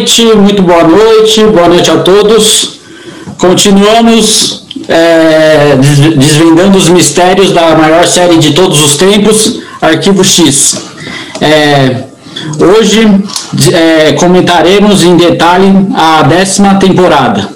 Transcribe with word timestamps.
Noite, 0.00 0.24
muito 0.34 0.62
boa 0.62 0.82
noite, 0.82 1.44
boa 1.44 1.68
noite 1.68 1.90
a 1.90 1.98
todos. 1.98 2.80
Continuamos 3.36 4.64
é, 4.88 5.76
desvendando 6.16 6.78
os 6.78 6.88
mistérios 6.88 7.52
da 7.52 7.76
maior 7.76 8.06
série 8.06 8.38
de 8.38 8.54
todos 8.54 8.82
os 8.82 8.96
tempos, 8.96 9.60
Arquivo 9.78 10.24
X. 10.24 10.86
É, 11.38 12.04
hoje 12.58 13.06
é, 13.74 14.12
comentaremos 14.12 15.02
em 15.02 15.18
detalhe 15.18 15.70
a 15.94 16.22
décima 16.22 16.76
temporada. 16.76 17.50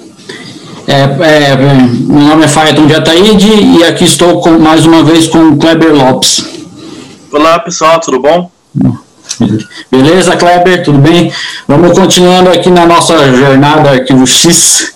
É, 0.87 1.01
é, 1.01 1.55
meu 1.55 2.21
nome 2.25 2.45
é 2.45 2.47
Faeton 2.47 2.85
de 2.85 2.93
Ataíde 2.93 3.79
e 3.79 3.83
aqui 3.83 4.03
estou 4.03 4.39
com, 4.39 4.51
mais 4.59 4.85
uma 4.85 5.03
vez 5.03 5.25
com 5.25 5.49
o 5.49 5.57
Kleber 5.57 5.95
Lopes. 5.95 6.45
Olá 7.31 7.57
pessoal, 7.57 7.99
tudo 7.99 8.19
bom? 8.19 8.51
Beleza, 9.91 10.35
Kleber? 10.35 10.83
Tudo 10.83 10.99
bem? 10.99 11.31
Vamos 11.67 11.97
continuando 11.97 12.49
aqui 12.49 12.69
na 12.69 12.85
nossa 12.85 13.17
jornada 13.33 13.91
Arquivo 13.91 14.25
X. 14.25 14.93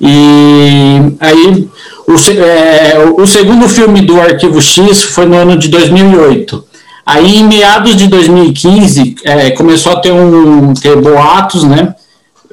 E 0.00 1.14
aí, 1.20 1.68
o, 2.06 2.14
é, 2.40 2.98
o 3.16 3.26
segundo 3.26 3.68
filme 3.68 4.00
do 4.00 4.20
Arquivo 4.20 4.60
X 4.60 5.02
foi 5.02 5.26
no 5.26 5.36
ano 5.36 5.56
de 5.56 5.68
2008. 5.68 6.64
Aí, 7.04 7.38
em 7.38 7.44
meados 7.44 7.96
de 7.96 8.06
2015, 8.06 9.16
é, 9.24 9.50
começou 9.50 9.92
a 9.92 10.00
ter, 10.00 10.12
um, 10.12 10.72
ter 10.74 10.96
boatos, 10.96 11.64
né? 11.64 11.94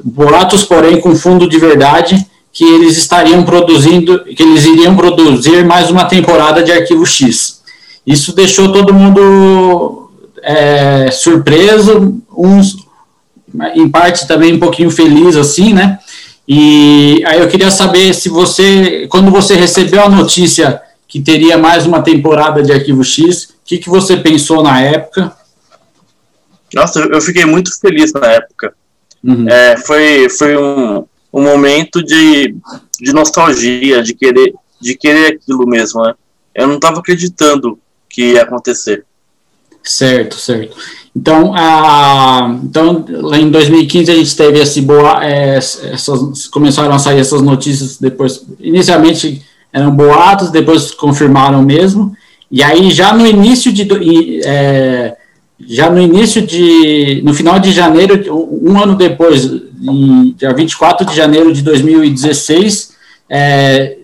Boatos, 0.03 0.63
porém, 0.63 0.99
com 0.99 1.15
fundo 1.15 1.47
de 1.47 1.57
verdade, 1.57 2.25
que 2.51 2.63
eles 2.63 2.97
estariam 2.97 3.43
produzindo, 3.43 4.23
que 4.23 4.41
eles 4.41 4.65
iriam 4.65 4.95
produzir 4.95 5.63
mais 5.65 5.89
uma 5.89 6.05
temporada 6.05 6.63
de 6.63 6.71
Arquivo 6.71 7.05
X. 7.05 7.59
Isso 8.05 8.35
deixou 8.35 8.71
todo 8.71 8.93
mundo 8.93 9.98
é, 10.43 11.11
surpreso, 11.11 12.21
uns 12.35 12.87
em 13.73 13.89
parte 13.89 14.27
também 14.27 14.53
um 14.53 14.59
pouquinho 14.59 14.91
feliz 14.91 15.35
assim, 15.35 15.73
né? 15.73 15.99
E 16.47 17.23
aí 17.25 17.39
eu 17.39 17.47
queria 17.47 17.69
saber 17.69 18.13
se 18.13 18.29
você, 18.29 19.07
quando 19.09 19.31
você 19.31 19.55
recebeu 19.55 20.03
a 20.03 20.09
notícia 20.09 20.81
que 21.07 21.19
teria 21.19 21.57
mais 21.57 21.85
uma 21.85 22.01
temporada 22.01 22.61
de 22.61 22.71
Arquivo 22.71 23.03
X, 23.03 23.45
o 23.45 23.47
que, 23.65 23.77
que 23.77 23.89
você 23.89 24.17
pensou 24.17 24.63
na 24.63 24.81
época? 24.81 25.35
Nossa, 26.73 26.99
eu 26.99 27.21
fiquei 27.21 27.45
muito 27.45 27.71
feliz 27.79 28.13
na 28.13 28.27
época. 28.27 28.73
Uhum. 29.23 29.47
É, 29.47 29.77
foi 29.77 30.29
foi 30.29 30.57
um, 30.57 31.05
um 31.33 31.43
momento 31.43 32.03
de, 32.03 32.55
de 32.99 33.13
nostalgia, 33.13 34.01
de 34.01 34.13
querer, 34.13 34.53
de 34.79 34.95
querer 34.95 35.33
aquilo 35.33 35.67
mesmo, 35.67 36.03
né? 36.03 36.13
Eu 36.53 36.67
não 36.67 36.75
estava 36.75 36.99
acreditando 36.99 37.79
que 38.09 38.33
ia 38.33 38.43
acontecer. 38.43 39.05
Certo, 39.83 40.35
certo. 40.35 40.75
Então, 41.15 41.53
a, 41.55 42.55
então 42.63 43.05
em 43.33 43.49
2015 43.49 44.11
a 44.11 44.15
gente 44.15 44.35
teve 44.35 44.59
esse 44.59 44.81
boa, 44.81 45.25
é, 45.25 45.57
essas, 45.57 46.47
começaram 46.47 46.93
a 46.93 46.99
sair 46.99 47.19
essas 47.19 47.41
notícias 47.41 47.97
depois, 47.97 48.45
inicialmente 48.59 49.41
eram 49.73 49.91
boatos, 49.91 50.51
depois 50.51 50.91
confirmaram 50.91 51.61
mesmo, 51.63 52.15
e 52.51 52.63
aí 52.63 52.91
já 52.91 53.13
no 53.13 53.25
início 53.25 53.71
de, 53.71 53.87
é, 54.45 55.15
já 55.59 55.89
no 55.89 55.99
início 55.99 56.41
de, 56.41 57.21
no 57.23 57.33
final 57.33 57.59
de 57.59 57.71
janeiro, 57.71 58.23
um 58.63 58.81
ano 58.81 58.95
depois, 58.95 59.45
em, 59.81 60.33
dia 60.37 60.53
24 60.53 61.05
de 61.05 61.15
janeiro 61.15 61.51
de 61.51 61.61
2016, 61.61 62.93
é, 63.29 63.97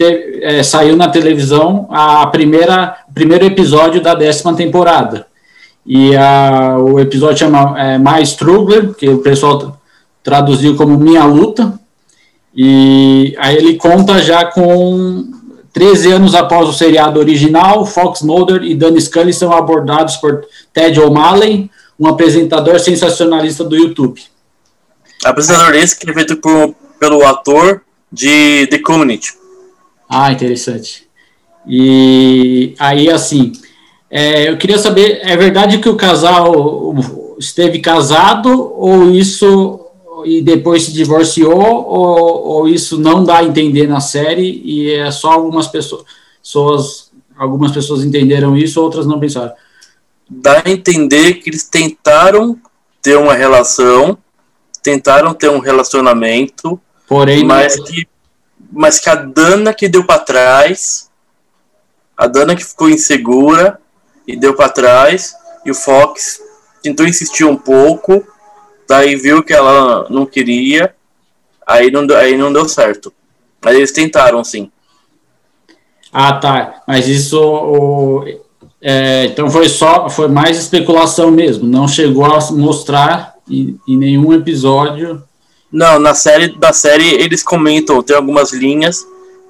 é, 0.00 0.62
saiu 0.62 0.96
na 0.96 1.08
televisão 1.08 1.88
a 1.90 2.26
primeira, 2.26 2.96
primeiro 3.18 3.44
episódio 3.44 4.00
da 4.00 4.14
décima 4.14 4.54
temporada. 4.54 5.26
E 5.84 6.14
a, 6.14 6.78
o 6.78 7.00
episódio 7.00 7.38
chama 7.38 7.74
é, 7.76 7.98
My 7.98 8.22
Struggle, 8.22 8.94
que 8.94 9.08
o 9.08 9.18
pessoal 9.18 9.76
traduziu 10.22 10.76
como 10.76 10.96
Minha 10.96 11.24
Luta. 11.24 11.78
E 12.54 13.34
aí 13.38 13.56
ele 13.56 13.74
conta 13.74 14.20
já 14.20 14.44
com 14.44 15.28
13 15.72 16.12
anos 16.12 16.34
após 16.36 16.68
o 16.68 16.72
seriado 16.72 17.18
original, 17.18 17.84
Fox 17.84 18.22
Mulder 18.22 18.62
e 18.62 18.74
Danny 18.74 19.00
Scully 19.00 19.32
são 19.32 19.52
abordados 19.52 20.16
por 20.16 20.44
Ted 20.72 21.00
O'Malley, 21.00 21.68
um 21.98 22.06
apresentador 22.06 22.78
sensacionalista 22.78 23.64
do 23.64 23.74
YouTube. 23.76 24.22
Apresentador 25.24 25.74
esse 25.74 25.98
que 25.98 26.08
é 26.08 26.14
feito 26.14 26.36
por, 26.36 26.72
pelo 27.00 27.26
ator 27.26 27.82
de 28.12 28.68
The 28.68 28.78
Community. 28.78 29.32
Ah, 30.08 30.30
interessante. 30.30 31.07
E 31.66 32.74
aí, 32.78 33.10
assim, 33.10 33.52
é, 34.10 34.48
eu 34.48 34.56
queria 34.56 34.78
saber, 34.78 35.20
é 35.22 35.36
verdade 35.36 35.78
que 35.78 35.88
o 35.88 35.96
casal 35.96 36.94
esteve 37.38 37.78
casado 37.80 38.72
ou 38.76 39.10
isso 39.10 39.80
e 40.24 40.40
depois 40.40 40.84
se 40.84 40.92
divorciou 40.92 41.84
ou, 41.86 42.46
ou 42.46 42.68
isso 42.68 42.98
não 42.98 43.22
dá 43.22 43.38
a 43.38 43.44
entender 43.44 43.86
na 43.86 44.00
série 44.00 44.60
e 44.64 44.92
é 44.92 45.10
só 45.10 45.30
algumas 45.32 45.68
pessoas, 45.68 46.04
pessoas 46.42 47.10
algumas 47.36 47.70
pessoas 47.70 48.04
entenderam 48.04 48.56
isso, 48.56 48.82
outras 48.82 49.06
não 49.06 49.20
pensaram. 49.20 49.52
Dá 50.28 50.62
a 50.64 50.70
entender 50.70 51.34
que 51.34 51.48
eles 51.48 51.64
tentaram 51.64 52.58
ter 53.00 53.16
uma 53.16 53.34
relação, 53.34 54.18
tentaram 54.82 55.32
ter 55.32 55.48
um 55.48 55.60
relacionamento, 55.60 56.80
porém 57.06 57.44
mas 57.44 57.76
não... 57.76 57.84
que 57.84 58.08
mas 58.70 58.98
que 58.98 59.08
a 59.08 59.14
Dana 59.14 59.72
que 59.72 59.88
deu 59.88 60.04
para 60.04 60.20
trás, 60.20 61.07
a 62.18 62.26
Dana 62.26 62.56
que 62.56 62.64
ficou 62.64 62.90
insegura 62.90 63.80
e 64.26 64.36
deu 64.36 64.54
para 64.54 64.68
trás, 64.68 65.34
e 65.64 65.70
o 65.70 65.74
Fox 65.74 66.42
tentou 66.82 67.06
insistir 67.06 67.44
um 67.44 67.56
pouco, 67.56 68.26
daí 68.88 69.14
viu 69.14 69.42
que 69.42 69.54
ela 69.54 70.06
não 70.10 70.26
queria, 70.26 70.94
aí 71.64 71.90
não, 71.90 72.04
aí 72.16 72.36
não 72.36 72.52
deu 72.52 72.68
certo. 72.68 73.12
Mas 73.64 73.76
eles 73.76 73.92
tentaram, 73.92 74.42
sim. 74.42 74.70
Ah, 76.12 76.32
tá. 76.32 76.82
Mas 76.86 77.06
isso. 77.06 77.40
O, 77.40 78.24
é, 78.80 79.26
então 79.26 79.50
foi 79.50 79.68
só. 79.68 80.08
Foi 80.08 80.28
mais 80.28 80.58
especulação 80.58 81.30
mesmo. 81.30 81.66
Não 81.66 81.88
chegou 81.88 82.24
a 82.24 82.38
mostrar 82.52 83.34
em, 83.48 83.78
em 83.86 83.96
nenhum 83.96 84.32
episódio 84.32 85.22
não, 85.70 85.98
na 85.98 86.14
série, 86.14 86.48
da 86.58 86.72
série 86.72 87.06
eles 87.06 87.42
comentam, 87.42 88.02
tem 88.02 88.16
algumas 88.16 88.52
linhas 88.52 89.06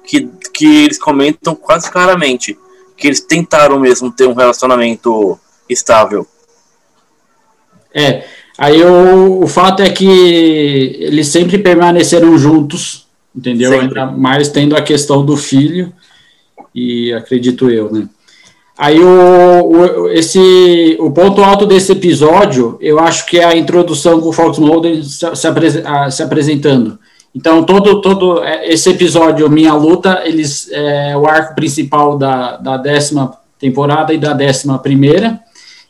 que, 0.09 0.27
que 0.51 0.65
eles 0.85 0.97
comentam 0.97 1.53
quase 1.53 1.91
claramente 1.91 2.57
que 2.97 3.07
eles 3.07 3.21
tentaram 3.21 3.79
mesmo 3.79 4.11
ter 4.11 4.27
um 4.27 4.33
relacionamento 4.33 5.39
estável. 5.69 6.25
É, 7.93 8.25
aí 8.57 8.83
o, 8.83 9.43
o 9.43 9.47
fato 9.47 9.83
é 9.83 9.89
que 9.89 10.09
eles 10.99 11.27
sempre 11.27 11.59
permaneceram 11.59 12.37
juntos, 12.39 13.07
entendeu? 13.35 13.71
Sempre. 13.71 13.99
Ainda 13.99 14.11
mais 14.11 14.49
tendo 14.49 14.75
a 14.75 14.81
questão 14.81 15.23
do 15.23 15.37
filho, 15.37 15.93
e 16.73 17.13
acredito 17.13 17.69
eu, 17.69 17.91
né? 17.91 18.09
Aí 18.75 18.99
o, 18.99 19.61
o, 19.67 20.09
esse, 20.09 20.97
o 20.99 21.11
ponto 21.11 21.43
alto 21.43 21.67
desse 21.67 21.91
episódio, 21.91 22.77
eu 22.81 22.97
acho 22.97 23.27
que 23.27 23.37
é 23.37 23.43
a 23.43 23.55
introdução 23.55 24.19
com 24.19 24.29
o 24.29 24.33
Fox 24.33 24.57
Mulder 24.57 25.03
se, 25.03 25.19
se, 25.35 26.11
se, 26.11 26.23
apresentando. 26.23 26.97
Então, 27.33 27.63
todo, 27.63 28.01
todo 28.01 28.43
é, 28.43 28.71
esse 28.71 28.89
episódio, 28.89 29.49
Minha 29.49 29.73
Luta, 29.73 30.21
eles, 30.25 30.69
é 30.71 31.15
o 31.15 31.27
arco 31.27 31.55
principal 31.55 32.17
da, 32.17 32.57
da 32.57 32.77
décima 32.77 33.37
temporada 33.59 34.13
e 34.13 34.17
da 34.17 34.33
décima 34.33 34.79
primeira, 34.79 35.39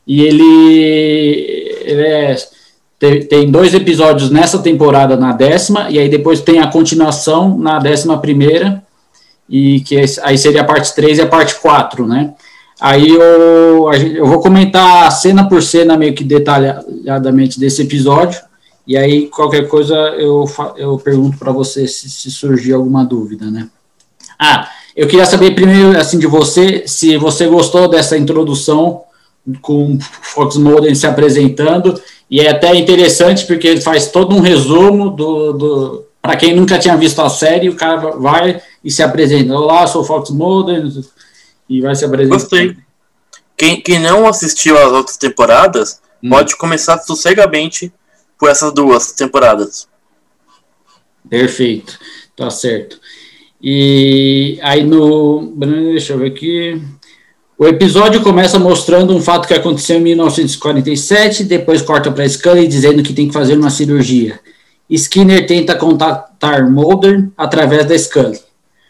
e 0.06 0.22
ele, 0.22 1.78
ele 1.84 2.02
é, 2.02 2.36
tem, 2.98 3.26
tem 3.26 3.52
dois 3.52 3.74
episódios 3.74 4.30
nessa 4.30 4.60
temporada, 4.60 5.16
na 5.16 5.32
décima, 5.32 5.90
e 5.90 6.00
aí 6.00 6.10
depois 6.10 6.42
tem 6.42 6.60
a 6.60 6.68
continuação 6.68 7.58
na 7.58 7.80
décima 7.80 8.18
primeira, 8.18 8.84
e 9.50 9.80
que 9.82 9.98
aí 10.24 10.38
seria 10.38 10.62
a 10.62 10.66
parte 10.66 10.94
3 10.94 11.18
e 11.18 11.22
a 11.22 11.28
parte 11.28 11.56
4, 11.56 12.06
né? 12.06 12.34
Aí 12.80 13.10
eu, 13.10 13.92
eu 14.16 14.26
vou 14.26 14.40
comentar 14.40 15.12
cena 15.12 15.48
por 15.48 15.62
cena, 15.62 15.98
meio 15.98 16.14
que 16.14 16.24
detalhadamente 16.24 17.60
desse 17.60 17.82
episódio. 17.82 18.40
E 18.90 18.98
aí, 18.98 19.28
qualquer 19.28 19.68
coisa, 19.68 19.94
eu, 20.18 20.46
eu 20.76 20.98
pergunto 20.98 21.38
para 21.38 21.52
você 21.52 21.88
se, 21.88 22.10
se 22.10 22.32
surgir 22.32 22.74
alguma 22.74 23.06
dúvida, 23.06 23.46
né? 23.46 23.70
Ah, 24.40 24.68
eu 24.96 25.08
queria 25.08 25.28
saber 25.28 25.54
primeiro, 25.54 25.96
assim, 25.96 26.18
de 26.18 26.26
você, 26.26 26.88
se 26.88 27.16
você 27.16 27.46
gostou 27.46 27.88
dessa 27.88 28.18
introdução 28.18 29.04
com 29.62 29.94
o 29.94 30.00
Fox 30.02 30.58
Mulder 30.58 30.96
se 30.96 31.06
apresentando, 31.06 32.02
e 32.32 32.42
é 32.42 32.50
até 32.50 32.76
interessante 32.76 33.46
porque 33.46 33.68
ele 33.68 33.80
faz 33.80 34.08
todo 34.08 34.36
um 34.36 34.40
resumo 34.40 35.12
do, 35.12 35.54
do 35.54 36.06
para 36.20 36.36
quem 36.36 36.56
nunca 36.56 36.80
tinha 36.80 36.98
visto 36.98 37.22
a 37.22 37.30
série, 37.30 37.70
o 37.70 37.76
cara 37.76 38.18
vai 38.18 38.60
e 38.84 38.90
se 38.90 39.04
apresenta, 39.04 39.54
olá, 39.54 39.86
sou 39.86 40.02
o 40.02 40.06
Fox 40.06 40.32
Mulder, 40.32 40.84
e 41.70 41.80
vai 41.80 41.94
se 41.94 42.06
apresentar. 42.06 42.40
Gostei. 42.40 42.76
Quem, 43.56 43.82
quem 43.82 44.00
não 44.00 44.28
assistiu 44.28 44.80
às 44.80 44.92
outras 44.92 45.16
temporadas 45.16 46.02
hum. 46.24 46.30
pode 46.30 46.58
começar 46.58 46.98
sossegamente 46.98 47.94
por 48.40 48.50
essas 48.50 48.74
duas 48.74 49.12
temporadas. 49.12 49.88
Perfeito, 51.30 52.00
tá 52.36 52.50
certo. 52.50 53.00
E 53.62 54.58
aí 54.62 54.84
no. 54.84 55.54
Deixa 55.58 56.14
eu 56.14 56.20
ver 56.20 56.32
aqui. 56.32 56.82
O 57.58 57.68
episódio 57.68 58.24
começa 58.24 58.58
mostrando 58.58 59.14
um 59.14 59.22
fato 59.22 59.46
que 59.46 59.54
aconteceu 59.54 59.98
em 59.98 60.02
1947, 60.02 61.44
depois 61.44 61.82
corta 61.82 62.10
para 62.10 62.28
Scully 62.28 62.66
dizendo 62.66 63.04
que 63.04 63.12
tem 63.12 63.28
que 63.28 63.34
fazer 63.34 63.58
uma 63.58 63.70
cirurgia. 63.70 64.40
Skinner 64.90 65.46
tenta 65.46 65.76
contatar 65.76 66.72
Mulder 66.72 67.28
através 67.38 67.86
da 67.86 67.98
Scully. 67.98 68.40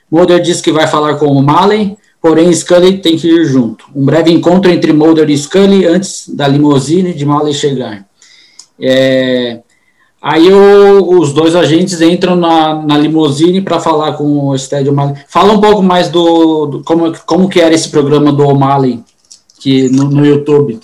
Mulder 0.09 0.39
diz 0.39 0.61
que 0.61 0.71
vai 0.71 0.85
falar 0.85 1.15
com 1.15 1.25
o 1.25 1.41
Malley, 1.41 1.97
porém 2.21 2.53
Scully 2.53 2.99
tem 2.99 3.17
que 3.17 3.27
ir 3.27 3.45
junto. 3.45 3.85
Um 3.95 4.05
breve 4.05 4.31
encontro 4.31 4.69
entre 4.69 4.93
Mulder 4.93 5.27
e 5.31 5.37
Scully 5.37 5.87
antes 5.87 6.29
da 6.29 6.47
limusine 6.47 7.11
de 7.11 7.25
Malley 7.25 7.55
chegar. 7.55 8.07
É, 8.81 9.59
Aí 10.21 10.51
o, 10.51 11.17
os 11.17 11.31
dois 11.31 11.55
agentes 11.55 12.01
entram 12.01 12.35
na, 12.35 12.75
na 12.81 12.97
limusine 12.97 13.61
para 13.61 13.79
falar 13.79 14.13
com 14.13 14.49
o 14.49 14.57
Stead 14.57 14.87
O'Malley. 14.89 15.15
Fala 15.29 15.53
um 15.53 15.61
pouco 15.61 15.81
mais 15.81 16.09
do, 16.09 16.65
do, 16.65 16.83
como, 16.83 17.17
como 17.25 17.49
que 17.49 17.61
era 17.61 17.73
esse 17.73 17.89
programa 17.89 18.31
do 18.31 18.43
O'Malley 18.43 19.01
que 19.59 19.87
no, 19.89 20.05
no 20.05 20.25
YouTube. 20.25 20.79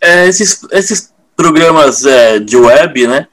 É, 0.00 0.28
esses, 0.28 0.60
esses 0.70 1.12
programas 1.34 2.04
é, 2.04 2.38
de 2.38 2.56
web, 2.56 3.06
né, 3.06 3.26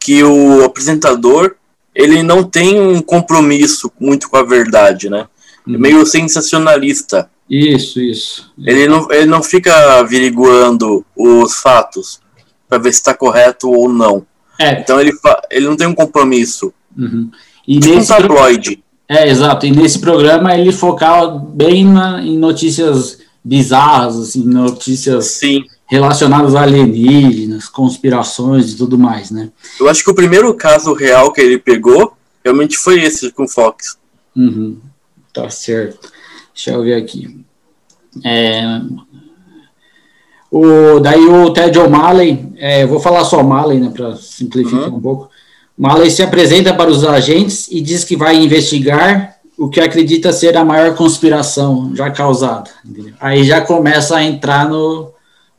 que 0.00 0.24
o 0.24 0.64
apresentador 0.64 1.54
ele 1.94 2.24
não 2.24 2.42
tem 2.42 2.80
um 2.80 3.00
compromisso 3.00 3.92
muito 4.00 4.28
com 4.28 4.36
a 4.36 4.42
verdade, 4.42 5.08
né? 5.08 5.26
É 5.66 5.70
uhum. 5.70 5.78
meio 5.78 6.04
sensacionalista. 6.04 7.30
Isso, 7.48 8.00
isso. 8.00 8.52
Ele 8.58 8.88
não, 8.88 9.12
ele 9.12 9.26
não 9.26 9.42
fica 9.42 10.00
averiguando 10.00 11.06
os 11.16 11.54
fatos 11.54 12.23
para 12.68 12.78
ver 12.78 12.92
se 12.92 13.00
está 13.00 13.14
correto 13.14 13.70
ou 13.70 13.88
não. 13.88 14.26
É. 14.58 14.80
Então 14.80 15.00
ele, 15.00 15.12
ele 15.50 15.66
não 15.66 15.76
tem 15.76 15.86
um 15.86 15.94
compromisso. 15.94 16.72
Uhum. 16.96 17.30
E 17.66 17.78
tipo 17.78 17.94
nesse 17.94 18.12
um 18.12 18.16
tabloide. 18.16 18.84
É, 19.08 19.28
exato. 19.28 19.66
E 19.66 19.70
nesse 19.70 19.98
programa 19.98 20.54
ele 20.56 20.72
focava 20.72 21.38
bem 21.38 21.84
na, 21.84 22.22
em 22.22 22.38
notícias 22.38 23.18
bizarras, 23.44 24.16
assim, 24.16 24.42
notícias 24.42 25.26
Sim. 25.26 25.64
relacionadas 25.86 26.54
a 26.54 26.62
alienígenas, 26.62 27.68
conspirações 27.68 28.72
e 28.72 28.76
tudo 28.76 28.98
mais, 28.98 29.30
né? 29.30 29.50
Eu 29.78 29.88
acho 29.88 30.02
que 30.02 30.10
o 30.10 30.14
primeiro 30.14 30.54
caso 30.54 30.94
real 30.94 31.32
que 31.32 31.40
ele 31.40 31.58
pegou 31.58 32.16
realmente 32.42 32.76
foi 32.78 33.02
esse 33.02 33.30
com 33.32 33.46
Fox. 33.46 33.98
Uhum. 34.34 34.78
Tá 35.32 35.50
certo. 35.50 36.10
Deixa 36.54 36.70
eu 36.70 36.82
ver 36.82 36.94
aqui. 36.94 37.44
É, 38.24 38.80
o, 40.56 41.00
daí 41.00 41.26
o 41.26 41.50
Ted 41.50 41.76
O'Malley, 41.76 42.46
é, 42.56 42.86
vou 42.86 43.00
falar 43.00 43.24
só 43.24 43.40
O'Malley, 43.40 43.80
né, 43.80 43.90
para 43.92 44.14
simplificar 44.14 44.88
uhum. 44.88 44.98
um 44.98 45.00
pouco. 45.00 45.28
Malley 45.76 46.08
se 46.12 46.22
apresenta 46.22 46.72
para 46.72 46.88
os 46.88 47.04
agentes 47.04 47.66
e 47.72 47.80
diz 47.80 48.04
que 48.04 48.16
vai 48.16 48.36
investigar 48.36 49.34
o 49.58 49.68
que 49.68 49.80
acredita 49.80 50.32
ser 50.32 50.56
a 50.56 50.64
maior 50.64 50.94
conspiração 50.94 51.90
já 51.96 52.08
causada. 52.08 52.70
Entendeu? 52.84 53.14
Aí 53.20 53.42
já 53.42 53.62
começa 53.62 54.14
a 54.14 54.22
entrar 54.22 54.68
no, 54.68 55.10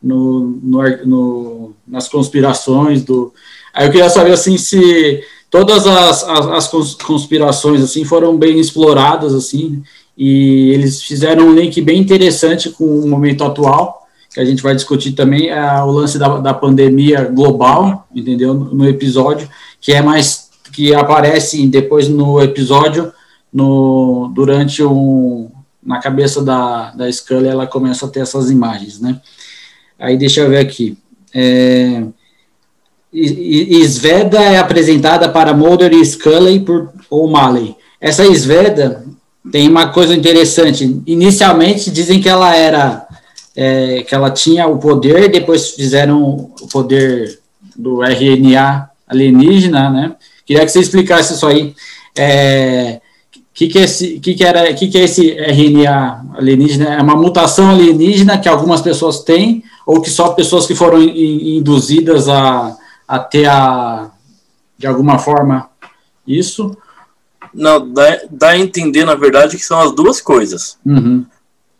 no, 0.02 0.60
no, 0.64 1.06
no, 1.06 1.74
nas 1.86 2.08
conspirações 2.08 3.04
do. 3.04 3.34
Aí 3.74 3.88
eu 3.88 3.92
queria 3.92 4.10
saber 4.10 4.32
assim 4.32 4.58
se 4.58 5.22
todas 5.52 5.86
as, 5.86 6.24
as, 6.24 6.72
as 6.72 6.96
conspirações 6.96 7.84
assim 7.84 8.06
foram 8.06 8.38
bem 8.38 8.62
exploradas 8.62 9.34
assim 9.34 9.84
e 10.18 10.70
eles 10.70 11.04
fizeram 11.04 11.48
um 11.48 11.54
link 11.54 11.82
bem 11.82 12.00
interessante 12.00 12.70
com 12.70 12.86
o 12.86 13.06
momento 13.10 13.44
atual 13.44 14.05
que 14.36 14.42
a 14.42 14.46
gente 14.46 14.62
vai 14.62 14.76
discutir 14.76 15.14
também 15.14 15.48
é 15.48 15.82
o 15.82 15.90
lance 15.90 16.20
da, 16.20 16.28
da 16.40 16.54
pandemia 16.54 17.24
global, 17.24 18.06
entendeu? 18.14 18.54
No 18.54 18.86
episódio, 18.86 19.50
que 19.80 19.94
é 19.94 20.02
mais 20.02 20.50
que 20.74 20.94
aparece 20.94 21.66
depois 21.68 22.10
no 22.10 22.42
episódio, 22.42 23.14
no 23.52 24.30
durante 24.36 24.84
um 24.84 25.50
na 25.82 26.00
cabeça 26.00 26.44
da, 26.44 26.92
da 26.92 27.10
Scully, 27.10 27.48
ela 27.48 27.66
começa 27.66 28.06
a 28.08 28.10
ter 28.10 28.20
essas 28.20 28.52
imagens, 28.52 29.00
né? 29.00 29.22
Aí 29.98 30.18
deixa 30.18 30.42
eu 30.42 30.50
ver 30.50 30.58
aqui. 30.58 30.98
É, 31.34 32.04
Sveda 33.88 34.42
é 34.42 34.58
apresentada 34.58 35.30
para 35.30 35.54
Mulder 35.54 35.94
e 35.94 36.04
Scully 36.04 36.60
por 36.60 36.90
O'Malley. 37.10 37.74
Essa 38.02 38.26
Sveda 38.34 39.06
tem 39.50 39.70
uma 39.70 39.88
coisa 39.88 40.14
interessante. 40.14 41.02
Inicialmente 41.06 41.90
dizem 41.90 42.20
que 42.20 42.28
ela 42.28 42.54
era 42.54 43.05
é, 43.56 44.04
que 44.04 44.14
ela 44.14 44.30
tinha 44.30 44.68
o 44.68 44.78
poder, 44.78 45.32
depois 45.32 45.72
fizeram 45.72 46.52
o 46.62 46.68
poder 46.68 47.40
do 47.76 48.04
RNA 48.04 48.90
alienígena, 49.08 49.90
né? 49.90 50.16
Queria 50.46 50.66
que 50.66 50.72
você 50.72 50.80
explicasse 50.80 51.34
isso 51.34 51.48
aí. 51.48 51.76
É, 52.18 53.02
que 53.54 53.68
que, 53.68 53.80
é 53.80 53.84
esse, 53.84 54.20
que, 54.20 54.34
que, 54.34 54.44
era, 54.44 54.74
que, 54.74 54.88
que 54.90 54.98
é 54.98 55.04
esse 55.04 55.32
RNA 55.32 56.26
alienígena? 56.38 56.96
É 56.96 57.02
uma 57.02 57.16
mutação 57.16 57.70
alienígena 57.70 58.38
que 58.38 58.50
algumas 58.50 58.82
pessoas 58.82 59.24
têm, 59.24 59.64
ou 59.86 60.02
que 60.02 60.10
só 60.10 60.30
pessoas 60.30 60.68
que 60.68 60.76
foram 60.76 61.02
in, 61.02 61.58
induzidas 61.58 62.28
a, 62.28 62.76
a 63.08 63.20
ter 63.20 63.48
a, 63.48 64.12
de 64.78 64.86
alguma 64.86 65.18
forma 65.18 65.70
isso? 66.28 66.76
Não, 67.54 67.92
dá, 67.94 68.20
dá 68.30 68.50
a 68.50 68.58
entender, 68.58 69.06
na 69.06 69.16
verdade, 69.16 69.56
que 69.56 69.64
são 69.64 69.80
as 69.80 69.96
duas 69.96 70.20
coisas. 70.20 70.78
Uhum. 70.86 71.26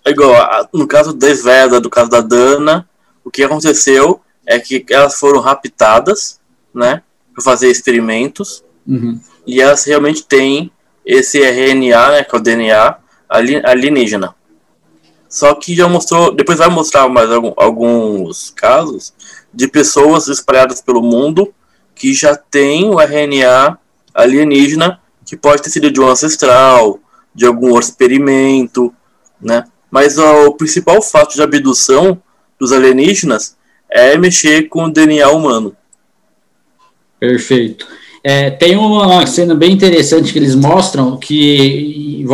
É 0.06 0.12
igual, 0.12 0.70
no 0.72 0.88
caso 0.88 1.14
da 1.14 1.28
Sveda, 1.34 1.82
do 1.82 1.90
caso 1.90 2.12
da 2.12 2.22
Dana, 2.22 2.88
o 3.24 3.32
que 3.32 3.44
aconteceu 3.44 4.22
é 4.46 4.60
que 4.60 4.86
elas 4.92 5.20
foram 5.20 5.40
raptadas, 5.40 6.40
né, 6.72 7.02
para 7.34 7.44
fazer 7.44 7.70
experimentos, 7.70 8.64
uhum. 8.88 9.20
e 9.48 9.60
elas 9.60 9.84
realmente 9.84 10.24
têm 10.24 10.72
esse 11.04 11.40
RNA, 11.40 12.12
né, 12.12 12.24
que 12.24 12.36
é 12.36 12.38
o 12.38 12.42
DNA 12.42 12.98
alienígena. 13.66 14.36
Só 15.28 15.56
que 15.56 15.76
já 15.76 15.88
mostrou, 15.88 16.34
depois 16.34 16.60
vai 16.60 16.70
mostrar 16.70 17.10
mais 17.10 17.30
alguns 17.58 18.52
casos 18.52 19.12
de 19.52 19.68
pessoas 19.68 20.28
espalhadas 20.28 20.82
pelo 20.82 21.02
mundo 21.02 21.52
que 21.96 22.14
já 22.14 22.36
têm 22.36 22.90
o 22.90 23.00
RNA 23.00 23.78
alienígena 24.14 25.02
que 25.26 25.36
pode 25.36 25.64
ter 25.64 25.72
sido 25.72 25.90
de 25.90 26.00
um 26.00 26.08
ancestral, 26.08 27.00
de 27.34 27.46
algum 27.46 27.78
experimento, 27.80 28.94
né? 29.42 29.66
Mas 29.96 30.18
ó, 30.18 30.48
o 30.48 30.52
principal 30.52 31.02
fato 31.02 31.36
de 31.36 31.42
abdução 31.42 32.22
dos 32.60 32.74
alienígenas 32.74 33.56
é 33.90 34.18
mexer 34.18 34.64
com 34.64 34.84
o 34.84 34.92
DNA 34.92 35.30
humano. 35.30 35.74
Perfeito. 37.18 37.88
É, 38.22 38.50
tem 38.50 38.76
uma 38.76 39.26
cena 39.26 39.56
bem 39.56 39.72
interessante 39.72 40.34
que 40.34 40.38
eles 40.38 40.54
mostram 40.54 41.16
que 41.16 42.26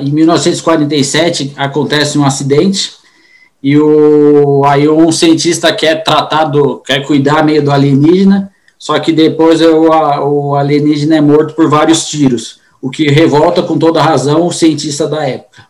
em 0.00 0.12
1947 0.12 1.54
acontece 1.56 2.16
um 2.18 2.24
acidente 2.24 2.92
e 3.60 3.76
o, 3.76 4.62
aí 4.64 4.88
um 4.88 5.10
cientista 5.10 5.72
quer 5.72 6.04
tratar 6.04 6.44
do, 6.44 6.78
quer 6.78 7.04
cuidar 7.04 7.44
meio 7.44 7.64
do 7.64 7.72
alienígena, 7.72 8.52
só 8.78 8.96
que 9.00 9.10
depois 9.10 9.60
o, 9.60 9.88
o 9.88 10.54
alienígena 10.54 11.16
é 11.16 11.20
morto 11.20 11.52
por 11.56 11.68
vários 11.68 12.06
tiros, 12.08 12.60
o 12.80 12.88
que 12.88 13.08
revolta 13.08 13.60
com 13.60 13.76
toda 13.76 14.00
razão 14.00 14.46
o 14.46 14.52
cientista 14.52 15.08
da 15.08 15.26
época. 15.26 15.65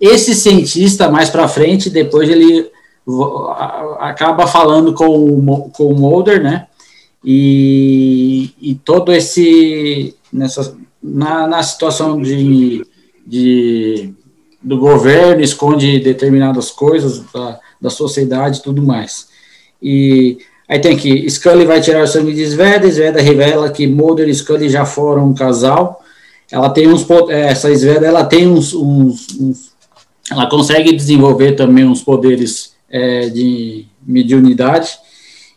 Esse 0.00 0.34
cientista, 0.34 1.10
mais 1.10 1.28
para 1.28 1.48
frente, 1.48 1.90
depois 1.90 2.28
ele 2.28 2.70
acaba 3.98 4.46
falando 4.46 4.92
com, 4.92 5.70
com 5.72 5.86
o 5.86 5.98
Mulder, 5.98 6.42
né? 6.42 6.66
E, 7.24 8.50
e 8.60 8.74
todo 8.74 9.12
esse. 9.12 10.14
Nessa, 10.32 10.76
na, 11.02 11.46
na 11.46 11.62
situação 11.62 12.20
de, 12.20 12.84
de, 13.26 14.12
do 14.62 14.76
governo, 14.78 15.42
esconde 15.42 15.98
determinadas 16.00 16.70
coisas 16.70 17.24
da, 17.32 17.58
da 17.80 17.90
sociedade 17.90 18.58
e 18.58 18.62
tudo 18.62 18.82
mais. 18.82 19.28
E 19.82 20.38
aí 20.68 20.78
tem 20.78 20.94
aqui: 20.94 21.28
Scully 21.28 21.64
vai 21.64 21.80
tirar 21.80 22.04
o 22.04 22.06
sangue 22.06 22.34
de 22.34 22.44
Sveda, 22.46 22.90
Sveda 22.90 23.20
revela 23.20 23.70
que 23.70 23.86
Mulder 23.86 24.28
e 24.28 24.34
Scully 24.34 24.68
já 24.68 24.84
foram 24.84 25.30
um 25.30 25.34
casal. 25.34 26.02
Ela 26.52 26.70
tem 26.70 26.86
uns. 26.86 27.06
Essa 27.30 27.74
Sveda 27.74 28.06
ela 28.06 28.24
tem 28.24 28.46
uns, 28.46 28.74
uns, 28.74 29.26
uns 29.40 29.77
ela 30.30 30.48
consegue 30.48 30.92
desenvolver 30.92 31.52
também 31.52 31.84
uns 31.84 32.02
poderes 32.02 32.74
é, 32.90 33.28
de 33.28 33.86
mediunidade 34.06 34.98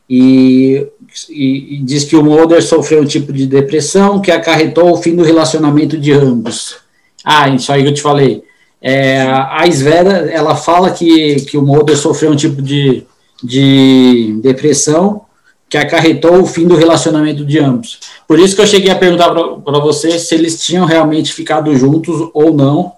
e, 0.10 0.88
e, 1.30 1.75
e, 1.75 1.84
diz 1.84 2.04
que 2.04 2.16
o 2.16 2.24
Mulder 2.24 2.62
sofreu 2.62 3.01
um 3.01 3.06
tipo 3.06 3.32
de 3.32 3.46
depressão 3.46 4.20
que 4.20 4.30
acarretou 4.30 4.92
o 4.92 4.98
fim 4.98 5.16
do 5.16 5.24
relacionamento 5.24 5.98
de 5.98 6.12
ambos. 6.12 6.75
Ah, 7.24 7.48
isso 7.48 7.72
aí 7.72 7.82
que 7.84 7.90
eu 7.90 7.94
te 7.94 8.01
falei. 8.01 8.44
É, 8.82 9.22
a 9.22 9.66
Svera, 9.68 10.30
ela 10.32 10.56
fala 10.56 10.92
que, 10.92 11.36
que 11.46 11.58
o 11.58 11.62
Mulder 11.62 11.96
sofreu 11.96 12.32
um 12.32 12.36
tipo 12.36 12.62
de, 12.62 13.06
de 13.42 14.38
depressão 14.42 15.22
que 15.70 15.78
acarretou 15.78 16.42
o 16.42 16.46
fim 16.46 16.68
do 16.68 16.75
relacionamento 16.75 17.46
de 17.46 17.58
ambos. 17.58 18.00
Por 18.28 18.38
isso 18.38 18.54
que 18.54 18.62
eu 18.62 18.68
cheguei 18.68 18.92
a 18.92 18.96
perguntar 18.96 19.30
para 19.30 19.80
você 19.80 20.20
se 20.20 20.36
eles 20.36 20.62
tinham 20.62 20.86
realmente 20.86 21.32
ficado 21.32 21.74
juntos 21.74 22.30
ou 22.34 22.54
não, 22.54 22.92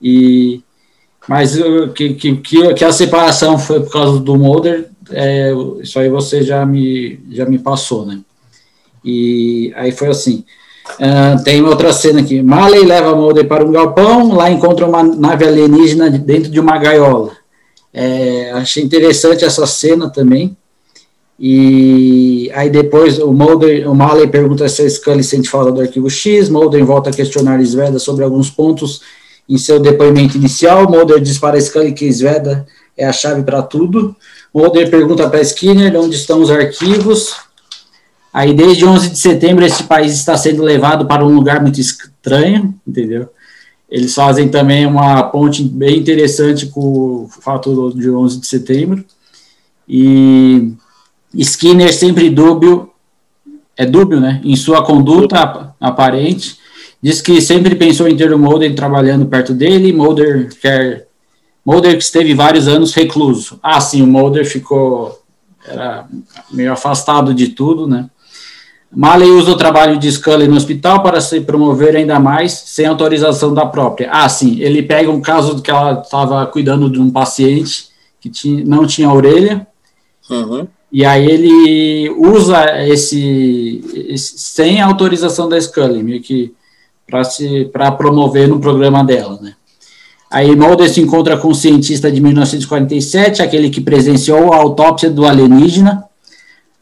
e 0.00 0.62
mas 1.28 1.56
que, 1.94 2.14
que, 2.14 2.36
que, 2.36 2.84
a 2.84 2.92
separação 2.92 3.58
foi 3.58 3.80
por 3.80 3.90
causa 3.90 4.20
do 4.20 4.36
Mulder, 4.36 4.88
é, 5.10 5.52
isso 5.80 5.98
aí 5.98 6.08
você 6.08 6.42
já 6.42 6.64
me, 6.66 7.20
já 7.30 7.46
me 7.46 7.58
passou, 7.58 8.04
né? 8.04 8.20
E 9.04 9.72
aí 9.76 9.92
foi 9.92 10.08
assim. 10.08 10.44
Uh, 10.98 11.42
tem 11.42 11.62
outra 11.62 11.92
cena 11.92 12.20
aqui. 12.20 12.42
Marley 12.42 12.84
leva 12.84 13.14
Mulder 13.14 13.46
para 13.46 13.64
um 13.64 13.72
galpão, 13.72 14.34
lá 14.34 14.50
encontra 14.50 14.86
uma 14.86 15.02
nave 15.02 15.46
alienígena 15.46 16.10
dentro 16.10 16.50
de 16.50 16.60
uma 16.60 16.78
gaiola. 16.78 17.32
É, 17.92 18.50
achei 18.52 18.82
interessante 18.82 19.44
essa 19.44 19.66
cena 19.66 20.10
também. 20.10 20.56
E 21.38 22.50
aí 22.54 22.70
depois 22.70 23.18
o 23.18 23.32
Mulder, 23.32 23.90
o 23.90 23.94
Malley 23.94 24.28
pergunta 24.28 24.68
se 24.68 24.82
a 24.82 24.90
Scully 24.90 25.24
sente 25.24 25.48
falta 25.48 25.72
do 25.72 25.80
arquivo 25.80 26.08
X, 26.08 26.48
Mulder 26.48 26.84
volta 26.84 27.10
a 27.10 27.12
questionar 27.12 27.60
Sveda 27.64 27.98
sobre 27.98 28.24
alguns 28.24 28.50
pontos 28.50 29.00
em 29.48 29.58
seu 29.58 29.78
depoimento 29.78 30.36
inicial, 30.36 30.88
Mulder 30.90 31.20
diz 31.20 31.38
para 31.38 31.60
Scully 31.60 31.92
que 31.92 32.10
Sveda 32.10 32.66
é 32.96 33.04
a 33.06 33.12
chave 33.12 33.42
para 33.42 33.62
tudo, 33.62 34.16
Mulder 34.52 34.88
pergunta 34.90 35.28
para 35.28 35.40
Skinner 35.42 35.94
onde 36.00 36.16
estão 36.16 36.40
os 36.40 36.50
arquivos, 36.50 37.34
aí 38.32 38.54
desde 38.54 38.84
11 38.84 39.10
de 39.10 39.18
setembro 39.18 39.64
esse 39.64 39.84
país 39.84 40.12
está 40.12 40.36
sendo 40.36 40.62
levado 40.62 41.06
para 41.06 41.24
um 41.24 41.34
lugar 41.34 41.60
muito 41.60 41.80
estranho, 41.80 42.74
entendeu? 42.86 43.28
Eles 43.90 44.14
fazem 44.14 44.48
também 44.48 44.86
uma 44.86 45.22
ponte 45.24 45.62
bem 45.62 45.98
interessante 45.98 46.66
com 46.66 46.80
o 46.80 47.28
fato 47.40 47.92
de 47.94 48.10
11 48.10 48.40
de 48.40 48.46
setembro, 48.46 49.04
e 49.86 50.72
Skinner 51.34 51.92
sempre 51.92 52.30
dúbio, 52.30 52.90
é 53.76 53.84
dúbio, 53.84 54.20
né, 54.20 54.40
em 54.44 54.56
sua 54.56 54.84
conduta 54.84 55.74
aparente, 55.80 56.58
diz 57.04 57.20
que 57.20 57.38
sempre 57.42 57.74
pensou 57.74 58.08
em 58.08 58.16
ter 58.16 58.32
o 58.32 58.38
Mulder 58.38 58.74
trabalhando 58.74 59.26
perto 59.26 59.52
dele, 59.52 59.92
Mulder 59.92 60.48
quer, 60.58 61.06
Mulder 61.62 61.98
que 61.98 62.02
esteve 62.02 62.32
vários 62.32 62.66
anos 62.66 62.94
recluso. 62.94 63.60
Ah, 63.62 63.78
sim, 63.78 64.00
o 64.00 64.06
Mulder 64.06 64.46
ficou, 64.46 65.22
era 65.68 66.08
meio 66.50 66.72
afastado 66.72 67.34
de 67.34 67.48
tudo, 67.48 67.86
né, 67.86 68.08
Maley 68.96 69.28
usa 69.28 69.50
o 69.50 69.56
trabalho 69.56 69.98
de 69.98 70.10
Scully 70.10 70.48
no 70.48 70.56
hospital 70.56 71.02
para 71.02 71.20
se 71.20 71.40
promover 71.40 71.94
ainda 71.94 72.18
mais, 72.20 72.52
sem 72.52 72.86
autorização 72.86 73.52
da 73.52 73.66
própria. 73.66 74.08
Ah, 74.10 74.28
sim, 74.28 74.60
ele 74.60 74.84
pega 74.84 75.10
um 75.10 75.20
caso 75.20 75.60
que 75.60 75.70
ela 75.70 76.00
estava 76.00 76.46
cuidando 76.46 76.88
de 76.88 77.00
um 77.00 77.10
paciente 77.10 77.88
que 78.20 78.30
tinha, 78.30 78.64
não 78.64 78.86
tinha 78.86 79.12
orelha, 79.12 79.66
uhum. 80.30 80.66
E 80.92 81.04
aí 81.04 81.26
ele 81.26 82.08
usa 82.10 82.86
esse, 82.86 83.84
esse 84.08 84.38
sem 84.38 84.80
autorização 84.80 85.48
da 85.48 85.60
Scully, 85.60 86.04
meio 86.04 86.22
que 86.22 86.54
para 87.72 87.92
promover 87.92 88.48
no 88.48 88.60
programa 88.60 89.04
dela, 89.04 89.38
né? 89.40 89.54
Aí 90.30 90.56
Mulder 90.56 90.90
se 90.90 91.00
encontra 91.00 91.36
com 91.36 91.48
o 91.48 91.54
cientista 91.54 92.10
de 92.10 92.20
1947, 92.20 93.40
aquele 93.40 93.70
que 93.70 93.80
presenciou 93.80 94.52
a 94.52 94.56
autópsia 94.56 95.08
do 95.08 95.24
alienígena. 95.24 96.04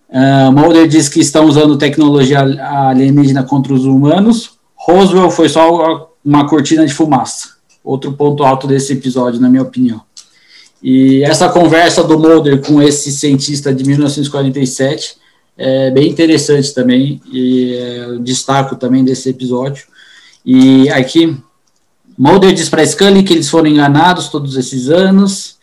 Uh, 0.09 0.50
Mulder 0.52 0.88
diz 0.88 1.09
que 1.09 1.21
estão 1.21 1.45
usando 1.45 1.76
tecnologia 1.76 2.41
alienígena 2.41 3.43
contra 3.43 3.75
os 3.75 3.85
humanos. 3.85 4.52
Roswell 4.75 5.31
foi 5.31 5.50
só 5.50 6.11
uma 6.25 6.49
cortina 6.49 6.87
de 6.87 6.95
fumaça. 6.95 7.50
Outro 7.85 8.12
ponto 8.14 8.43
alto 8.43 8.67
desse 8.67 8.95
episódio, 8.95 9.41
na 9.41 9.50
minha 9.50 9.62
opinião. 9.62 10.00
E 10.83 11.23
essa 11.23 11.49
conversa 11.49 12.02
do 12.02 12.19
Mulder 12.19 12.61
com 12.61 12.81
esse 12.81 13.12
cientista 13.12 13.75
de 13.75 13.85
1947 13.85 15.17
é 15.57 15.91
bem 15.91 16.09
interessante 16.09 16.73
também, 16.73 17.21
e 17.31 17.75
é, 17.75 18.19
destaco 18.19 18.76
também 18.76 19.05
desse 19.05 19.29
episódio. 19.29 19.85
E 20.45 20.89
aqui, 20.91 21.37
Mulder 22.19 22.53
diz 22.53 22.69
para 22.69 22.85
Scully 22.85 23.23
que 23.23 23.33
eles 23.33 23.49
foram 23.49 23.69
enganados 23.69 24.29
todos 24.29 24.57
esses 24.57 24.89
anos. 24.89 25.59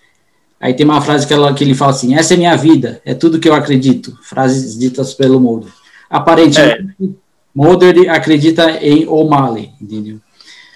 Aí 0.60 0.74
tem 0.74 0.86
uma 0.86 1.02
frase 1.02 1.26
que, 1.26 1.34
ela, 1.34 1.54
que 1.54 1.64
ele 1.64 1.74
fala 1.74 1.92
assim: 1.92 2.16
Essa 2.16 2.34
é 2.34 2.38
minha 2.38 2.56
vida, 2.56 3.02
é 3.06 3.14
tudo 3.14 3.40
que 3.40 3.48
eu 3.48 3.54
acredito. 3.54 4.18
Frases 4.22 4.78
ditas 4.78 5.14
pelo 5.14 5.40
Mulder. 5.40 5.72
Aparentemente, 6.10 6.96
é. 7.02 7.08
Mulder 7.54 8.10
acredita 8.10 8.72
em 8.82 9.08
O'Malley, 9.08 9.72
entendeu? 9.82 10.20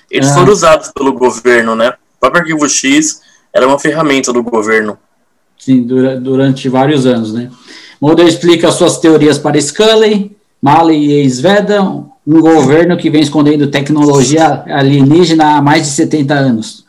Eles 0.10 0.30
ah, 0.30 0.34
foram 0.36 0.54
usados 0.54 0.92
pelo 0.94 1.14
governo, 1.14 1.76
né? 1.76 1.90
O 1.90 2.20
próprio 2.20 2.42
arquivo 2.42 2.70
X 2.70 3.22
era 3.52 3.68
uma 3.68 3.80
ferramenta 3.80 4.32
do 4.32 4.44
governo. 4.44 4.98
Sim, 5.58 5.82
durante 5.82 6.68
vários 6.70 7.06
anos, 7.06 7.34
né? 7.34 7.50
Mulder 8.00 8.28
explica 8.28 8.72
suas 8.72 8.98
teorias 8.98 9.38
para 9.38 9.60
Scully, 9.60 10.36
Malley 10.64 11.26
e 11.26 11.30
Sveda, 11.30 11.84
um 11.84 12.40
governo 12.40 12.96
que 12.96 13.10
vem 13.10 13.22
escondendo 13.22 13.70
tecnologia 13.70 14.64
alienígena 14.66 15.58
há 15.58 15.62
mais 15.62 15.84
de 15.84 15.90
70 15.90 16.34
anos. 16.34 16.86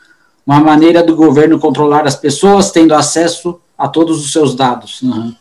Uma 0.47 0.61
maneira 0.61 1.03
do 1.03 1.13
governo 1.13 1.59
controlar 1.59 2.07
as 2.07 2.15
pessoas 2.15 2.71
tendo 2.71 2.95
acesso 2.95 3.59
a 3.77 3.89
todos 3.89 4.23
os 4.23 4.31
seus 4.31 4.55
dados. 4.55 5.01
Uhum. 5.01 5.35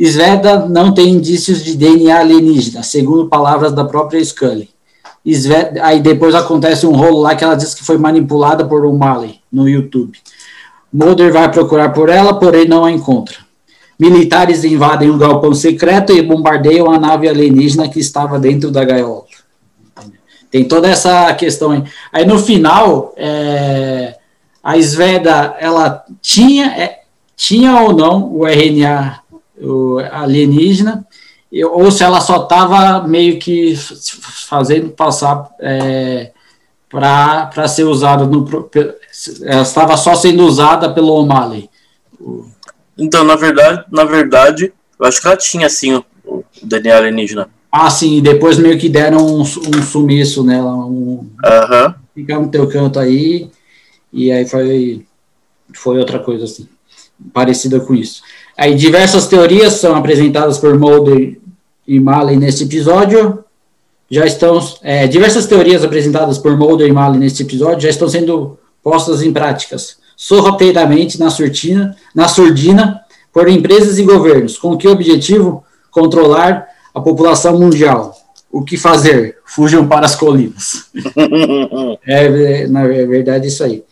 Sveda 0.00 0.66
não 0.66 0.92
tem 0.92 1.10
indícios 1.10 1.62
de 1.62 1.76
DNA 1.76 2.18
alienígena, 2.18 2.82
segundo 2.82 3.28
palavras 3.28 3.72
da 3.72 3.84
própria 3.84 4.24
Scully. 4.24 4.68
Sveda, 5.24 5.84
aí 5.84 6.00
depois 6.00 6.34
acontece 6.34 6.88
um 6.88 6.92
rolo 6.92 7.20
lá 7.20 7.36
que 7.36 7.44
ela 7.44 7.54
diz 7.54 7.72
que 7.72 7.84
foi 7.84 7.98
manipulada 7.98 8.64
por 8.64 8.84
um 8.84 8.98
Malley 8.98 9.38
no 9.50 9.68
YouTube. 9.68 10.18
Mulder 10.92 11.32
vai 11.32 11.48
procurar 11.52 11.90
por 11.90 12.08
ela, 12.08 12.34
porém 12.34 12.66
não 12.66 12.84
a 12.84 12.90
encontra. 12.90 13.45
Militares 13.98 14.64
invadem 14.64 15.10
um 15.10 15.18
galpão 15.18 15.54
secreto 15.54 16.12
e 16.12 16.22
bombardeiam 16.22 16.90
a 16.90 16.98
nave 16.98 17.28
alienígena 17.28 17.88
que 17.88 17.98
estava 17.98 18.38
dentro 18.38 18.70
da 18.70 18.84
gaiola. 18.84 19.24
Tem 20.50 20.64
toda 20.64 20.88
essa 20.88 21.32
questão 21.34 21.70
aí. 21.70 21.84
Aí 22.12 22.26
no 22.26 22.38
final, 22.38 23.12
é, 23.16 24.16
a 24.62 24.76
Sveda, 24.78 25.56
ela 25.58 26.04
tinha, 26.20 26.66
é, 26.66 27.00
tinha 27.36 27.80
ou 27.82 27.92
não 27.92 28.32
o 28.32 28.46
RNA 28.46 29.20
o 29.58 29.98
alienígena, 30.12 31.06
ou 31.72 31.90
se 31.90 32.02
ela 32.02 32.20
só 32.20 32.42
estava 32.42 33.06
meio 33.06 33.38
que 33.38 33.74
fazendo 34.48 34.90
passar 34.90 35.48
é, 35.60 36.32
para 36.90 37.68
ser 37.68 37.84
usada 37.84 38.26
no, 38.26 38.46
ela 39.42 39.62
estava 39.62 39.96
só 39.96 40.14
sendo 40.14 40.44
usada 40.44 40.92
pelo 40.92 41.14
O'Malley. 41.14 41.70
Então, 42.96 43.24
na 43.24 43.36
verdade, 43.36 43.84
na 43.90 44.04
verdade, 44.04 44.72
eu 44.98 45.06
acho 45.06 45.20
que 45.20 45.26
ela 45.26 45.36
tinha 45.36 45.68
sim 45.68 45.94
o, 45.94 46.04
o 46.24 46.44
DNA 46.62 46.96
alienígena. 46.96 47.48
Ah, 47.70 47.90
sim, 47.90 48.16
e 48.16 48.20
depois 48.22 48.58
meio 48.58 48.78
que 48.78 48.88
deram 48.88 49.18
um, 49.18 49.40
um 49.40 49.82
sumiço 49.82 50.42
nela. 50.42 50.74
Um, 50.74 51.28
uhum. 51.44 51.94
Fica 52.14 52.38
no 52.38 52.48
teu 52.48 52.66
canto 52.68 52.98
aí, 52.98 53.50
e 54.10 54.32
aí 54.32 54.46
foi, 54.46 55.04
foi 55.74 55.98
outra 55.98 56.18
coisa 56.18 56.44
assim, 56.44 56.66
parecida 57.34 57.78
com 57.80 57.94
isso. 57.94 58.22
Aí 58.56 58.74
diversas 58.74 59.26
teorias 59.26 59.74
são 59.74 59.94
apresentadas 59.94 60.56
por 60.56 60.78
Mulder 60.78 61.38
e 61.86 62.00
Malley 62.00 62.36
neste 62.36 62.64
episódio. 62.64 63.44
Já 64.10 64.24
estão 64.24 64.58
é, 64.82 65.06
diversas 65.06 65.46
teorias 65.46 65.84
apresentadas 65.84 66.38
por 66.38 66.56
Mulder 66.56 66.88
e 66.88 66.92
Malley 66.92 67.18
neste 67.18 67.42
episódio 67.42 67.80
já 67.80 67.90
estão 67.90 68.08
sendo 68.08 68.58
postas 68.82 69.20
em 69.20 69.32
práticas 69.32 69.98
sorrateiramente 70.16 71.18
na 71.20 71.28
surdina, 71.30 71.94
na 72.14 72.26
surdina 72.26 73.00
por 73.32 73.48
empresas 73.48 73.98
e 73.98 74.02
governos. 74.02 74.56
Com 74.56 74.76
que 74.76 74.88
objetivo? 74.88 75.62
Controlar 75.90 76.66
a 76.94 77.00
população 77.00 77.58
mundial. 77.58 78.14
O 78.50 78.64
que 78.64 78.76
fazer? 78.76 79.36
Fujam 79.44 79.86
para 79.86 80.06
as 80.06 80.14
colinas. 80.14 80.86
é, 82.06 82.24
é, 82.24 82.66
na 82.66 82.86
verdade, 82.86 83.48
isso 83.48 83.62
aí. 83.62 83.84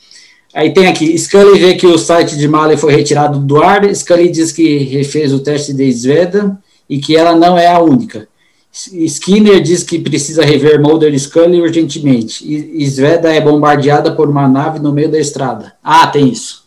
Aí 0.55 0.73
tem 0.73 0.87
aqui, 0.87 1.19
Scully 1.19 1.59
vê 1.59 1.75
que 1.75 1.87
o 1.87 1.99
site 1.99 2.39
de 2.39 2.47
Mali 2.47 2.77
foi 2.77 2.95
retirado 2.95 3.41
do 3.41 3.61
ar, 3.61 3.93
Scully 3.93 4.31
diz 4.31 4.53
que 4.53 4.79
refez 4.79 5.33
o 5.33 5.41
teste 5.41 5.75
de 5.75 5.93
Sveda 5.93 6.57
e 6.89 6.99
que 6.99 7.17
ela 7.17 7.35
não 7.35 7.59
é 7.59 7.67
a 7.67 7.81
única. 7.81 8.29
Skinner 8.75 9.61
diz 9.61 9.85
que 9.85 10.01
precisa 10.01 10.45
rever 10.45 10.81
Mulder 10.81 11.15
e 11.15 11.19
Scully 11.19 11.61
urgentemente. 11.61 12.45
E 12.45 12.85
Sveda 12.85 13.33
é 13.33 13.41
bombardeada 13.41 14.11
por 14.11 14.29
uma 14.29 14.49
nave 14.49 14.81
no 14.81 14.93
meio 14.93 15.09
da 15.09 15.19
estrada. 15.19 15.75
Ah, 15.83 16.09
tem 16.09 16.29
isso. 16.29 16.65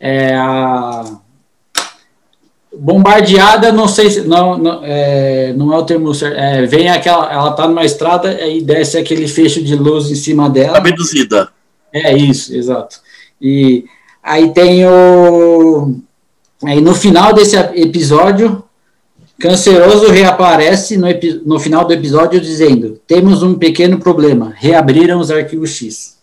É, 0.00 0.34
a... 0.34 1.04
Bombardeada, 2.76 3.70
não 3.70 3.86
sei 3.86 4.10
se. 4.10 4.20
Não, 4.22 4.58
não, 4.58 4.80
é, 4.84 5.52
não 5.52 5.72
é 5.72 5.78
o 5.78 5.84
termo 5.84 6.12
certo. 6.12 6.36
É, 6.36 6.66
vem 6.66 6.88
aquela. 6.88 7.32
Ela 7.32 7.52
tá 7.52 7.66
numa 7.68 7.84
estrada 7.84 8.46
e 8.46 8.60
desce 8.60 8.98
aquele 8.98 9.26
fecho 9.26 9.62
de 9.62 9.74
luz 9.76 10.10
em 10.10 10.16
cima 10.16 10.50
dela. 10.50 10.76
Abduzida. 10.76 11.48
É 11.92 12.16
isso, 12.16 12.54
exato. 12.54 13.00
E 13.40 13.84
aí 14.22 14.52
tem 14.52 14.86
o. 14.86 15.94
Aí 16.64 16.80
no 16.80 16.94
final 16.94 17.32
desse 17.32 17.56
episódio, 17.56 18.62
Canceroso 19.38 20.10
reaparece 20.10 20.96
no, 20.96 21.06
no, 21.46 21.60
final 21.60 21.84
do 21.84 21.92
episódio 21.92 22.40
dizendo: 22.40 23.00
temos 23.06 23.42
um 23.42 23.54
pequeno 23.54 23.98
problema, 23.98 24.52
reabriram 24.56 25.20
os 25.20 25.30
arquivos 25.30 25.70
X. 25.70 26.18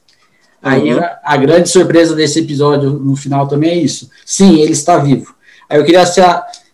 Aí 0.61 0.93
uhum. 0.93 0.99
a, 0.99 1.19
a, 1.23 1.37
grande 1.37 1.69
surpresa 1.69 2.13
desse 2.13 2.39
episódio 2.39 2.89
no 2.89 3.15
final 3.15 3.47
também 3.47 3.69
é 3.69 3.77
isso. 3.77 4.09
Sim, 4.25 4.59
ele 4.59 4.73
está 4.73 4.97
vivo. 4.97 5.33
Aí 5.69 5.79
eu 5.79 5.85
queria 5.85 6.03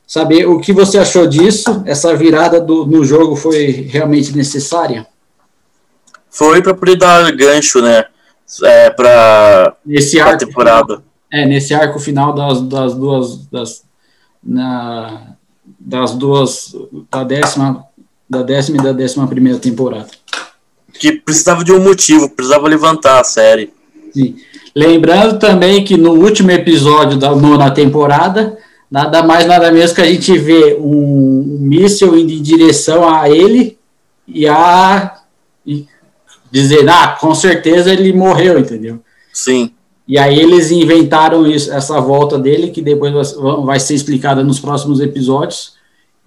saber 0.07 0.48
o 0.48 0.60
que 0.60 0.74
você 0.74 0.98
achou 0.98 1.27
disso. 1.27 1.83
Essa 1.86 2.15
virada 2.15 2.60
do, 2.60 2.88
no 2.88 3.03
jogo 3.05 3.36
foi 3.36 3.88
realmente 3.89 4.36
necessária? 4.36 5.05
Foi 6.29 6.63
para 6.63 6.74
poder 6.74 6.95
dar 6.95 7.31
gancho, 7.33 7.81
né? 7.81 8.05
É, 8.63 8.89
para 8.89 9.75
a 10.25 10.38
temporada. 10.38 10.95
Final, 10.95 11.03
é, 11.31 11.45
nesse 11.45 11.74
arco 11.74 12.00
final 12.00 12.33
das, 12.33 12.62
das 12.62 12.95
duas. 12.95 13.45
Das, 13.48 13.83
na, 14.43 15.36
das 15.91 16.15
duas, 16.15 16.74
da 17.12 17.21
décima, 17.21 17.83
da 18.29 18.41
décima 18.41 18.77
e 18.77 18.81
da 18.81 18.93
décima 18.93 19.27
primeira 19.27 19.60
temporada. 19.60 20.07
Que 20.93 21.12
precisava 21.12 21.65
de 21.65 21.74
um 21.74 21.83
motivo, 21.83 22.29
precisava 22.29 22.69
levantar 22.69 23.19
a 23.19 23.25
série. 23.25 23.74
Sim. 24.13 24.38
Lembrando 24.74 25.38
também 25.38 25.83
que 25.83 25.98
no 25.98 26.13
último 26.13 26.50
episódio 26.50 27.17
da 27.17 27.36
nona 27.36 27.69
temporada, 27.71 28.57
nada 28.89 29.21
mais, 29.21 29.45
nada 29.45 29.69
menos 29.69 29.91
que 29.91 30.00
a 30.00 30.05
gente 30.05 30.38
vê 30.38 30.77
um, 30.79 30.86
um 30.86 31.57
míssil 31.60 32.17
indo 32.17 32.31
em 32.31 32.41
direção 32.41 33.05
a 33.05 33.29
ele 33.29 33.77
e 34.25 34.48
a 34.48 35.17
e 35.65 35.86
dizer, 36.50 36.88
ah, 36.88 37.17
com 37.19 37.36
certeza 37.36 37.91
ele 37.91 38.13
morreu, 38.13 38.57
entendeu? 38.57 39.01
Sim. 39.33 39.71
E 40.07 40.17
aí 40.17 40.39
eles 40.39 40.71
inventaram 40.71 41.45
isso, 41.45 41.71
essa 41.71 42.00
volta 42.00 42.39
dele, 42.39 42.71
que 42.71 42.81
depois 42.81 43.33
vai 43.65 43.79
ser 43.79 43.93
explicada 43.93 44.41
nos 44.41 44.60
próximos 44.60 45.01
episódios. 45.01 45.80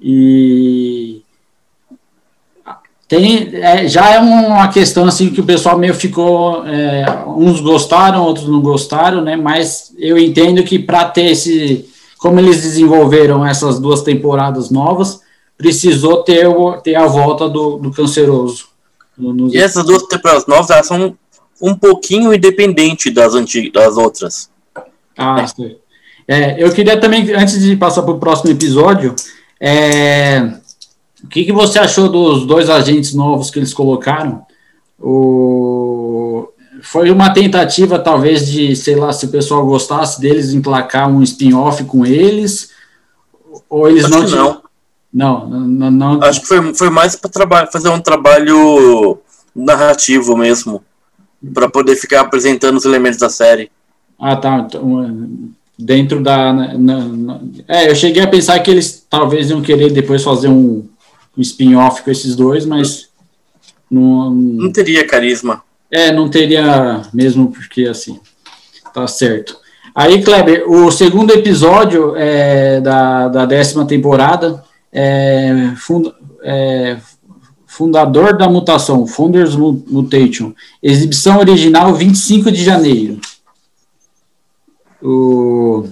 E 0.07 1.23
tem, 3.09 3.49
é, 3.55 3.89
já 3.89 4.11
é 4.11 4.19
uma 4.19 4.69
questão 4.69 5.07
assim 5.07 5.31
que 5.31 5.41
o 5.41 5.45
pessoal 5.45 5.79
meio 5.79 5.95
ficou, 5.95 6.67
é, 6.67 7.07
uns 7.27 7.59
gostaram, 7.61 8.23
outros 8.23 8.47
não 8.47 8.61
gostaram, 8.61 9.23
né? 9.23 9.35
Mas 9.35 9.95
eu 9.99 10.19
entendo 10.19 10.63
que 10.63 10.79
para 10.79 11.07
ter 11.07 11.31
esse, 11.31 11.89
como 12.19 12.39
eles 12.39 12.61
desenvolveram 12.61 13.47
essas 13.47 13.81
duas 13.81 14.03
temporadas 14.03 14.71
novas, 14.71 15.23
precisou 15.57 16.23
ter, 16.23 16.47
ter 16.83 16.97
a 16.97 17.07
volta 17.07 17.49
do, 17.49 17.79
do 17.79 17.91
canceroso. 17.91 18.67
E 19.51 19.57
essas 19.57 19.87
duas 19.87 20.03
temporadas 20.03 20.47
novas 20.47 20.69
elas 20.69 20.87
são 20.87 21.17
um 21.63 21.75
pouquinho 21.75 22.35
independente 22.35 23.11
das 23.11 23.35
antigas, 23.35 23.73
das 23.73 23.97
outras. 23.97 24.51
Ah, 25.17 25.47
é. 25.59 25.77
É, 26.27 26.63
eu 26.63 26.71
queria 26.73 27.01
também, 27.01 27.33
antes 27.35 27.63
de 27.63 27.75
passar 27.75 28.03
para 28.03 28.13
o 28.13 28.19
próximo 28.19 28.51
episódio, 28.51 29.15
é, 29.67 30.43
o 31.23 31.27
que, 31.27 31.43
que 31.43 31.53
você 31.53 31.79
achou 31.79 32.11
dos 32.11 32.47
dois 32.47 32.69
agentes 32.69 33.15
novos 33.15 33.51
que 33.51 33.59
eles 33.59 33.73
colocaram? 33.73 34.45
O, 35.01 36.47
foi 36.83 37.11
uma 37.11 37.33
tentativa, 37.33 37.99
talvez, 37.99 38.47
de, 38.47 38.77
sei 38.77 38.95
lá, 38.95 39.11
se 39.11 39.25
o 39.25 39.31
pessoal 39.31 39.65
gostasse 39.65 40.21
deles, 40.21 40.53
emplacar 40.53 41.09
um 41.09 41.23
spin-off 41.23 41.83
com 41.85 42.05
eles, 42.05 42.73
ou 43.71 43.89
eles 43.89 44.05
Acho 44.05 44.15
não 44.15 44.27
tinham... 44.27 44.63
Não. 45.11 45.49
Não, 45.49 45.61
não, 45.61 45.91
não, 45.91 46.23
Acho 46.25 46.43
que 46.43 46.47
foi, 46.47 46.75
foi 46.75 46.91
mais 46.91 47.17
para 47.17 47.67
fazer 47.69 47.89
um 47.89 48.01
trabalho 48.01 49.19
narrativo 49.57 50.37
mesmo, 50.37 50.85
para 51.55 51.71
poder 51.71 51.97
ficar 51.97 52.21
apresentando 52.21 52.77
os 52.77 52.85
elementos 52.85 53.19
da 53.19 53.31
série. 53.31 53.71
Ah, 54.21 54.37
tá. 54.37 54.59
Então, 54.59 55.55
dentro 55.79 56.23
da. 56.23 56.53
Na, 56.53 56.75
na, 56.77 57.41
é, 57.69 57.91
eu 57.91 57.95
cheguei 57.95 58.23
a 58.23 58.29
pensar 58.29 58.59
que 58.61 58.71
eles 58.71 59.07
talvez 59.09 59.51
iam 59.51 59.63
querer 59.63 59.93
depois 59.93 60.23
fazer 60.23 60.49
um 60.49 60.89
um 61.37 61.43
spin-off 61.43 62.03
com 62.03 62.11
esses 62.11 62.37
dois, 62.37 62.65
mas 62.65 63.09
não, 63.91 64.31
não 64.31 64.73
teria 64.73 65.07
carisma. 65.07 65.63
É, 65.91 66.13
não 66.13 66.29
teria 66.29 67.03
mesmo, 67.13 67.53
porque 67.53 67.87
assim, 67.87 68.19
tá 68.93 69.07
certo. 69.07 69.57
Aí, 69.95 70.23
Kleber, 70.23 70.69
o 70.69 70.91
segundo 70.91 71.33
episódio 71.33 72.17
é, 72.17 72.81
da, 72.81 73.29
da 73.29 73.47
décima 73.47 73.87
temporada 73.87 74.65
é, 74.93 75.73
fund, 75.77 76.13
é, 76.43 76.97
Fundador 77.67 78.37
da 78.37 78.49
Mutação, 78.49 79.07
Founders 79.07 79.55
Mutation, 79.57 80.53
exibição 80.83 81.39
original 81.39 81.95
25 81.95 82.51
de 82.51 82.65
janeiro. 82.65 83.21
O, 85.05 85.87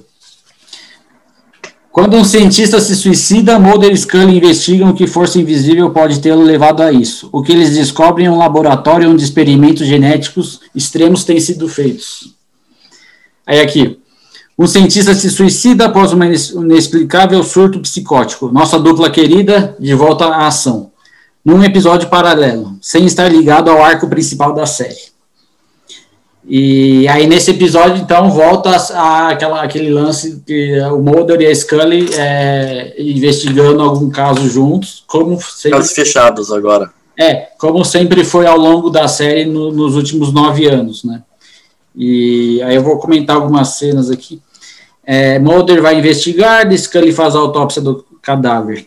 quando 1.93 2.17
um 2.17 2.25
cientista 2.25 2.81
se 2.81 2.97
suicida, 2.97 3.59
Mulder 3.59 3.93
e 3.93 3.97
Scully 3.97 4.39
investigam 4.39 4.95
que 4.95 5.07
força 5.07 5.39
invisível 5.39 5.91
pode 5.91 6.21
tê-lo 6.21 6.43
levado 6.43 6.83
a 6.83 6.91
isso. 6.91 7.29
O 7.31 7.43
que 7.43 7.53
eles 7.53 7.75
descobrem 7.75 8.29
é 8.29 8.31
um 8.31 8.39
laboratório 8.39 9.11
onde 9.11 9.23
experimentos 9.23 9.87
genéticos 9.87 10.61
extremos 10.75 11.23
têm 11.23 11.39
sido 11.39 11.69
feitos. 11.69 12.35
Aí 13.47 13.61
aqui, 13.61 13.99
um 14.59 14.67
cientista 14.67 15.15
se 15.15 15.29
suicida 15.29 15.85
após 15.85 16.15
um 16.15 16.63
inexplicável 16.63 17.43
surto 17.43 17.79
psicótico. 17.81 18.51
Nossa 18.51 18.79
dupla 18.79 19.11
querida 19.11 19.77
de 19.79 19.93
volta 19.95 20.25
à 20.25 20.47
ação. 20.47 20.91
Num 21.45 21.63
episódio 21.63 22.09
paralelo, 22.09 22.79
sem 22.81 23.05
estar 23.05 23.29
ligado 23.29 23.69
ao 23.69 23.85
arco 23.85 24.09
principal 24.09 24.55
da 24.55 24.65
série. 24.65 25.13
E 26.45 27.07
aí 27.07 27.27
nesse 27.27 27.53
episódio, 27.53 28.03
então, 28.03 28.31
volta 28.31 28.71
a, 28.71 29.29
aquela, 29.29 29.63
aquele 29.63 29.91
lance 29.91 30.43
que 30.45 30.81
o 30.81 30.99
Mulder 30.99 31.41
e 31.41 31.47
a 31.47 31.55
Scully 31.55 32.09
é, 32.15 32.95
investigando 32.99 33.81
algum 33.81 34.11
caso 34.11 34.49
juntos, 34.49 35.05
como 35.07 35.41
sempre, 35.41 35.79
casos 35.79 35.93
fechados 35.93 36.53
agora. 36.53 36.91
É, 37.19 37.49
como 37.59 37.85
sempre 37.85 38.25
foi 38.25 38.47
ao 38.47 38.59
longo 38.59 38.91
da 38.91 39.07
série 39.07 39.45
no, 39.45 39.71
nos 39.71 39.95
últimos 39.95 40.33
nove 40.33 40.67
anos, 40.67 41.05
né? 41.05 41.23
E 41.95 42.61
aí 42.63 42.75
eu 42.75 42.83
vou 42.83 42.99
comentar 42.99 43.37
algumas 43.37 43.69
cenas 43.77 44.11
aqui. 44.11 44.41
É, 45.05 45.39
Mulder 45.39 45.81
vai 45.81 45.99
investigar, 45.99 46.67
Scully 46.77 47.13
faz 47.13 47.37
a 47.37 47.39
autópsia 47.39 47.81
do 47.83 48.05
cadáver. 48.21 48.87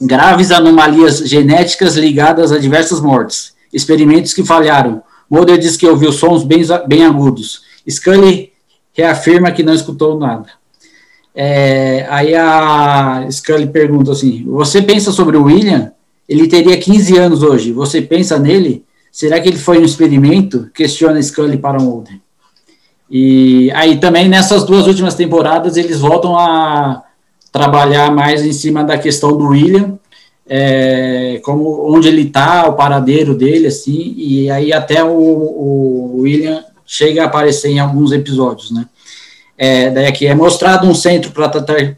Graves 0.00 0.50
anomalias 0.50 1.18
genéticas 1.18 1.96
ligadas 1.96 2.52
a 2.52 2.58
diversas 2.58 3.00
mortes. 3.00 3.54
Experimentos 3.72 4.32
que 4.32 4.44
falharam 4.44 5.02
Mulder 5.30 5.58
diz 5.58 5.76
que 5.76 5.86
ouviu 5.86 6.12
sons 6.12 6.44
bem, 6.44 6.62
bem 6.86 7.04
agudos. 7.04 7.62
Scully 7.88 8.52
reafirma 8.92 9.50
que 9.50 9.62
não 9.62 9.74
escutou 9.74 10.18
nada. 10.18 10.46
É, 11.34 12.06
aí 12.08 12.34
a 12.34 13.26
Scully 13.30 13.66
pergunta 13.66 14.12
assim: 14.12 14.44
Você 14.46 14.80
pensa 14.80 15.12
sobre 15.12 15.36
o 15.36 15.44
William? 15.44 15.92
Ele 16.28 16.48
teria 16.48 16.76
15 16.76 17.16
anos 17.18 17.42
hoje. 17.42 17.72
Você 17.72 18.00
pensa 18.00 18.38
nele? 18.38 18.84
Será 19.12 19.40
que 19.40 19.48
ele 19.48 19.58
foi 19.58 19.78
um 19.78 19.84
experimento? 19.84 20.70
Questiona 20.74 21.22
Scully 21.22 21.58
para 21.58 21.78
Mulder. 21.78 22.18
E 23.10 23.70
aí 23.72 23.98
também 23.98 24.28
nessas 24.28 24.64
duas 24.64 24.86
últimas 24.86 25.14
temporadas 25.14 25.76
eles 25.76 26.00
voltam 26.00 26.36
a 26.36 27.04
trabalhar 27.52 28.10
mais 28.10 28.44
em 28.44 28.52
cima 28.52 28.82
da 28.82 28.98
questão 28.98 29.36
do 29.36 29.48
William 29.48 29.98
é, 30.48 31.40
como 31.42 31.92
onde 31.92 32.08
ele 32.08 32.22
está, 32.22 32.68
o 32.68 32.74
paradeiro 32.74 33.34
dele, 33.34 33.66
assim, 33.66 34.14
e 34.16 34.50
aí 34.50 34.72
até 34.72 35.02
o, 35.02 35.08
o, 35.08 36.20
William 36.20 36.64
chega 36.86 37.22
a 37.22 37.26
aparecer 37.26 37.70
em 37.70 37.80
alguns 37.80 38.12
episódios, 38.12 38.70
né? 38.70 38.86
É, 39.58 39.90
daí 39.90 40.06
aqui 40.06 40.26
é 40.26 40.34
mostrado 40.34 40.86
um 40.86 40.94
centro 40.94 41.32
para 41.32 41.48
tratar 41.48 41.96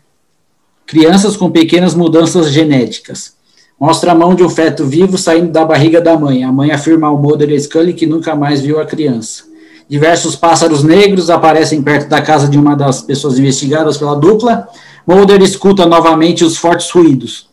crianças 0.87 1.37
com 1.37 1.51
pequenas 1.51 1.95
mudanças 1.95 2.51
genéticas. 2.51 3.35
Mostra 3.79 4.13
a 4.13 4.15
mão 4.15 4.35
de 4.35 4.43
um 4.43 4.49
feto 4.49 4.87
vivo 4.87 5.19
saindo 5.19 5.53
da 5.53 5.65
barriga 5.65 6.01
da 6.01 6.17
mãe. 6.17 6.43
A 6.43 6.51
mãe 6.51 6.71
afirma 6.71 7.09
ao 7.09 7.19
Mulder 7.19 7.61
Scully 7.61 7.93
que 7.93 8.07
nunca 8.07 8.35
mais 8.35 8.61
viu 8.61 8.81
a 8.81 8.87
criança. 8.87 9.45
Diversos 9.89 10.37
pássaros 10.37 10.83
negros 10.83 11.31
aparecem 11.31 11.83
perto 11.83 12.09
da 12.09 12.21
casa 12.21 12.49
de 12.49 12.59
uma 12.59 12.75
das 12.75 13.03
pessoas 13.03 13.39
investigadas 13.39 13.97
pela 13.97 14.15
dupla. 14.15 14.69
Mulder 15.07 15.43
escuta 15.43 15.87
novamente 15.87 16.45
os 16.45 16.57
fortes 16.57 16.91
ruídos. 16.91 17.48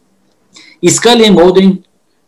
Scully 0.89 1.25
e 1.25 1.31
Mulder 1.31 1.79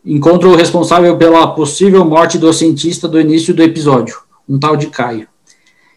encontram 0.04 0.50
o 0.50 0.56
responsável 0.56 1.16
pela 1.16 1.46
possível 1.48 2.04
morte 2.04 2.38
do 2.38 2.52
cientista 2.52 3.06
do 3.06 3.20
início 3.20 3.54
do 3.54 3.62
episódio, 3.62 4.18
um 4.48 4.58
tal 4.58 4.76
de 4.76 4.86
Caio. 4.86 5.28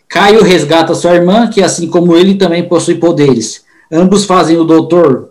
Caio 0.08 0.44
resgata 0.44 0.94
sua 0.94 1.16
irmã, 1.16 1.48
que 1.48 1.64
assim 1.64 1.88
como 1.88 2.16
ele 2.16 2.36
também 2.36 2.68
possui 2.68 2.96
poderes. 2.96 3.64
Ambos 3.90 4.26
fazem 4.26 4.58
o 4.58 4.66
doutor, 4.66 5.30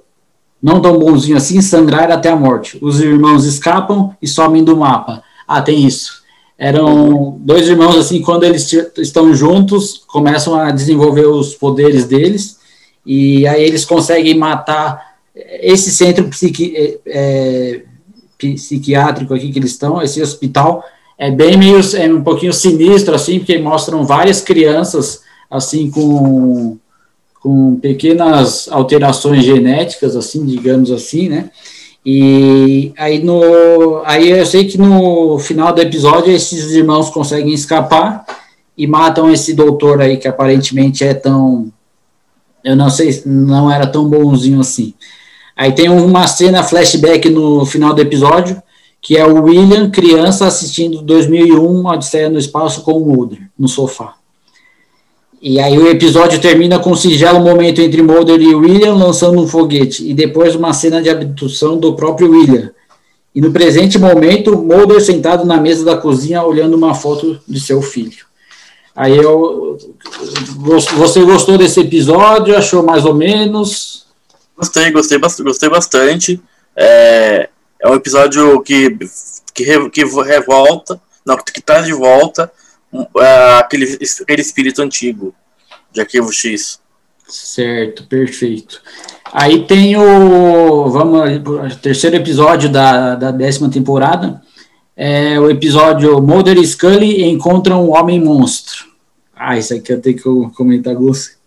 não 0.63 0.81
tão 0.81 0.99
bonzinho 0.99 1.37
assim, 1.37 1.61
sangrar 1.61 2.11
até 2.11 2.31
a 2.31 2.37
morte. 2.37 2.79
Os 2.81 3.01
irmãos 3.01 3.45
escapam 3.45 4.15
e 4.23 4.27
somem 4.27 4.65
do 4.65 4.77
mapa. 4.77 5.23
Ah, 5.47 5.61
tem 5.61 5.85
isso. 5.87 6.21
Eram 6.57 7.39
dois 7.41 7.69
irmãos, 7.69 7.97
assim, 7.97 8.21
quando 8.23 8.45
eles 8.45 8.71
estão 8.99 9.33
juntos, 9.35 10.03
começam 10.07 10.55
a 10.55 10.71
desenvolver 10.71 11.27
os 11.27 11.55
poderes 11.55 12.05
deles, 12.05 12.59
e 13.05 13.47
aí 13.47 13.63
eles 13.63 13.85
conseguem 13.85 14.37
matar 14.37 15.10
esse 15.61 15.91
centro 15.91 16.29
psiqui, 16.29 16.75
é, 16.77 16.99
é, 17.07 17.83
psiquiátrico 18.39 19.35
aqui 19.35 19.51
que 19.51 19.59
eles 19.59 19.73
estão, 19.73 20.01
esse 20.01 20.23
hospital, 20.23 20.85
é 21.19 21.31
bem 21.31 21.57
meio, 21.57 21.81
é 21.97 22.13
um 22.13 22.23
pouquinho 22.23 22.53
sinistro, 22.53 23.15
assim, 23.15 23.39
porque 23.39 23.59
mostram 23.59 24.05
várias 24.05 24.41
crianças, 24.41 25.23
assim, 25.51 25.91
com, 25.91 26.79
com 27.41 27.77
pequenas 27.77 28.69
alterações 28.71 29.45
genéticas, 29.45 30.17
assim, 30.17 30.45
digamos 30.47 30.91
assim, 30.91 31.29
né, 31.29 31.51
e 32.05 32.93
aí, 32.97 33.23
no, 33.23 34.03
aí 34.07 34.31
eu 34.31 34.47
sei 34.47 34.65
que 34.65 34.79
no 34.79 35.39
final 35.39 35.75
do 35.75 35.83
episódio 35.83 36.33
esses 36.33 36.71
irmãos 36.73 37.11
conseguem 37.11 37.53
escapar 37.53 38.25
e 38.77 38.87
matam 38.87 39.31
esse 39.31 39.53
doutor 39.53 40.01
aí 40.01 40.17
que 40.17 40.27
aparentemente 40.27 41.05
é 41.05 41.13
tão 41.13 41.71
eu 42.65 42.77
não 42.77 42.91
sei, 42.91 43.23
não 43.25 43.71
era 43.71 43.87
tão 43.87 44.09
bonzinho 44.09 44.61
assim. 44.61 44.95
Aí 45.61 45.73
tem 45.73 45.91
uma 45.91 46.27
cena 46.27 46.63
flashback 46.63 47.29
no 47.29 47.67
final 47.67 47.93
do 47.93 48.01
episódio, 48.01 48.63
que 48.99 49.19
é 49.19 49.27
o 49.27 49.43
William, 49.43 49.91
criança, 49.91 50.47
assistindo 50.47 51.03
2001, 51.03 51.87
Odisseia 51.87 52.31
no 52.31 52.39
Espaço, 52.39 52.81
com 52.81 52.93
o 52.93 53.05
Mulder, 53.05 53.41
no 53.59 53.69
sofá. 53.69 54.15
E 55.43 55.61
aí 55.61 55.77
o 55.77 55.87
episódio 55.87 56.41
termina 56.41 56.79
com 56.79 56.93
um 56.93 56.97
singelo 56.97 57.41
momento 57.41 57.79
entre 57.83 58.01
Mulder 58.03 58.41
e 58.41 58.55
William 58.55 58.95
lançando 58.95 59.39
um 59.39 59.47
foguete, 59.47 60.09
e 60.09 60.15
depois 60.15 60.55
uma 60.55 60.73
cena 60.73 61.03
de 61.03 61.11
abdução 61.11 61.77
do 61.77 61.93
próprio 61.93 62.31
William. 62.31 62.71
E 63.35 63.41
no 63.43 63.53
presente 63.53 63.99
momento, 63.99 64.57
Mulder 64.57 65.03
sentado 65.03 65.45
na 65.45 65.59
mesa 65.59 65.85
da 65.85 65.95
cozinha 65.95 66.43
olhando 66.43 66.75
uma 66.75 66.95
foto 66.95 67.39
de 67.47 67.61
seu 67.61 67.83
filho. 67.83 68.25
Aí 68.97 69.15
eu. 69.15 69.77
Você 70.97 71.23
gostou 71.23 71.59
desse 71.59 71.81
episódio? 71.81 72.57
Achou 72.57 72.83
mais 72.83 73.05
ou 73.05 73.13
menos? 73.13 74.01
Gostei, 74.61 74.91
gostei, 74.91 75.19
gostei 75.19 75.71
bastante. 75.71 76.39
É, 76.77 77.49
é 77.81 77.89
um 77.89 77.95
episódio 77.95 78.61
que, 78.61 78.95
que, 79.55 79.89
que 79.89 80.05
revolta, 80.05 81.01
não, 81.25 81.39
que 81.39 81.63
traz 81.63 81.87
de 81.87 81.95
volta 81.95 82.53
uh, 82.93 83.09
aquele, 83.59 83.99
aquele 84.21 84.43
espírito 84.43 84.83
antigo 84.83 85.35
de 85.91 86.03
Arquivo 86.03 86.31
X. 86.31 86.79
Certo, 87.27 88.05
perfeito. 88.05 88.83
Aí 89.33 89.65
tem 89.65 89.97
o. 89.97 90.91
Vamos 90.91 91.77
terceiro 91.77 92.17
episódio 92.17 92.69
da, 92.69 93.15
da 93.15 93.31
décima 93.31 93.71
temporada. 93.71 94.43
É 94.95 95.41
o 95.41 95.49
episódio 95.49 96.21
Mulder 96.21 96.59
e 96.59 96.67
Scully 96.67 97.25
encontram 97.25 97.87
um 97.87 97.97
homem 97.97 98.23
monstro. 98.23 98.85
Ah, 99.35 99.57
isso 99.57 99.73
aqui 99.73 99.91
eu 99.91 100.03
tenho 100.03 100.17
que 100.17 100.55
comentar 100.55 100.95
com 100.95 101.05
você. 101.05 101.40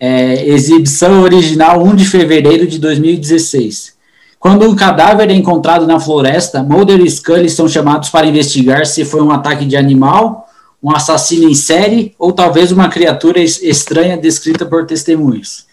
É, 0.00 0.46
exibição 0.46 1.22
original 1.22 1.82
1 1.82 1.96
de 1.96 2.04
fevereiro 2.04 2.66
de 2.66 2.78
2016. 2.78 3.96
Quando 4.38 4.68
um 4.68 4.76
cadáver 4.76 5.30
é 5.30 5.34
encontrado 5.34 5.86
na 5.86 5.98
floresta, 5.98 6.62
Mulder 6.62 7.00
e 7.00 7.10
Scully 7.10 7.50
são 7.50 7.68
chamados 7.68 8.08
para 8.08 8.26
investigar 8.26 8.86
se 8.86 9.04
foi 9.04 9.20
um 9.20 9.32
ataque 9.32 9.64
de 9.64 9.76
animal, 9.76 10.48
um 10.80 10.94
assassino 10.94 11.48
em 11.48 11.54
série 11.54 12.14
ou 12.18 12.32
talvez 12.32 12.70
uma 12.70 12.88
criatura 12.88 13.40
estranha 13.40 14.16
descrita 14.16 14.64
por 14.64 14.86
testemunhos. 14.86 15.66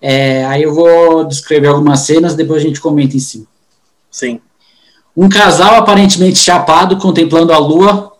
É, 0.00 0.44
aí 0.46 0.62
eu 0.62 0.74
vou 0.74 1.24
descrever 1.24 1.68
algumas 1.68 2.00
cenas, 2.00 2.34
depois 2.34 2.62
a 2.62 2.66
gente 2.66 2.80
comenta 2.80 3.16
em 3.16 3.20
cima. 3.20 3.46
Sim. 4.10 4.40
Um 5.16 5.28
casal 5.28 5.76
aparentemente 5.76 6.38
chapado 6.38 6.98
contemplando 6.98 7.52
a 7.52 7.58
lua 7.58 8.12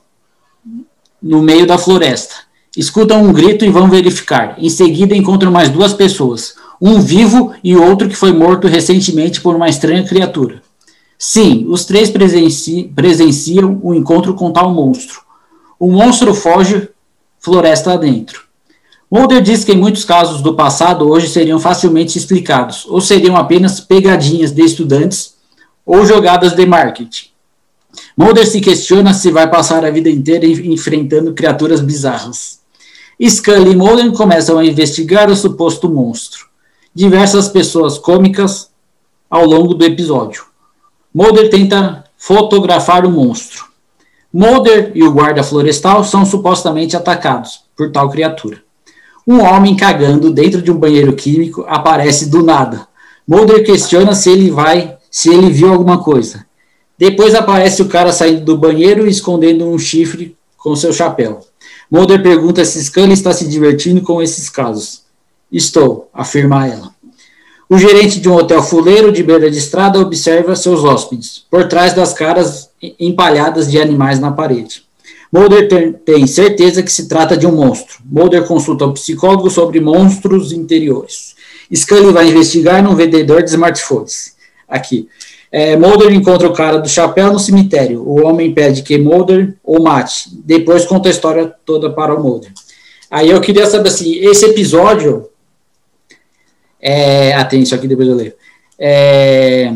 no 1.23 1.43
meio 1.43 1.67
da 1.67 1.77
floresta. 1.77 2.35
Escutam 2.77 3.25
um 3.25 3.33
grito 3.33 3.65
e 3.65 3.69
vão 3.69 3.91
verificar. 3.91 4.55
Em 4.59 4.69
seguida 4.69 5.17
encontram 5.17 5.51
mais 5.51 5.69
duas 5.69 5.93
pessoas, 5.93 6.55
um 6.81 7.01
vivo 7.01 7.53
e 7.65 7.77
outro 7.77 8.09
que 8.09 8.15
foi 8.15 8.33
morto 8.33 8.69
recentemente 8.69 9.41
por 9.41 9.57
uma 9.57 9.69
estranha 9.69 10.07
criatura. 10.07 10.63
Sim, 11.19 11.67
os 11.69 11.85
três 11.85 12.11
presenci 12.11 12.91
presenciam 12.95 13.79
o 13.83 13.93
encontro 13.93 14.35
com 14.35 14.53
tal 14.53 14.73
monstro. 14.73 15.21
O 15.79 15.91
monstro 15.91 16.33
foge 16.33 16.89
floresta 17.41 17.93
adentro. 17.93 18.43
Mulder 19.11 19.43
diz 19.43 19.65
que 19.65 19.73
em 19.73 19.77
muitos 19.77 20.05
casos 20.05 20.41
do 20.41 20.55
passado 20.55 21.09
hoje 21.09 21.29
seriam 21.29 21.59
facilmente 21.59 22.17
explicados, 22.17 22.87
ou 22.87 23.01
seriam 23.01 23.37
apenas 23.37 23.81
pegadinhas 23.81 24.53
de 24.53 24.63
estudantes 24.63 25.35
ou 25.85 26.07
jogadas 26.07 26.53
de 26.55 26.65
marketing. 26.65 27.27
Mulder 28.17 28.47
se 28.47 28.61
questiona 28.61 29.13
se 29.13 29.33
vai 29.33 29.51
passar 29.51 29.85
a 29.85 29.91
vida 29.91 30.09
inteira 30.09 30.47
enfrentando 30.47 31.35
criaturas 31.35 31.81
bizarras. 31.81 32.60
Scully 33.29 33.73
e 33.73 33.77
Mulder 33.77 34.13
começam 34.13 34.59
a 34.59 34.65
investigar 34.65 35.29
o 35.29 35.37
suposto 35.37 35.91
monstro. 35.91 36.47
Diversas 36.95 37.49
pessoas 37.49 37.99
cômicas 37.99 38.71
ao 39.29 39.45
longo 39.45 39.75
do 39.75 39.85
episódio. 39.85 40.45
Mulder 41.15 41.51
tenta 41.51 42.05
fotografar 42.17 43.05
o 43.05 43.11
monstro. 43.11 43.67
Mulder 44.33 44.93
e 44.95 45.03
o 45.03 45.13
guarda 45.13 45.43
florestal 45.43 46.03
são 46.03 46.25
supostamente 46.25 46.97
atacados 46.97 47.61
por 47.77 47.93
tal 47.93 48.09
criatura. 48.09 48.63
Um 49.27 49.43
homem 49.43 49.77
cagando 49.77 50.31
dentro 50.31 50.63
de 50.63 50.71
um 50.71 50.79
banheiro 50.79 51.13
químico 51.15 51.65
aparece 51.69 52.31
do 52.31 52.43
nada. 52.43 52.89
Mulder 53.29 53.65
questiona 53.65 54.15
se 54.15 54.31
ele 54.31 54.51
vai, 54.51 54.97
se 55.11 55.29
ele 55.29 55.51
viu 55.51 55.71
alguma 55.71 56.03
coisa. 56.03 56.47
Depois 56.97 57.35
aparece 57.35 57.83
o 57.83 57.89
cara 57.89 58.13
saindo 58.13 58.45
do 58.45 58.57
banheiro 58.57 59.07
e 59.07 59.11
escondendo 59.11 59.67
um 59.67 59.79
chifre 59.79 60.37
com 60.57 60.75
seu 60.75 60.93
chapéu. 60.93 61.50
Mulder 61.91 62.23
pergunta 62.23 62.65
se 62.65 62.83
Scully 62.85 63.13
está 63.13 63.33
se 63.33 63.49
divertindo 63.49 64.01
com 64.03 64.23
esses 64.23 64.49
casos. 64.49 65.03
Estou, 65.51 66.09
afirma 66.15 66.67
ela. 66.67 66.95
O 67.69 67.79
gerente 67.79 68.21
de 68.21 68.29
um 68.29 68.35
hotel 68.35 68.63
fuleiro 68.63 69.13
de 69.13 69.23
beira 69.23 69.51
de 69.51 69.59
estrada 69.59 69.99
observa 69.99 70.55
seus 70.55 70.85
hóspedes, 70.85 71.45
por 71.51 71.67
trás 71.67 71.93
das 71.95 72.13
caras 72.13 72.71
empalhadas 72.99 73.71
de 73.71 73.81
animais 73.81 74.21
na 74.21 74.31
parede. 74.31 74.85
Mulder 75.33 75.69
tem 76.05 76.27
certeza 76.27 76.83
que 76.83 76.91
se 76.91 77.09
trata 77.09 77.37
de 77.37 77.47
um 77.47 77.53
monstro. 77.53 77.99
Mulder 78.05 78.45
consulta 78.45 78.87
um 78.87 78.93
psicólogo 78.93 79.49
sobre 79.49 79.81
monstros 79.81 80.53
interiores. 80.53 81.37
Scully 81.75 82.13
vai 82.13 82.29
investigar 82.29 82.83
num 82.83 82.97
vendedor 82.97 83.43
de 83.43 83.51
smartphones. 83.51 84.35
Aqui. 84.69 85.09
É, 85.53 85.77
Mulder 85.77 86.13
encontra 86.13 86.49
o 86.49 86.53
cara 86.53 86.79
do 86.79 86.89
chapéu 86.89 87.33
no 87.33 87.39
cemitério. 87.39 88.03
O 88.03 88.25
homem 88.25 88.55
pede 88.55 88.83
que 88.83 88.97
Mulder 88.97 89.57
o 89.65 89.83
mate. 89.83 90.31
Depois 90.45 90.85
conta 90.85 91.09
a 91.09 91.11
história 91.11 91.53
toda 91.65 91.91
para 91.91 92.15
o 92.15 92.23
Mulder. 92.23 92.53
Aí 93.11 93.31
eu 93.31 93.41
queria 93.41 93.67
saber 93.67 93.89
assim, 93.89 94.15
esse 94.19 94.45
episódio. 94.45 95.29
É, 96.81 97.35
ah, 97.35 97.45
tem 97.45 97.63
isso 97.63 97.75
aqui, 97.75 97.89
depois 97.89 98.09
eu 98.09 98.15
leio. 98.15 98.33
É, 98.79 99.73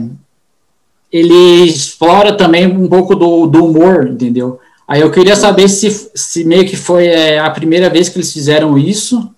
ele 1.13 1.65
explora 1.65 2.37
também 2.37 2.67
um 2.67 2.89
pouco 2.89 3.15
do, 3.15 3.47
do 3.47 3.65
humor, 3.65 4.07
entendeu? 4.07 4.61
Aí 4.87 5.01
eu 5.01 5.11
queria 5.11 5.35
saber 5.35 5.69
se, 5.69 6.11
se 6.15 6.45
meio 6.45 6.67
que 6.67 6.77
foi 6.77 7.07
é, 7.07 7.39
a 7.39 7.51
primeira 7.51 7.91
vez 7.91 8.09
que 8.09 8.19
eles 8.19 8.33
fizeram 8.33 8.79
isso 8.79 9.31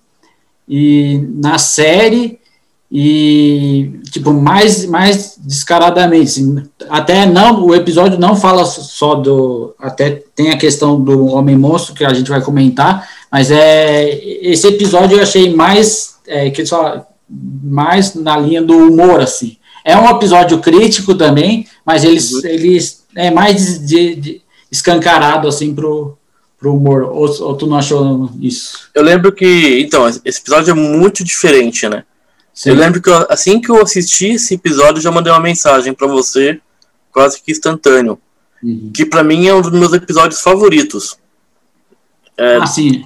e 0.67 1.23
na 1.35 1.57
série 1.57 2.39
e 2.91 3.99
tipo 4.11 4.31
mais 4.31 4.85
mais 4.85 5.37
descaradamente 5.39 6.23
assim, 6.23 6.63
até 6.89 7.25
não 7.25 7.65
o 7.65 7.75
episódio 7.75 8.17
não 8.17 8.35
fala 8.35 8.63
só 8.65 9.15
do 9.15 9.75
até 9.77 10.23
tem 10.33 10.51
a 10.51 10.57
questão 10.57 11.01
do 11.01 11.25
homem 11.25 11.57
monstro 11.57 11.93
que 11.93 12.05
a 12.05 12.13
gente 12.13 12.29
vai 12.29 12.41
comentar 12.41 13.09
mas 13.29 13.51
é 13.51 14.17
esse 14.41 14.67
episódio 14.67 15.17
eu 15.17 15.23
achei 15.23 15.53
mais 15.53 16.15
é, 16.25 16.49
que 16.49 16.65
só 16.65 17.05
mais 17.61 18.15
na 18.15 18.37
linha 18.37 18.61
do 18.61 18.77
humor 18.77 19.19
assim 19.19 19.57
é 19.83 19.97
um 19.97 20.09
episódio 20.09 20.59
crítico 20.59 21.13
também 21.13 21.67
mas 21.85 22.05
eles 22.05 22.31
uhum. 22.31 22.41
eles 22.45 23.05
é 23.17 23.29
mais 23.29 23.85
de, 23.85 24.15
de 24.15 24.41
escancarado 24.71 25.47
assim 25.47 25.73
pro, 25.73 26.17
pro 26.59 26.75
humor. 26.75 27.03
Ou, 27.03 27.43
ou 27.43 27.55
tu 27.55 27.67
não 27.67 27.77
achou 27.77 28.29
isso? 28.41 28.89
Eu 28.93 29.03
lembro 29.03 29.31
que. 29.31 29.79
Então, 29.81 30.07
esse 30.07 30.39
episódio 30.39 30.71
é 30.71 30.73
muito 30.73 31.23
diferente, 31.23 31.87
né? 31.87 32.03
Sim. 32.57 32.71
Eu 32.71 32.75
lembro 32.75 32.99
que 32.99 33.07
eu, 33.07 33.27
assim 33.29 33.61
que 33.61 33.69
eu 33.69 33.79
assisti 33.79 34.29
esse 34.29 34.55
episódio, 34.55 34.99
já 34.99 35.11
mandei 35.11 35.31
uma 35.31 35.39
mensagem 35.39 35.93
para 35.93 36.07
você, 36.07 36.59
quase 37.11 37.39
que 37.39 37.51
instantâneo. 37.51 38.17
Uhum. 38.63 38.89
Que 38.91 39.05
para 39.05 39.23
mim 39.23 39.45
é 39.45 39.53
um 39.53 39.61
dos 39.61 39.71
meus 39.71 39.93
episódios 39.93 40.41
favoritos. 40.41 41.19
É, 42.35 42.55
ah, 42.55 42.65
sim. 42.65 43.03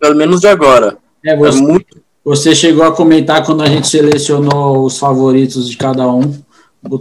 Pelo 0.00 0.16
menos 0.16 0.40
de 0.40 0.48
agora. 0.48 0.96
É, 1.22 1.36
você, 1.36 1.58
é 1.58 1.60
muito... 1.60 2.02
você 2.24 2.54
chegou 2.54 2.82
a 2.82 2.92
comentar 2.92 3.44
quando 3.44 3.62
a 3.62 3.66
gente 3.66 3.88
selecionou 3.88 4.86
os 4.86 4.96
favoritos 4.98 5.68
de 5.68 5.76
cada 5.76 6.10
um. 6.10 6.42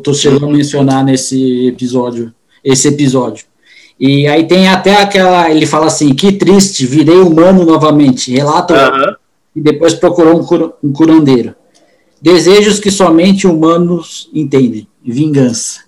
Tu 0.03 0.13
chegou 0.13 0.49
a 0.49 0.51
mencionar 0.51 1.05
nesse 1.05 1.67
episódio, 1.67 2.33
esse 2.61 2.89
episódio. 2.89 3.45
E 3.97 4.27
aí 4.27 4.45
tem 4.45 4.67
até 4.67 5.01
aquela, 5.01 5.49
ele 5.49 5.65
fala 5.65 5.85
assim, 5.85 6.13
que 6.13 6.33
triste, 6.33 6.85
virei 6.85 7.19
humano 7.19 7.63
novamente, 7.63 8.29
relata 8.29 8.91
uhum. 8.91 9.15
e 9.55 9.61
depois 9.61 9.93
procurou 9.93 10.41
um, 10.41 10.45
cur, 10.45 10.73
um 10.83 10.91
curandeiro. 10.91 11.55
Desejos 12.23 12.79
que 12.79 12.89
somente 12.89 13.45
humanos 13.45 14.29
entendem, 14.33 14.87
vingança. 15.05 15.81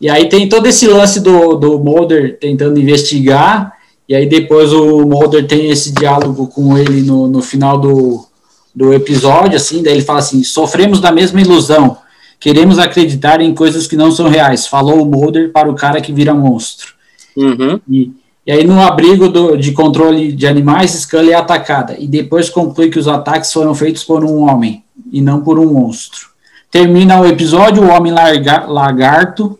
E 0.00 0.10
aí 0.10 0.28
tem 0.28 0.48
todo 0.48 0.66
esse 0.66 0.88
lance 0.88 1.20
do, 1.20 1.54
do 1.54 1.78
Mulder 1.78 2.36
tentando 2.40 2.80
investigar, 2.80 3.72
e 4.08 4.14
aí 4.16 4.26
depois 4.26 4.72
o 4.72 5.06
Mulder 5.06 5.46
tem 5.46 5.70
esse 5.70 5.92
diálogo 5.92 6.48
com 6.48 6.76
ele 6.76 7.02
no, 7.02 7.28
no 7.28 7.40
final 7.40 7.78
do, 7.78 8.26
do 8.74 8.92
episódio, 8.92 9.54
assim, 9.54 9.80
daí 9.80 9.92
ele 9.92 10.02
fala 10.02 10.18
assim, 10.18 10.42
sofremos 10.42 11.00
da 11.00 11.12
mesma 11.12 11.40
ilusão, 11.40 11.96
queremos 12.40 12.80
acreditar 12.80 13.40
em 13.40 13.54
coisas 13.54 13.86
que 13.86 13.94
não 13.94 14.10
são 14.10 14.28
reais, 14.28 14.66
falou 14.66 15.00
o 15.00 15.06
Mulder 15.06 15.52
para 15.52 15.70
o 15.70 15.76
cara 15.76 16.00
que 16.00 16.12
vira 16.12 16.34
monstro. 16.34 16.92
Uhum. 17.36 17.78
E, 17.88 18.10
e 18.44 18.50
aí, 18.50 18.64
no 18.64 18.82
abrigo 18.82 19.28
do, 19.28 19.56
de 19.56 19.70
controle 19.70 20.32
de 20.32 20.44
animais, 20.44 20.90
Scully 20.90 21.30
é 21.30 21.34
atacada. 21.34 21.94
E 22.00 22.08
depois 22.08 22.50
conclui 22.50 22.90
que 22.90 22.98
os 22.98 23.06
ataques 23.06 23.52
foram 23.52 23.76
feitos 23.76 24.02
por 24.02 24.24
um 24.24 24.40
homem 24.40 24.82
e 25.12 25.20
não 25.20 25.40
por 25.40 25.58
um 25.58 25.72
monstro. 25.72 26.28
Termina 26.70 27.20
o 27.20 27.26
episódio, 27.26 27.82
o 27.82 27.88
homem 27.88 28.12
larga, 28.12 28.66
lagarto. 28.66 29.58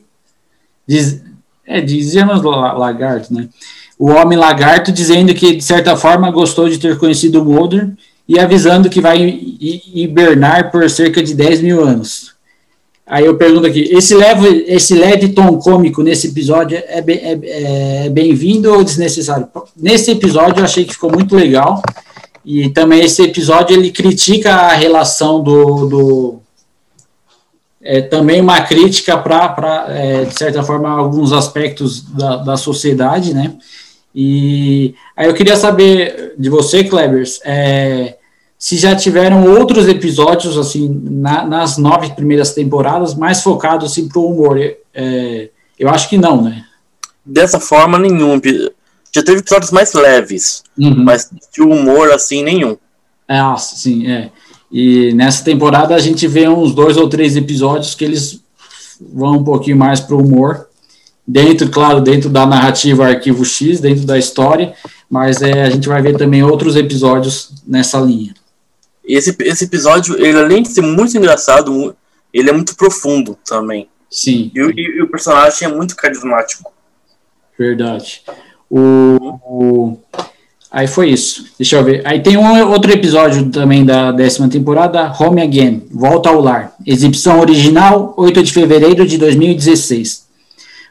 Diz, 0.87 1.23
é, 1.67 1.81
dizemos 1.81 2.43
lagarto, 2.43 3.33
né? 3.33 3.49
O 3.99 4.11
homem 4.11 4.39
lagarto 4.39 4.93
dizendo 4.93 5.35
que, 5.35 5.57
de 5.57 5.65
certa 5.65 5.97
forma, 5.97 6.31
gostou 6.31 6.69
de 6.69 6.79
ter 6.79 6.99
conhecido 6.99 7.43
o 7.43 7.45
Mulder 7.45 7.91
e 8.29 8.39
avisando 8.39 8.91
que 8.91 9.01
vai 9.01 9.19
hibernar 9.95 10.71
por 10.71 10.89
cerca 10.89 11.23
de 11.23 11.35
10 11.35 11.63
mil 11.63 11.83
anos. 11.83 12.37
Aí 13.07 13.25
eu 13.25 13.37
pergunto 13.37 13.67
aqui, 13.67 13.89
esse 13.91 14.15
leve, 14.15 14.67
esse 14.69 14.95
leve 14.95 15.31
tom 15.31 15.59
cômico 15.59 16.03
nesse 16.03 16.27
episódio 16.27 16.77
é, 16.77 17.03
é, 17.07 18.05
é 18.05 18.09
bem-vindo 18.11 18.71
ou 18.71 18.85
desnecessário? 18.85 19.49
Nesse 19.75 20.11
episódio 20.11 20.61
eu 20.61 20.65
achei 20.65 20.85
que 20.85 20.93
ficou 20.93 21.11
muito 21.11 21.35
legal, 21.35 21.83
e 22.51 22.71
também 22.71 23.05
esse 23.05 23.23
episódio 23.23 23.77
ele 23.77 23.91
critica 23.91 24.55
a 24.55 24.73
relação 24.73 25.43
do... 25.43 25.87
do 25.87 26.41
é, 27.83 28.01
também 28.01 28.41
uma 28.41 28.63
crítica 28.63 29.19
para, 29.19 29.87
é, 29.91 30.25
de 30.25 30.35
certa 30.35 30.63
forma, 30.63 30.89
alguns 30.89 31.31
aspectos 31.31 32.01
da, 32.01 32.37
da 32.37 32.57
sociedade, 32.57 33.35
né? 33.35 33.55
E 34.15 34.95
aí 35.15 35.27
eu 35.27 35.35
queria 35.35 35.57
saber 35.57 36.35
de 36.39 36.49
você, 36.49 36.83
Klebers, 36.85 37.39
é, 37.45 38.17
se 38.59 38.79
já 38.79 38.97
tiveram 38.97 39.45
outros 39.45 39.87
episódios, 39.87 40.57
assim, 40.57 40.89
na, 41.05 41.45
nas 41.45 41.77
nove 41.77 42.15
primeiras 42.15 42.55
temporadas, 42.55 43.15
mais 43.15 43.43
focados, 43.43 43.93
assim, 43.93 44.09
pro 44.09 44.25
humor. 44.25 44.59
É, 44.95 45.51
eu 45.79 45.91
acho 45.91 46.09
que 46.09 46.17
não, 46.17 46.43
né? 46.43 46.65
Dessa 47.25 47.61
forma, 47.61 47.99
nenhum. 47.99 48.41
Já 49.14 49.23
teve 49.23 49.40
episódios 49.40 49.71
mais 49.71 49.92
leves, 49.92 50.62
uhum. 50.79 51.03
mas 51.05 51.31
de 51.53 51.62
humor, 51.62 52.12
assim, 52.12 52.42
nenhum. 52.42 52.77
É, 53.27 53.38
ah, 53.38 53.57
sim, 53.57 54.11
é. 54.11 54.31
E 54.71 55.12
nessa 55.14 55.44
temporada 55.44 55.94
a 55.94 55.99
gente 55.99 56.27
vê 56.27 56.49
uns 56.49 56.75
dois 56.75 56.97
ou 56.97 57.09
três 57.09 57.37
episódios 57.37 57.94
que 57.94 58.05
eles 58.05 58.42
vão 59.01 59.38
um 59.38 59.44
pouquinho 59.44 59.77
mais 59.77 60.01
pro 60.01 60.18
humor. 60.18 60.68
Dentro, 61.27 61.68
claro, 61.68 62.01
dentro 62.01 62.31
da 62.31 62.47
narrativa 62.47 63.07
Arquivo 63.07 63.44
X, 63.44 63.81
dentro 63.81 64.07
da 64.07 64.16
história, 64.16 64.75
mas 65.11 65.42
é, 65.42 65.62
a 65.62 65.71
gente 65.71 65.87
vai 65.87 66.01
ver 66.01 66.16
também 66.16 66.42
outros 66.42 66.75
episódios 66.75 67.53
nessa 67.66 67.99
linha. 68.01 68.35
Esse, 69.05 69.37
esse 69.40 69.64
episódio, 69.64 70.18
ele 70.18 70.38
além 70.38 70.62
de 70.62 70.68
ser 70.68 70.81
muito 70.81 71.16
engraçado, 71.16 71.94
ele 72.33 72.49
é 72.49 72.53
muito 72.53 72.75
profundo 72.77 73.37
também. 73.47 73.88
Sim. 74.11 74.51
E, 74.55 74.59
e, 74.59 74.99
e 74.99 75.03
o 75.03 75.09
personagem 75.09 75.68
é 75.68 75.71
muito 75.71 75.94
carismático. 75.97 76.73
Verdade. 77.59 78.23
O, 78.70 79.38
o, 79.44 79.98
aí 80.70 80.87
foi 80.87 81.11
isso. 81.11 81.46
Deixa 81.59 81.76
eu 81.76 81.85
ver. 81.85 82.02
Aí 82.04 82.20
tem 82.20 82.37
um 82.37 82.70
outro 82.70 82.92
episódio 82.92 83.50
também 83.50 83.85
da 83.85 84.12
décima 84.12 84.48
temporada, 84.48 85.12
Home 85.18 85.42
Again, 85.42 85.85
Volta 85.90 86.28
ao 86.28 86.40
Lar. 86.40 86.74
Exibição 86.87 87.40
original, 87.40 88.14
8 88.16 88.42
de 88.42 88.52
fevereiro 88.52 89.07
de 89.07 89.18
2016. 89.18 90.26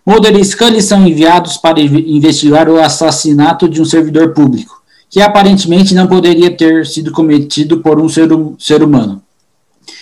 Mulder 0.06 0.36
e 0.38 0.44
Scully 0.44 0.82
são 0.82 1.06
enviados 1.06 1.58
para 1.58 1.82
investigar 1.82 2.70
o 2.70 2.80
assassinato 2.80 3.68
de 3.68 3.82
um 3.82 3.86
servidor 3.86 4.34
público 4.34 4.78
que 5.10 5.22
aparentemente 5.22 5.94
não 5.94 6.08
poderia 6.08 6.52
ter 6.52 6.86
sido 6.86 7.12
cometido 7.12 7.80
por 7.80 8.00
um 8.00 8.10
ser, 8.10 8.30
ser 8.60 8.84
humano. 8.84 9.22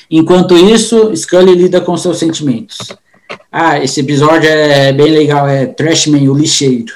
Enquanto 0.09 0.55
isso, 0.55 1.15
Scully 1.15 1.55
lida 1.55 1.81
com 1.81 1.95
seus 1.97 2.17
sentimentos. 2.17 2.77
Ah, 3.51 3.81
esse 3.83 3.99
episódio 3.99 4.49
é 4.49 4.91
bem 4.91 5.11
legal, 5.11 5.47
é 5.47 5.65
Trashman, 5.65 6.27
o 6.29 6.33
lixeiro. 6.33 6.93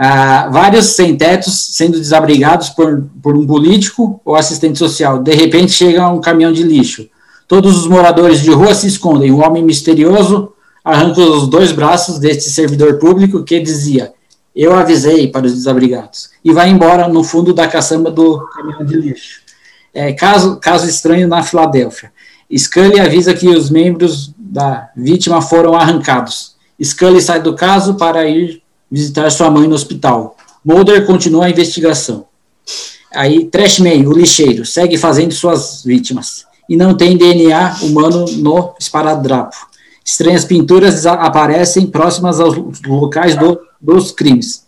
Ah, 0.00 0.48
vários 0.52 0.86
sem-tetos 0.90 1.70
sendo 1.72 1.98
desabrigados 1.98 2.68
por, 2.68 3.04
por 3.20 3.36
um 3.36 3.44
político 3.44 4.20
ou 4.24 4.36
assistente 4.36 4.78
social. 4.78 5.20
De 5.20 5.34
repente 5.34 5.72
chega 5.72 6.08
um 6.08 6.20
caminhão 6.20 6.52
de 6.52 6.62
lixo. 6.62 7.08
Todos 7.48 7.76
os 7.76 7.88
moradores 7.88 8.40
de 8.40 8.50
rua 8.52 8.74
se 8.76 8.86
escondem. 8.86 9.32
Um 9.32 9.44
homem 9.44 9.64
misterioso 9.64 10.52
arranca 10.84 11.20
os 11.20 11.48
dois 11.48 11.72
braços 11.72 12.20
deste 12.20 12.48
servidor 12.48 13.00
público 13.00 13.42
que 13.42 13.58
dizia: 13.58 14.12
eu 14.54 14.72
avisei 14.72 15.26
para 15.26 15.46
os 15.46 15.54
desabrigados. 15.54 16.30
E 16.44 16.52
vai 16.52 16.68
embora 16.70 17.08
no 17.08 17.24
fundo 17.24 17.52
da 17.52 17.66
caçamba 17.66 18.08
do 18.08 18.38
caminhão 18.50 18.84
de 18.84 18.96
lixo. 18.96 19.40
É, 19.92 20.12
caso, 20.12 20.60
caso 20.60 20.88
estranho 20.88 21.26
na 21.26 21.42
Filadélfia. 21.42 22.12
Scully 22.56 23.00
avisa 23.00 23.34
que 23.34 23.48
os 23.48 23.68
membros 23.68 24.32
da 24.38 24.90
vítima 24.96 25.42
foram 25.42 25.74
arrancados. 25.74 26.56
Scully 26.80 27.20
sai 27.20 27.42
do 27.42 27.54
caso 27.54 27.94
para 27.94 28.28
ir 28.28 28.62
visitar 28.90 29.30
sua 29.30 29.50
mãe 29.50 29.68
no 29.68 29.74
hospital. 29.74 30.36
Mulder 30.64 31.06
continua 31.06 31.46
a 31.46 31.50
investigação. 31.50 32.26
Aí, 33.14 33.46
Trashman, 33.46 34.06
o 34.06 34.12
lixeiro, 34.12 34.66
segue 34.66 34.96
fazendo 34.96 35.32
suas 35.32 35.82
vítimas. 35.84 36.46
E 36.68 36.76
não 36.76 36.94
tem 36.94 37.16
DNA 37.16 37.76
humano 37.82 38.26
no 38.36 38.74
esparadrapo. 38.78 39.56
Estranhas 40.04 40.44
pinturas 40.44 41.06
aparecem 41.06 41.86
próximas 41.86 42.40
aos 42.40 42.56
locais 42.82 43.36
do 43.36 43.58
dos 43.80 44.10
crimes. 44.10 44.66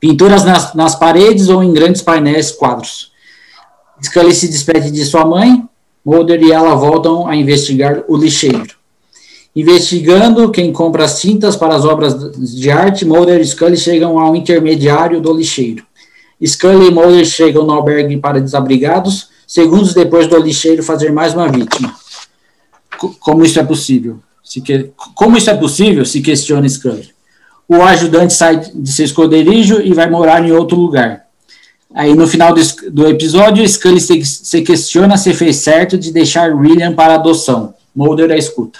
Pinturas 0.00 0.44
nas, 0.44 0.74
nas 0.74 0.94
paredes 0.94 1.48
ou 1.48 1.62
em 1.62 1.72
grandes 1.72 2.02
painéis 2.02 2.50
quadros. 2.50 3.12
Scully 4.02 4.34
se 4.34 4.48
despede 4.48 4.90
de 4.90 5.04
sua 5.04 5.24
mãe, 5.24 5.68
Mulder 6.04 6.42
e 6.42 6.52
ela 6.52 6.74
voltam 6.74 7.26
a 7.26 7.36
investigar 7.36 8.04
o 8.08 8.16
lixeiro. 8.16 8.77
Investigando 9.60 10.50
quem 10.50 10.72
compra 10.72 11.04
as 11.04 11.20
tintas 11.20 11.56
para 11.56 11.74
as 11.74 11.84
obras 11.84 12.14
de 12.38 12.70
arte, 12.70 13.04
Mulder 13.04 13.40
e 13.40 13.44
Scully 13.44 13.76
chegam 13.76 14.18
ao 14.18 14.36
intermediário 14.36 15.20
do 15.20 15.32
lixeiro. 15.32 15.84
Scully 16.44 16.88
e 16.88 16.90
Mulder 16.90 17.24
chegam 17.24 17.64
no 17.64 17.72
albergue 17.72 18.16
para 18.18 18.40
desabrigados, 18.40 19.30
segundos 19.46 19.94
depois 19.94 20.26
do 20.28 20.38
lixeiro 20.38 20.82
fazer 20.82 21.10
mais 21.10 21.34
uma 21.34 21.48
vítima. 21.48 21.94
Como 23.18 23.44
isso 23.44 23.58
é 23.58 23.64
possível? 23.64 24.20
Que... 24.64 24.90
Como 25.14 25.36
isso 25.36 25.50
é 25.50 25.54
possível? 25.54 26.04
Se 26.04 26.20
questiona 26.20 26.68
Scully 26.68 27.18
o 27.68 27.82
ajudante 27.82 28.32
sai 28.32 28.62
de 28.74 28.90
seu 28.90 29.04
esconderijo 29.04 29.82
e 29.82 29.92
vai 29.92 30.08
morar 30.08 30.42
em 30.42 30.52
outro 30.52 30.76
lugar. 30.76 31.26
Aí 31.94 32.14
no 32.14 32.26
final 32.26 32.54
do, 32.90 33.06
episódio, 33.06 33.68
Scully 33.68 34.00
se, 34.00 34.24
se, 34.24 34.62
questiona 34.62 35.18
se 35.18 35.34
fez 35.34 35.56
certo 35.56 35.98
de 35.98 36.10
deixar 36.10 36.54
William 36.54 36.94
para 36.94 37.14
adoção. 37.14 37.74
Mulder 37.94 38.30
a 38.30 38.36
escuta. 38.36 38.78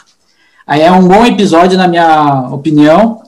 Aí 0.69 0.83
é 0.83 0.93
um 0.93 1.09
bom 1.09 1.25
episódio, 1.25 1.79
na 1.79 1.89
minha 1.89 2.51
opinião. 2.53 3.23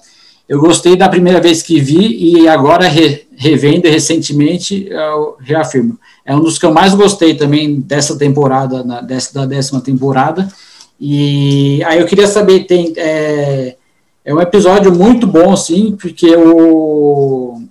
Eu 0.47 0.61
gostei 0.61 0.95
da 0.95 1.09
primeira 1.09 1.41
vez 1.41 1.63
que 1.63 1.81
vi 1.81 2.43
e 2.43 2.47
agora 2.47 2.87
re, 2.87 3.27
revendo 3.35 3.89
recentemente, 3.89 4.87
eu 4.91 5.39
reafirmo. 5.41 5.99
É 6.23 6.37
um 6.37 6.41
dos 6.41 6.59
que 6.59 6.67
eu 6.67 6.75
mais 6.75 6.93
gostei 6.93 7.35
também 7.35 7.81
dessa 7.81 8.19
temporada, 8.19 8.85
na, 8.85 9.01
dessa, 9.01 9.33
da 9.33 9.47
décima 9.47 9.81
temporada. 9.81 10.53
E 11.01 11.83
aí 11.85 11.99
eu 11.99 12.07
queria 12.07 12.27
saber, 12.27 12.65
tem, 12.65 12.93
é, 12.99 13.75
é 14.23 14.35
um 14.35 14.41
episódio 14.43 14.95
muito 14.95 15.27
bom, 15.27 15.57
sim, 15.57 15.97
porque 15.99 16.37
o... 16.37 17.63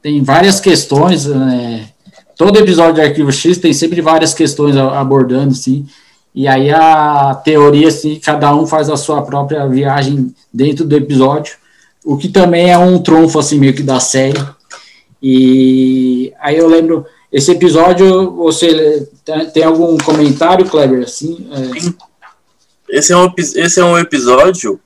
tem 0.00 0.22
várias 0.22 0.60
questões, 0.60 1.26
né? 1.26 1.88
todo 2.36 2.56
episódio 2.56 2.94
de 2.94 3.00
Arquivo 3.00 3.32
X 3.32 3.58
tem 3.58 3.72
sempre 3.72 4.00
várias 4.00 4.32
questões 4.32 4.76
abordando, 4.76 5.54
sim, 5.54 5.86
e 6.34 6.48
aí 6.48 6.70
a 6.70 7.34
teoria, 7.44 7.88
assim, 7.88 8.18
cada 8.18 8.54
um 8.54 8.66
faz 8.66 8.88
a 8.88 8.96
sua 8.96 9.22
própria 9.22 9.66
viagem 9.66 10.34
dentro 10.52 10.84
do 10.84 10.96
episódio, 10.96 11.56
o 12.04 12.16
que 12.16 12.28
também 12.28 12.70
é 12.70 12.78
um 12.78 12.98
trunfo, 12.98 13.38
assim, 13.38 13.58
meio 13.58 13.74
que 13.74 13.82
da 13.82 14.00
série, 14.00 14.42
e 15.22 16.32
aí 16.40 16.56
eu 16.56 16.66
lembro, 16.66 17.06
esse 17.32 17.52
episódio, 17.52 18.32
você 18.32 19.08
tem 19.54 19.62
algum 19.62 19.96
comentário, 19.98 20.68
Kleber, 20.68 21.04
assim? 21.04 21.46
É... 21.52 22.98
Esse, 22.98 23.12
é 23.12 23.16
um, 23.16 23.32
esse 23.38 23.80
é 23.80 23.84
um 23.84 23.96
episódio 23.96 24.78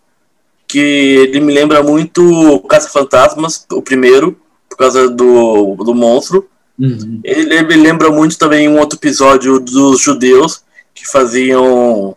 que 0.68 0.78
ele 0.78 1.40
me 1.40 1.52
lembra 1.52 1.82
muito 1.82 2.61
Caça-Fantasmas, 2.68 3.64
o 3.72 3.80
primeiro, 3.80 4.37
por 4.68 4.76
causa 4.76 5.09
do, 5.09 5.74
do 5.76 5.94
monstro. 5.94 6.46
Uhum. 6.78 7.20
Ele, 7.24 7.54
ele 7.54 7.76
lembra 7.76 8.11
muito 8.11 8.37
também 8.37 8.68
um 8.68 8.78
outro 8.78 8.98
episódio 8.98 9.59
dos 9.59 10.00
judeus 10.00 10.62
que 10.96 11.06
faziam 11.06 12.16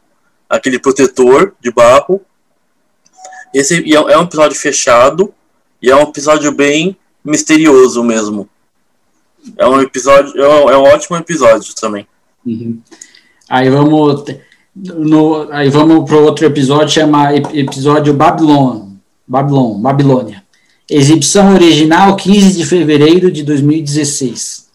aquele 0.50 0.80
protetor 0.80 1.54
de 1.60 1.70
barro. 1.70 2.22
Esse 3.54 3.84
é, 3.94 3.96
é 3.96 4.18
um 4.18 4.24
episódio 4.24 4.58
fechado 4.58 5.34
e 5.82 5.92
é 5.92 5.96
um 5.96 6.04
episódio 6.04 6.52
bem 6.52 6.98
misterioso 7.24 8.04
mesmo. 8.04 8.50
É 9.58 9.68
um 9.68 9.82
episódio, 9.82 10.42
é 10.42 10.48
um, 10.48 10.70
é 10.70 10.78
ótimo 10.78 11.18
episódio 11.18 11.76
também. 11.76 12.08
Uhum. 12.46 12.80
Aí 13.50 13.70
vamos 13.70 14.24
no, 14.76 15.52
aí 15.52 15.70
vamos 15.70 16.10
para 16.10 16.18
outro 16.18 16.46
episódio, 16.46 16.90
chama 16.90 17.36
episódio 17.36 18.14
Babylon, 18.14 18.92
Babylon, 19.28 19.80
Babilônia. 19.80 20.44
Exibição 20.90 21.54
original, 21.54 22.16
15 22.16 22.58
de 22.58 22.66
fevereiro 22.66 23.32
de 23.32 23.44
2016. 23.44 24.69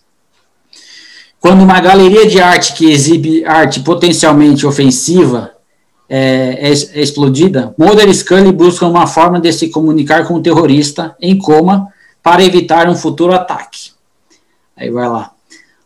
Quando 1.44 1.62
uma 1.62 1.78
galeria 1.78 2.26
de 2.26 2.40
arte 2.40 2.72
que 2.72 2.90
exibe 2.90 3.44
arte 3.44 3.80
potencialmente 3.80 4.66
ofensiva 4.66 5.50
é, 6.08 6.70
é, 6.70 6.70
é 6.70 7.02
explodida, 7.02 7.74
Mulder 7.76 8.08
e 8.08 8.14
Scully 8.14 8.50
buscam 8.50 8.88
uma 8.88 9.06
forma 9.06 9.38
de 9.38 9.52
se 9.52 9.68
comunicar 9.68 10.26
com 10.26 10.36
o 10.36 10.40
terrorista 10.40 11.14
em 11.20 11.36
coma 11.36 11.88
para 12.22 12.42
evitar 12.42 12.88
um 12.88 12.96
futuro 12.96 13.34
ataque. 13.34 13.90
Aí 14.74 14.88
vai 14.88 15.06
lá. 15.06 15.32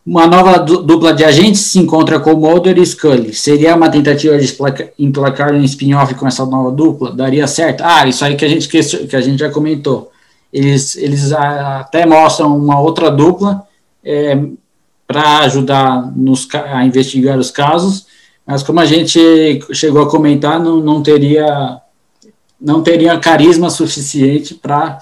Uma 0.05 0.25
nova 0.27 0.59
dupla 0.59 1.13
de 1.13 1.25
agentes 1.25 1.59
se 1.59 1.77
encontra 1.77 2.21
com 2.21 2.35
Mulder 2.35 2.77
e 2.77 2.85
Scully. 2.85 3.33
Seria 3.33 3.75
uma 3.75 3.89
tentativa 3.89 4.37
de 4.37 4.57
emplacar 4.97 5.53
um 5.53 5.63
spin-off 5.65 6.15
com 6.15 6.25
essa 6.25 6.45
nova 6.45 6.71
dupla? 6.71 7.11
Daria 7.11 7.47
certo? 7.47 7.81
Ah, 7.81 8.07
isso 8.07 8.23
aí 8.23 8.37
que 8.37 8.45
a 8.45 8.47
gente, 8.47 8.69
que 8.69 9.13
a 9.13 9.19
gente 9.19 9.39
já 9.39 9.51
comentou. 9.51 10.09
Eles, 10.53 10.95
eles 10.95 11.33
até 11.33 12.05
mostram 12.05 12.57
uma 12.57 12.79
outra 12.79 13.11
dupla 13.11 13.67
é, 14.01 14.39
para 15.09 15.39
ajudar 15.39 16.15
nos, 16.15 16.47
a 16.53 16.85
investigar 16.85 17.39
os 17.39 17.49
casos, 17.49 18.05
mas 18.45 18.61
como 18.61 18.79
a 18.79 18.85
gente 18.85 19.19
chegou 19.73 20.03
a 20.03 20.09
comentar, 20.09 20.59
não, 20.59 20.79
não 20.79 21.01
teria 21.01 21.81
não 22.61 22.83
teria 22.83 23.17
carisma 23.17 23.71
suficiente 23.71 24.53
para 24.53 24.99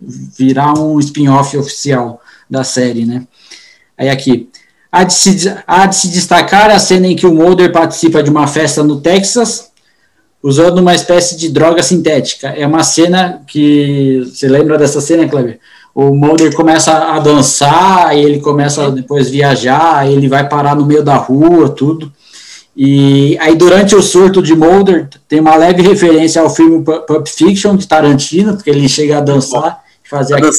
virar 0.00 0.76
um 0.76 0.98
spin-off 0.98 1.56
oficial 1.56 2.20
da 2.50 2.64
série, 2.64 3.04
né? 3.04 3.24
Aí 3.96 4.08
aqui. 4.08 4.50
Há 4.90 5.04
de, 5.04 5.12
se, 5.12 5.54
há 5.66 5.86
de 5.86 5.96
se 5.96 6.08
destacar 6.08 6.70
a 6.70 6.78
cena 6.78 7.06
em 7.06 7.16
que 7.16 7.26
o 7.26 7.34
Mulder 7.34 7.70
participa 7.70 8.22
de 8.22 8.30
uma 8.30 8.46
festa 8.46 8.82
no 8.82 9.00
Texas, 9.00 9.70
usando 10.44 10.78
uma 10.78 10.94
espécie 10.94 11.38
de 11.38 11.48
droga 11.48 11.82
sintética. 11.82 12.48
É 12.48 12.66
uma 12.66 12.84
cena 12.84 13.40
que. 13.46 14.22
Você 14.26 14.46
lembra 14.46 14.76
dessa 14.76 15.00
cena, 15.00 15.26
Kleber? 15.26 15.58
O 15.94 16.14
Mulder 16.14 16.54
começa 16.54 16.92
a 16.92 17.18
dançar, 17.18 18.14
ele 18.14 18.40
começa 18.40 18.86
a 18.86 18.90
depois 18.90 19.30
viajar, 19.30 20.10
ele 20.10 20.28
vai 20.28 20.46
parar 20.46 20.76
no 20.76 20.84
meio 20.84 21.02
da 21.02 21.16
rua, 21.16 21.70
tudo. 21.70 22.12
E 22.76 23.38
aí, 23.40 23.54
durante 23.54 23.94
o 23.94 24.02
surto 24.02 24.42
de 24.42 24.54
Mulder, 24.54 25.08
tem 25.28 25.40
uma 25.40 25.54
leve 25.56 25.80
referência 25.80 26.42
ao 26.42 26.50
filme 26.50 26.84
Pulp 26.84 27.26
Fiction 27.26 27.76
de 27.76 27.86
Tarantino, 27.86 28.54
porque 28.54 28.68
ele 28.68 28.88
chega 28.88 29.18
a 29.18 29.20
dançar 29.20 29.82
e 30.04 30.08
fazer 30.08 30.34
aquele 30.34 30.50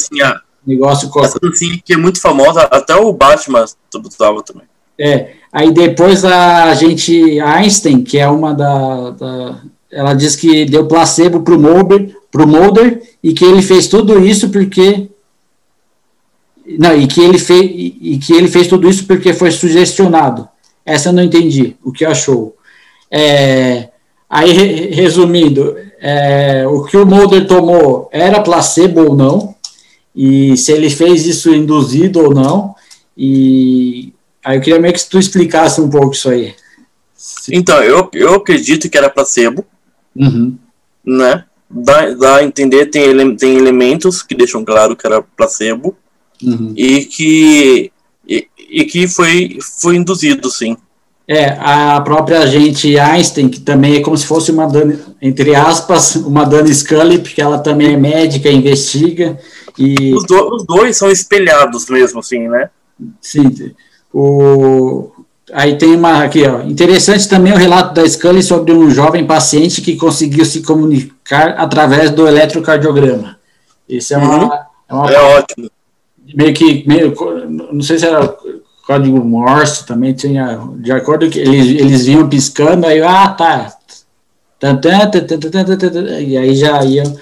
negócio. 0.66 1.10
Com... 1.10 1.24
Essa 1.24 1.38
dancinha 1.40 1.80
que 1.84 1.94
é 1.94 1.98
muito 1.98 2.20
famosa, 2.20 2.62
até 2.62 2.96
o 2.96 3.12
Batman 3.14 3.66
usava 3.94 4.42
também. 4.42 4.66
É, 4.98 5.34
aí 5.52 5.72
depois 5.72 6.24
a 6.24 6.74
gente, 6.74 7.40
Einstein, 7.42 8.02
que 8.02 8.18
é 8.18 8.28
uma 8.30 8.54
da, 8.54 9.10
da 9.12 9.62
ela 9.96 10.14
diz 10.14 10.36
que 10.36 10.66
deu 10.66 10.88
placebo 10.88 11.40
pro 11.40 11.58
Mulder, 11.58 12.16
pro 12.30 12.46
Mulder 12.46 13.02
e 13.24 13.34
que 13.34 13.46
ele 13.46 13.62
fez 13.62 13.88
tudo 13.88 14.20
isso 14.24 14.50
porque 14.50 15.08
não, 16.78 16.94
e 16.98 17.08
que 17.08 17.22
ele 17.22 17.40
fez 17.40 17.62
e 17.64 18.20
que 18.22 18.34
ele 18.34 18.50
fez 18.50 18.68
tudo 18.68 18.90
isso 18.90 19.06
porque 19.08 19.34
foi 19.34 19.52
sugestionado. 19.52 20.50
Essa 20.86 21.10
eu 21.10 21.14
não 21.14 21.24
entendi. 21.24 21.78
O 21.82 21.94
que 21.94 22.04
achou? 22.04 22.58
É, 23.10 23.90
aí, 24.30 24.52
resumindo, 24.92 25.78
é, 26.00 26.68
o 26.68 26.84
que 26.84 26.98
o 26.98 27.06
Mulder 27.06 27.48
tomou 27.48 28.10
era 28.12 28.42
placebo 28.42 29.02
ou 29.02 29.16
não, 29.16 29.56
e 30.14 30.58
se 30.58 30.74
ele 30.74 30.90
fez 30.90 31.26
isso 31.26 31.54
induzido 31.54 32.22
ou 32.22 32.34
não, 32.34 32.76
e 33.18 34.14
aí 34.44 34.58
eu 34.58 34.62
queria 34.62 34.80
meio 34.80 34.94
que 34.94 35.10
tu 35.10 35.18
explicasse 35.18 35.80
um 35.80 35.90
pouco 35.90 36.14
isso 36.14 36.30
aí. 36.30 36.54
Então, 37.52 37.82
eu, 37.82 38.10
eu 38.14 38.36
acredito 38.36 38.90
que 38.90 38.98
era 38.98 39.10
placebo, 39.10 39.66
uhum. 40.16 40.58
né? 41.06 41.46
Dá, 41.70 42.10
dá 42.12 42.36
a 42.38 42.44
entender, 42.44 42.86
tem, 42.88 43.04
ele, 43.04 43.36
tem 43.36 43.58
elementos 43.58 44.22
que 44.22 44.36
deixam 44.36 44.64
claro 44.64 44.96
que 44.96 45.06
era 45.06 45.22
placebo, 45.22 45.96
uhum. 46.42 46.74
e 46.76 47.06
que 47.06 47.92
e, 48.28 48.48
e 48.70 48.86
que 48.86 49.08
foi, 49.08 49.58
foi 49.82 49.96
induzido, 49.96 50.50
sim. 50.50 50.78
É, 51.28 51.58
a 51.60 52.00
própria 52.02 52.40
agente 52.40 53.00
Einstein, 53.00 53.50
que 53.50 53.60
também 53.60 53.96
é 53.96 54.02
como 54.02 54.16
se 54.16 54.28
fosse 54.28 54.52
uma 54.52 54.68
Dani, 54.68 55.00
entre 55.20 55.56
aspas, 55.56 56.16
uma 56.18 56.46
Dani 56.46 56.74
Scully, 56.74 57.18
porque 57.18 57.42
ela 57.42 57.58
também 57.58 57.94
é 57.94 57.98
médica, 57.98 58.50
investiga. 58.50 59.40
E... 59.78 60.14
Os, 60.14 60.24
do, 60.26 60.56
os 60.56 60.64
dois 60.66 60.96
são 60.96 61.10
espelhados 61.10 61.90
mesmo, 61.90 62.20
assim, 62.20 62.48
né? 62.48 62.70
Sim. 63.20 63.74
O, 64.14 65.12
aí 65.54 65.78
tem 65.78 65.96
uma 65.96 66.24
aqui, 66.24 66.44
ó. 66.46 66.62
Interessante 66.62 67.28
também 67.28 67.54
o 67.54 67.58
relato 67.58 67.94
da 67.94 68.08
Scully 68.08 68.44
sobre 68.44 68.74
um 68.74 68.90
jovem 68.90 69.26
paciente 69.26 69.82
que 69.82 69.96
conseguiu 69.96 70.46
se 70.46 70.62
comunicar 70.62 71.56
através 71.58 72.12
do 72.12 72.28
eletrocardiograma. 72.28 73.38
Isso 73.88 74.14
é 74.14 74.18
uma. 74.18 74.44
Uhum. 74.44 74.52
É, 74.90 74.94
uma, 74.94 75.12
é 75.12 75.20
ótimo 75.38 75.70
meio 76.34 76.54
que, 76.54 76.88
meio, 76.88 77.14
não 77.72 77.82
sei 77.82 78.00
se 78.00 78.06
era 78.06 78.36
código 78.88 79.24
Morse 79.24 79.86
também 79.86 80.14
tinha, 80.14 80.60
de 80.78 80.92
acordo 80.92 81.30
que 81.30 81.40
eles, 81.40 81.68
eles 81.80 82.06
vinham 82.06 82.30
piscando, 82.30 82.86
aí, 82.86 83.02
ah, 83.02 83.30
tá, 83.30 83.76
e 86.22 86.38
aí 86.38 86.56
já 86.56 86.84
iam, 86.84 87.18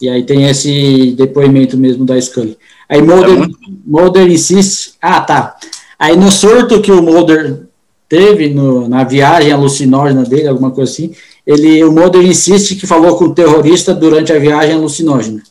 e 0.00 0.08
aí 0.08 0.22
tem 0.24 0.44
esse 0.44 1.12
depoimento 1.12 1.76
mesmo 1.76 2.04
da 2.04 2.20
Scully. 2.20 2.56
Aí 2.88 3.02
Mulder, 3.02 3.42
é. 3.42 3.48
Mulder 3.84 4.30
insiste, 4.30 4.94
ah, 5.00 5.20
tá, 5.20 5.56
aí 5.98 6.16
no 6.16 6.30
surto 6.30 6.80
que 6.80 6.92
o 6.92 7.02
Mulder 7.02 7.66
teve 8.08 8.50
no, 8.50 8.88
na 8.88 9.04
viagem 9.04 9.52
alucinógena 9.52 10.22
dele, 10.22 10.48
alguma 10.48 10.70
coisa 10.70 10.90
assim, 10.90 11.14
ele, 11.46 11.82
o 11.84 11.92
Mulder 11.92 12.22
insiste 12.22 12.76
que 12.76 12.86
falou 12.86 13.16
com 13.16 13.26
o 13.26 13.34
terrorista 13.34 13.94
durante 13.94 14.32
a 14.32 14.38
viagem 14.38 14.74
alucinógena. 14.74 15.42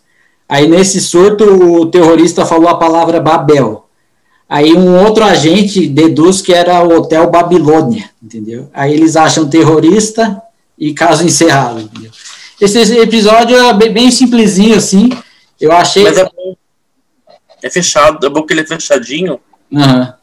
Aí 0.48 0.68
nesse 0.68 1.02
surto 1.02 1.44
o 1.44 1.86
terrorista 1.88 2.46
falou 2.46 2.70
a 2.70 2.78
palavra 2.78 3.20
Babel. 3.20 3.86
Aí 4.48 4.74
um 4.74 5.04
outro 5.04 5.24
agente 5.24 5.88
deduz 5.88 6.42
que 6.42 6.54
era 6.54 6.84
o 6.84 6.98
Hotel 6.98 7.30
Babilônia, 7.30 8.10
entendeu? 8.22 8.70
Aí 8.74 8.94
eles 8.94 9.16
acham 9.16 9.50
terrorista 9.50 10.40
e 10.78 10.94
caso 10.94 11.26
encerrado. 11.26 11.82
Entendeu? 11.82 12.12
Esse 12.62 12.98
episódio 12.98 13.58
é 13.58 13.74
bem, 13.74 13.92
bem 13.92 14.12
simplesinho 14.12 14.76
assim. 14.76 15.10
Eu 15.60 15.72
achei. 15.72 16.04
Mas 16.04 16.18
é 16.18 16.24
bom. 16.24 16.56
É 17.64 17.70
fechado, 17.70 18.26
é 18.26 18.30
bom 18.30 18.44
que 18.44 18.54
ele 18.54 18.62
é 18.62 18.66
fechadinho. 18.68 19.40
Uhum. 19.72 20.14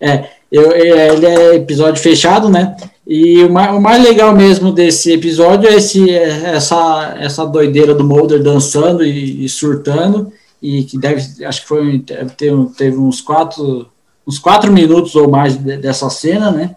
É, 0.00 0.30
eu, 0.50 0.72
é, 0.72 1.12
ele 1.12 1.26
é 1.26 1.54
episódio 1.56 2.02
fechado, 2.02 2.48
né? 2.48 2.76
E 3.06 3.44
o 3.44 3.52
mais, 3.52 3.76
o 3.76 3.80
mais, 3.80 4.02
legal 4.02 4.34
mesmo 4.34 4.72
desse 4.72 5.12
episódio 5.12 5.68
é 5.68 5.74
esse, 5.74 6.10
essa, 6.10 7.16
essa 7.18 7.44
doideira 7.44 7.94
do 7.94 8.04
Mulder 8.04 8.42
dançando 8.42 9.04
e, 9.04 9.44
e, 9.44 9.48
surtando, 9.48 10.32
e 10.62 10.84
que 10.84 10.98
deve, 10.98 11.44
acho 11.44 11.62
que 11.62 11.68
foi, 11.68 11.98
ter, 12.00 12.56
teve 12.76 12.96
uns 12.96 13.20
quatro, 13.20 13.88
uns 14.26 14.38
quatro 14.38 14.72
minutos 14.72 15.14
ou 15.14 15.30
mais 15.30 15.56
dessa 15.56 16.08
cena, 16.08 16.50
né? 16.50 16.76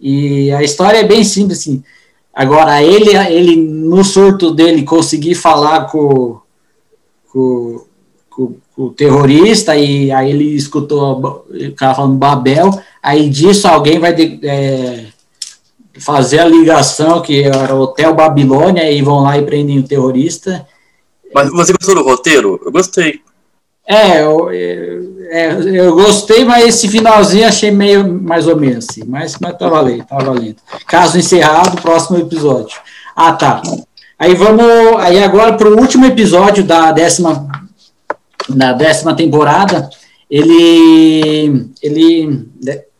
E 0.00 0.50
a 0.52 0.62
história 0.62 0.98
é 0.98 1.04
bem 1.04 1.24
simples, 1.24 1.60
assim. 1.60 1.82
Agora, 2.34 2.82
ele, 2.82 3.16
ele 3.16 3.56
no 3.56 4.04
surto 4.04 4.52
dele, 4.52 4.82
conseguir 4.82 5.34
falar 5.34 5.86
com, 5.86 6.38
com, 7.32 7.84
com 8.28 8.56
o 8.76 8.90
terrorista, 8.90 9.74
e 9.76 10.12
aí 10.12 10.30
ele 10.30 10.54
escutou 10.54 11.44
o 11.48 11.72
cara 11.74 11.94
falando 11.94 12.16
Babel, 12.16 12.70
aí 13.02 13.28
disso 13.28 13.66
alguém 13.66 13.98
vai... 13.98 14.12
De, 14.12 14.38
é, 14.42 15.06
fazer 15.98 16.40
a 16.40 16.44
ligação 16.44 17.20
que 17.22 17.42
era 17.42 17.74
o 17.74 17.80
Hotel 17.80 18.14
Babilônia 18.14 18.90
e 18.90 19.02
vão 19.02 19.22
lá 19.22 19.38
e 19.38 19.44
prendem 19.44 19.78
o 19.78 19.82
terrorista. 19.82 20.66
Mas 21.34 21.50
você 21.50 21.72
gostou 21.72 21.94
do 21.94 22.02
roteiro? 22.02 22.60
Eu 22.64 22.72
gostei. 22.72 23.20
É, 23.86 24.22
eu, 24.22 24.50
é, 24.50 25.58
eu 25.74 25.94
gostei, 25.94 26.44
mas 26.44 26.66
esse 26.66 26.88
finalzinho 26.88 27.46
achei 27.46 27.70
meio 27.70 28.20
mais 28.20 28.46
ou 28.46 28.56
menos 28.56 28.88
assim. 28.88 29.04
Mas, 29.06 29.36
mas 29.40 29.56
tá 29.56 29.68
valendo, 29.68 30.04
tá 30.04 30.18
valendo. 30.18 30.56
Caso 30.86 31.18
encerrado, 31.18 31.80
próximo 31.80 32.18
episódio. 32.18 32.78
Ah, 33.14 33.32
tá. 33.32 33.62
Aí 34.18 34.34
vamos. 34.34 34.64
Aí 34.98 35.22
agora 35.22 35.52
para 35.52 35.68
o 35.68 35.78
último 35.78 36.04
episódio 36.04 36.64
da 36.64 36.90
décima, 36.90 37.46
da 38.48 38.72
décima 38.72 39.14
temporada. 39.14 39.88
Ele. 40.30 41.70
Ele. 41.82 42.48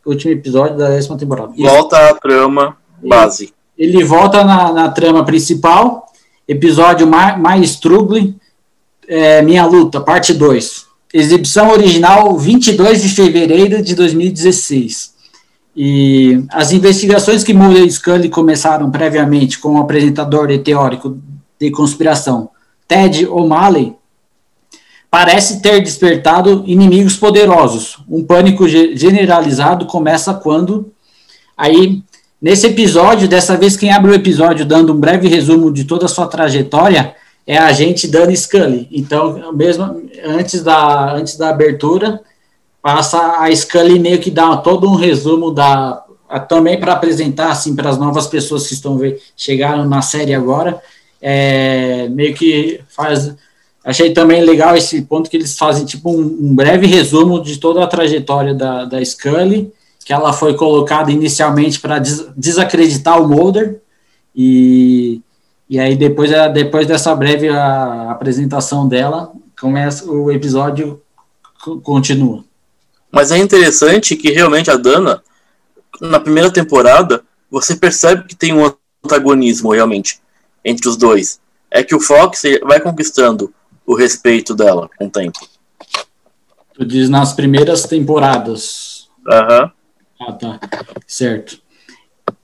Último 0.05 0.31
episódio 0.31 0.77
da 0.77 0.89
décima 0.89 1.17
temporada. 1.17 1.51
Volta 1.57 2.09
a 2.09 2.13
trama 2.13 2.77
base. 3.03 3.53
Ele, 3.77 4.03
volta 4.03 4.43
na, 4.43 4.71
na, 4.71 4.89
trama 4.89 5.23
principal, 5.23 6.05
episódio 6.47 7.05
mais, 7.05 7.39
mais 7.39 7.69
Struggling, 7.71 8.35
é, 9.07 9.41
Minha 9.41 9.65
Luta, 9.65 10.01
parte 10.01 10.33
2. 10.33 10.87
Exibição 11.13 11.69
original 11.71 12.35
22 12.37 13.03
de 13.03 13.09
fevereiro 13.09 13.83
de 13.83 13.93
2016. 13.93 15.15
E 15.75 16.43
as 16.49 16.71
investigações 16.71 17.43
que 17.43 17.53
Mulder 17.53 17.83
e 17.83 17.91
Scully 17.91 18.29
começaram 18.29 18.89
previamente 18.89 19.59
com 19.59 19.75
o 19.75 19.77
apresentador 19.77 20.49
e 20.49 20.57
teórico 20.57 21.19
de 21.59 21.69
conspiração 21.69 22.49
Ted 22.87 23.27
O'Malley 23.27 23.96
parece 25.09 25.61
ter 25.61 25.81
despertado 25.81 26.63
inimigos 26.65 27.15
poderosos. 27.15 27.99
Um 28.09 28.23
pânico 28.23 28.67
generalizado 28.67 29.85
começa 29.85 30.33
quando 30.33 30.91
aí 31.57 32.03
Nesse 32.39 32.67
episódio, 32.67 33.27
dessa 33.27 33.57
vez 33.57 33.75
quem 33.75 33.91
abre 33.91 34.11
o 34.11 34.13
episódio 34.13 34.63
dando 34.63 34.93
um 34.93 34.99
breve 34.99 35.27
resumo 35.27 35.73
de 35.73 35.85
toda 35.85 36.05
a 36.05 36.09
sua 36.09 36.27
trajetória 36.27 37.15
é 37.47 37.57
a 37.57 37.71
gente 37.71 38.07
Dani 38.07 38.37
Scully. 38.37 38.87
Então, 38.91 39.51
mesmo 39.53 40.03
antes 40.23 40.61
da, 40.61 41.13
antes 41.13 41.35
da 41.35 41.49
abertura, 41.49 42.21
passa 42.79 43.39
a 43.39 43.55
Scully 43.55 43.97
meio 43.97 44.19
que 44.19 44.29
dá 44.29 44.55
todo 44.57 44.87
um 44.87 44.93
resumo 44.93 45.51
da 45.51 46.03
também 46.47 46.77
para 46.77 46.91
apresentar 46.91 47.51
assim 47.51 47.73
para 47.73 47.89
as 47.89 47.97
novas 47.97 48.27
pessoas 48.27 48.67
que 48.67 48.73
estão 48.73 48.97
ver, 48.97 49.19
chegaram 49.35 49.87
na 49.87 50.01
série 50.01 50.33
agora, 50.33 50.79
é, 51.21 52.09
meio 52.09 52.35
que 52.35 52.81
faz 52.89 53.33
achei 53.87 54.13
também 54.13 54.43
legal 54.43 54.75
esse 54.75 55.01
ponto 55.01 55.29
que 55.29 55.37
eles 55.37 55.57
fazem 55.57 55.85
tipo 55.85 56.11
um, 56.11 56.21
um 56.21 56.55
breve 56.55 56.85
resumo 56.85 57.41
de 57.41 57.57
toda 57.57 57.83
a 57.83 57.87
trajetória 57.87 58.53
da, 58.53 58.85
da 58.85 59.03
Scully 59.03 59.71
que 60.07 60.13
ela 60.13 60.31
foi 60.31 60.55
colocada 60.55 61.11
inicialmente 61.11 61.81
para 61.81 61.99
des 61.99 62.25
desacreditar 62.33 63.21
o 63.21 63.27
Mulder, 63.27 63.81
e, 64.33 65.19
e 65.69 65.77
aí 65.77 65.97
depois, 65.97 66.31
depois 66.53 66.87
dessa 66.87 67.13
breve 67.13 67.49
a, 67.49 68.11
apresentação 68.11 68.87
dela, 68.87 69.33
começa 69.59 70.09
o 70.09 70.31
episódio 70.31 71.01
continua. 71.83 72.45
Mas 73.11 73.31
é 73.31 73.37
interessante 73.37 74.15
que 74.15 74.31
realmente 74.31 74.71
a 74.71 74.77
Dana, 74.77 75.21
na 75.99 76.21
primeira 76.21 76.49
temporada, 76.49 77.21
você 77.51 77.75
percebe 77.75 78.29
que 78.29 78.35
tem 78.35 78.53
um 78.53 78.71
antagonismo 79.03 79.73
realmente 79.73 80.21
entre 80.63 80.87
os 80.87 80.95
dois. 80.95 81.41
É 81.69 81.83
que 81.83 81.93
o 81.93 81.99
Fox 81.99 82.43
vai 82.63 82.79
conquistando 82.79 83.53
o 83.87 83.95
respeito 83.95 84.53
dela 84.53 84.89
com 84.97 85.05
o 85.05 85.09
tempo. 85.09 85.39
Tu 86.73 86.85
diz 86.85 87.09
nas 87.09 87.33
primeiras 87.33 87.83
temporadas. 87.83 89.07
Aham. 89.27 89.71
Ah, 90.19 90.33
tá. 90.33 90.59
Certo. 91.07 91.59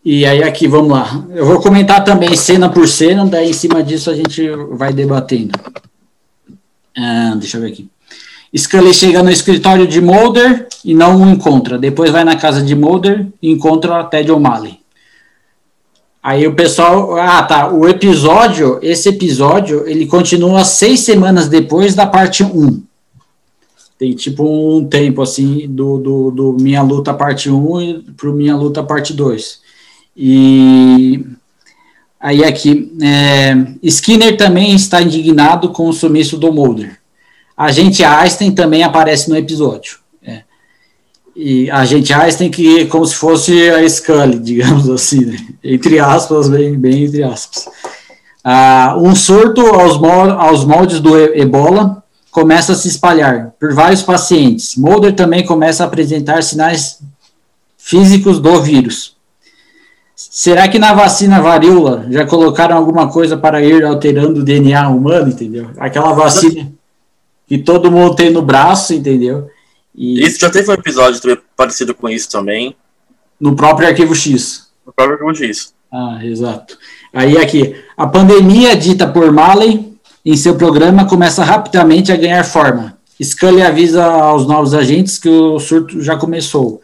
E 0.04 0.26
aí 0.26 0.41
aqui, 0.41 0.68
vamos 0.68 0.91
lá. 0.91 1.26
Eu 1.30 1.46
vou 1.46 1.62
comentar 1.62 2.04
também 2.04 2.36
cena 2.36 2.70
por 2.70 2.88
cena, 2.88 3.26
daí 3.26 3.50
em 3.50 3.54
cima 3.54 3.84
disso 3.84 4.10
a 4.10 4.16
gente 4.16 4.48
vai 4.72 4.94
debatendo. 4.94 5.52
Ah, 6.98 7.36
deixa 7.38 7.58
eu 7.58 7.62
ver 7.62 7.72
aqui. 7.72 7.89
Scully 8.56 8.94
chega 8.94 9.24
no 9.24 9.32
escritório 9.32 9.88
de 9.88 10.00
Mulder 10.00 10.68
e 10.86 10.94
não 10.94 11.22
o 11.22 11.30
encontra. 11.30 11.78
Depois 11.78 12.12
vai 12.12 12.24
na 12.24 12.36
casa 12.36 12.62
de 12.62 12.76
Mulder 12.76 13.28
e 13.41 13.52
encontra 13.52 14.00
a 14.00 14.04
Ted 14.04 14.32
O'Malley. 14.32 14.80
Aí 16.24 16.48
o 16.48 16.56
pessoal, 16.56 17.18
ah 17.18 17.44
tá, 17.44 17.70
o 17.70 17.86
episódio, 17.86 18.80
esse 18.82 19.10
episódio, 19.10 19.86
ele 19.86 20.06
continua 20.06 20.64
seis 20.64 21.02
semanas 21.02 21.50
depois 21.50 21.96
da 21.96 22.06
parte 22.08 22.46
1. 22.46 22.82
Tem 24.00 24.14
tipo 24.14 24.46
um 24.46 24.86
tempo 24.86 25.22
assim 25.22 25.68
do, 25.68 25.98
do, 25.98 26.32
do 26.32 26.54
Minha 26.54 26.82
Luta 26.82 27.14
parte 27.14 27.50
1 27.50 27.82
e 27.82 28.00
pro 28.16 28.34
Minha 28.34 28.56
Luta 28.56 28.82
parte 28.82 29.12
2. 29.12 29.60
E 30.16 31.26
aí 32.18 32.46
aqui, 32.46 32.96
é, 33.02 33.56
Skinner 33.84 34.38
também 34.38 34.74
está 34.74 35.02
indignado 35.02 35.74
com 35.74 35.90
o 35.90 35.94
sumiço 35.94 36.38
do 36.38 36.54
Mulder. 36.54 37.00
A 37.56 37.70
gente 37.70 38.02
Einstein 38.02 38.52
também 38.52 38.82
aparece 38.82 39.30
no 39.30 39.36
episódio. 39.36 40.03
E 41.36 41.70
a 41.72 41.84
gente 41.84 42.14
Einstein 42.14 42.52
que 42.52 42.86
como 42.86 43.06
se 43.06 43.16
fosse 43.16 43.70
a 43.70 43.88
Scully, 43.90 44.38
digamos 44.40 44.90
assim, 44.90 45.26
né? 45.26 45.38
entre 45.64 46.00
aspas, 46.00 46.48
bem, 46.48 46.78
bem 46.78 47.06
entre 47.06 47.24
aspas. 47.24 47.68
Ah, 48.44 48.96
um 49.00 49.16
surto 49.16 49.62
aos, 49.62 50.02
aos 50.04 50.66
moldes 50.66 51.00
do 51.00 51.18
ebola 51.18 52.04
começa 52.30 52.74
a 52.74 52.76
se 52.76 52.88
espalhar 52.88 53.54
por 53.60 53.74
vários 53.74 54.02
pacientes. 54.02 54.76
Mulder 54.76 55.16
também 55.16 55.46
começa 55.46 55.84
a 55.84 55.88
apresentar 55.88 56.44
sinais 56.44 57.00
físicos 57.78 58.40
do 58.40 58.62
vírus. 58.62 59.16
Será 60.16 60.68
que 60.68 60.80
na 60.80 60.94
vacina 60.94 61.42
varíola 61.42 62.06
já 62.10 62.26
colocaram 62.26 62.78
alguma 62.78 63.10
coisa 63.10 63.38
para 63.38 63.64
ir 63.64 63.84
alterando 63.84 64.42
o 64.42 64.44
DNA 64.44 64.90
humano, 64.90 65.30
entendeu? 65.30 65.70
Aquela 65.78 66.14
vacina 66.14 66.72
que 67.48 67.58
todo 67.58 67.92
mundo 67.92 68.16
tem 68.16 68.32
no 68.32 68.42
braço, 68.42 68.94
entendeu? 68.94 69.50
E 69.96 70.24
isso 70.24 70.39
já 70.39 70.50
teve 70.50 70.70
um 70.70 70.74
episódio 70.74 71.41
parecido 71.56 71.94
com 71.94 72.10
isso 72.10 72.30
também. 72.30 72.76
No 73.39 73.56
próprio 73.56 73.88
Arquivo 73.88 74.16
X. 74.16 74.70
No 74.86 74.94
próprio 74.94 75.16
Arquivo 75.16 75.46
X. 75.46 75.74
Ah, 75.91 76.20
exato. 76.24 76.78
Aí 77.14 77.38
aqui, 77.38 77.76
a 77.96 78.08
pandemia 78.08 78.76
dita 78.76 79.08
por 79.08 79.32
Malley 79.32 79.94
em 80.26 80.36
seu 80.36 80.56
programa 80.56 81.06
começa 81.06 81.44
rapidamente 81.44 82.12
a 82.12 82.16
ganhar 82.16 82.44
forma. 82.44 82.98
Scully 83.22 83.62
avisa 83.62 84.04
aos 84.04 84.48
novos 84.48 84.74
agentes 84.74 85.20
que 85.20 85.30
o 85.30 85.60
surto 85.60 86.02
já 86.02 86.18
começou. 86.18 86.82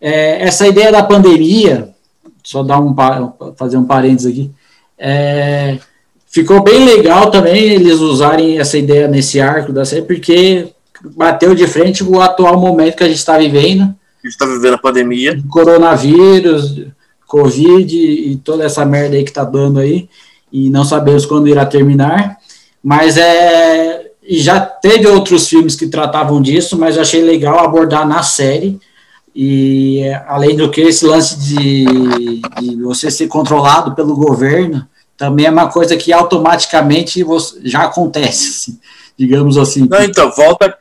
É, 0.00 0.42
essa 0.42 0.66
ideia 0.66 0.90
da 0.90 1.02
pandemia, 1.02 1.90
só 2.42 2.62
dar 2.62 2.80
um 2.80 2.94
fazer 3.56 3.76
um 3.76 3.84
parênteses 3.84 4.32
aqui, 4.32 4.50
é, 4.98 5.78
ficou 6.26 6.62
bem 6.62 6.84
legal 6.84 7.30
também 7.30 7.64
eles 7.64 7.98
usarem 8.00 8.58
essa 8.58 8.78
ideia 8.78 9.08
nesse 9.08 9.40
arco 9.40 9.72
da 9.72 9.84
série, 9.84 10.02
porque 10.02 10.68
bateu 11.14 11.54
de 11.54 11.66
frente 11.66 12.02
o 12.02 12.20
atual 12.20 12.58
momento 12.58 12.96
que 12.96 13.04
a 13.04 13.08
gente 13.08 13.18
está 13.18 13.38
vivendo. 13.38 13.82
A 13.82 14.26
gente 14.26 14.32
está 14.32 14.46
vivendo 14.46 14.74
a 14.74 14.78
pandemia. 14.78 15.38
Coronavírus, 15.48 16.86
Covid 17.26 17.96
e 17.96 18.36
toda 18.36 18.64
essa 18.64 18.84
merda 18.84 19.16
aí 19.16 19.24
que 19.24 19.30
está 19.30 19.44
dando 19.44 19.80
aí, 19.80 20.08
e 20.52 20.70
não 20.70 20.84
sabemos 20.84 21.26
quando 21.26 21.48
irá 21.48 21.66
terminar. 21.66 22.38
Mas 22.82 23.16
é. 23.16 24.04
E 24.28 24.38
já 24.38 24.58
teve 24.60 25.06
outros 25.06 25.48
filmes 25.48 25.76
que 25.76 25.86
tratavam 25.86 26.42
disso, 26.42 26.76
mas 26.76 26.96
eu 26.96 27.02
achei 27.02 27.22
legal 27.22 27.60
abordar 27.60 28.06
na 28.06 28.24
série. 28.24 28.80
E 29.34 30.02
além 30.26 30.56
do 30.56 30.70
que, 30.70 30.80
esse 30.80 31.04
lance 31.04 31.38
de, 31.38 31.84
de 32.60 32.82
você 32.82 33.10
ser 33.10 33.28
controlado 33.28 33.94
pelo 33.94 34.16
governo 34.16 34.86
também 35.16 35.46
é 35.46 35.50
uma 35.50 35.68
coisa 35.68 35.96
que 35.96 36.12
automaticamente 36.12 37.24
já 37.62 37.84
acontece, 37.84 38.48
assim, 38.48 38.78
digamos 39.16 39.56
assim. 39.56 39.86
Não, 39.88 40.02
então, 40.02 40.30
volta, 40.32 40.76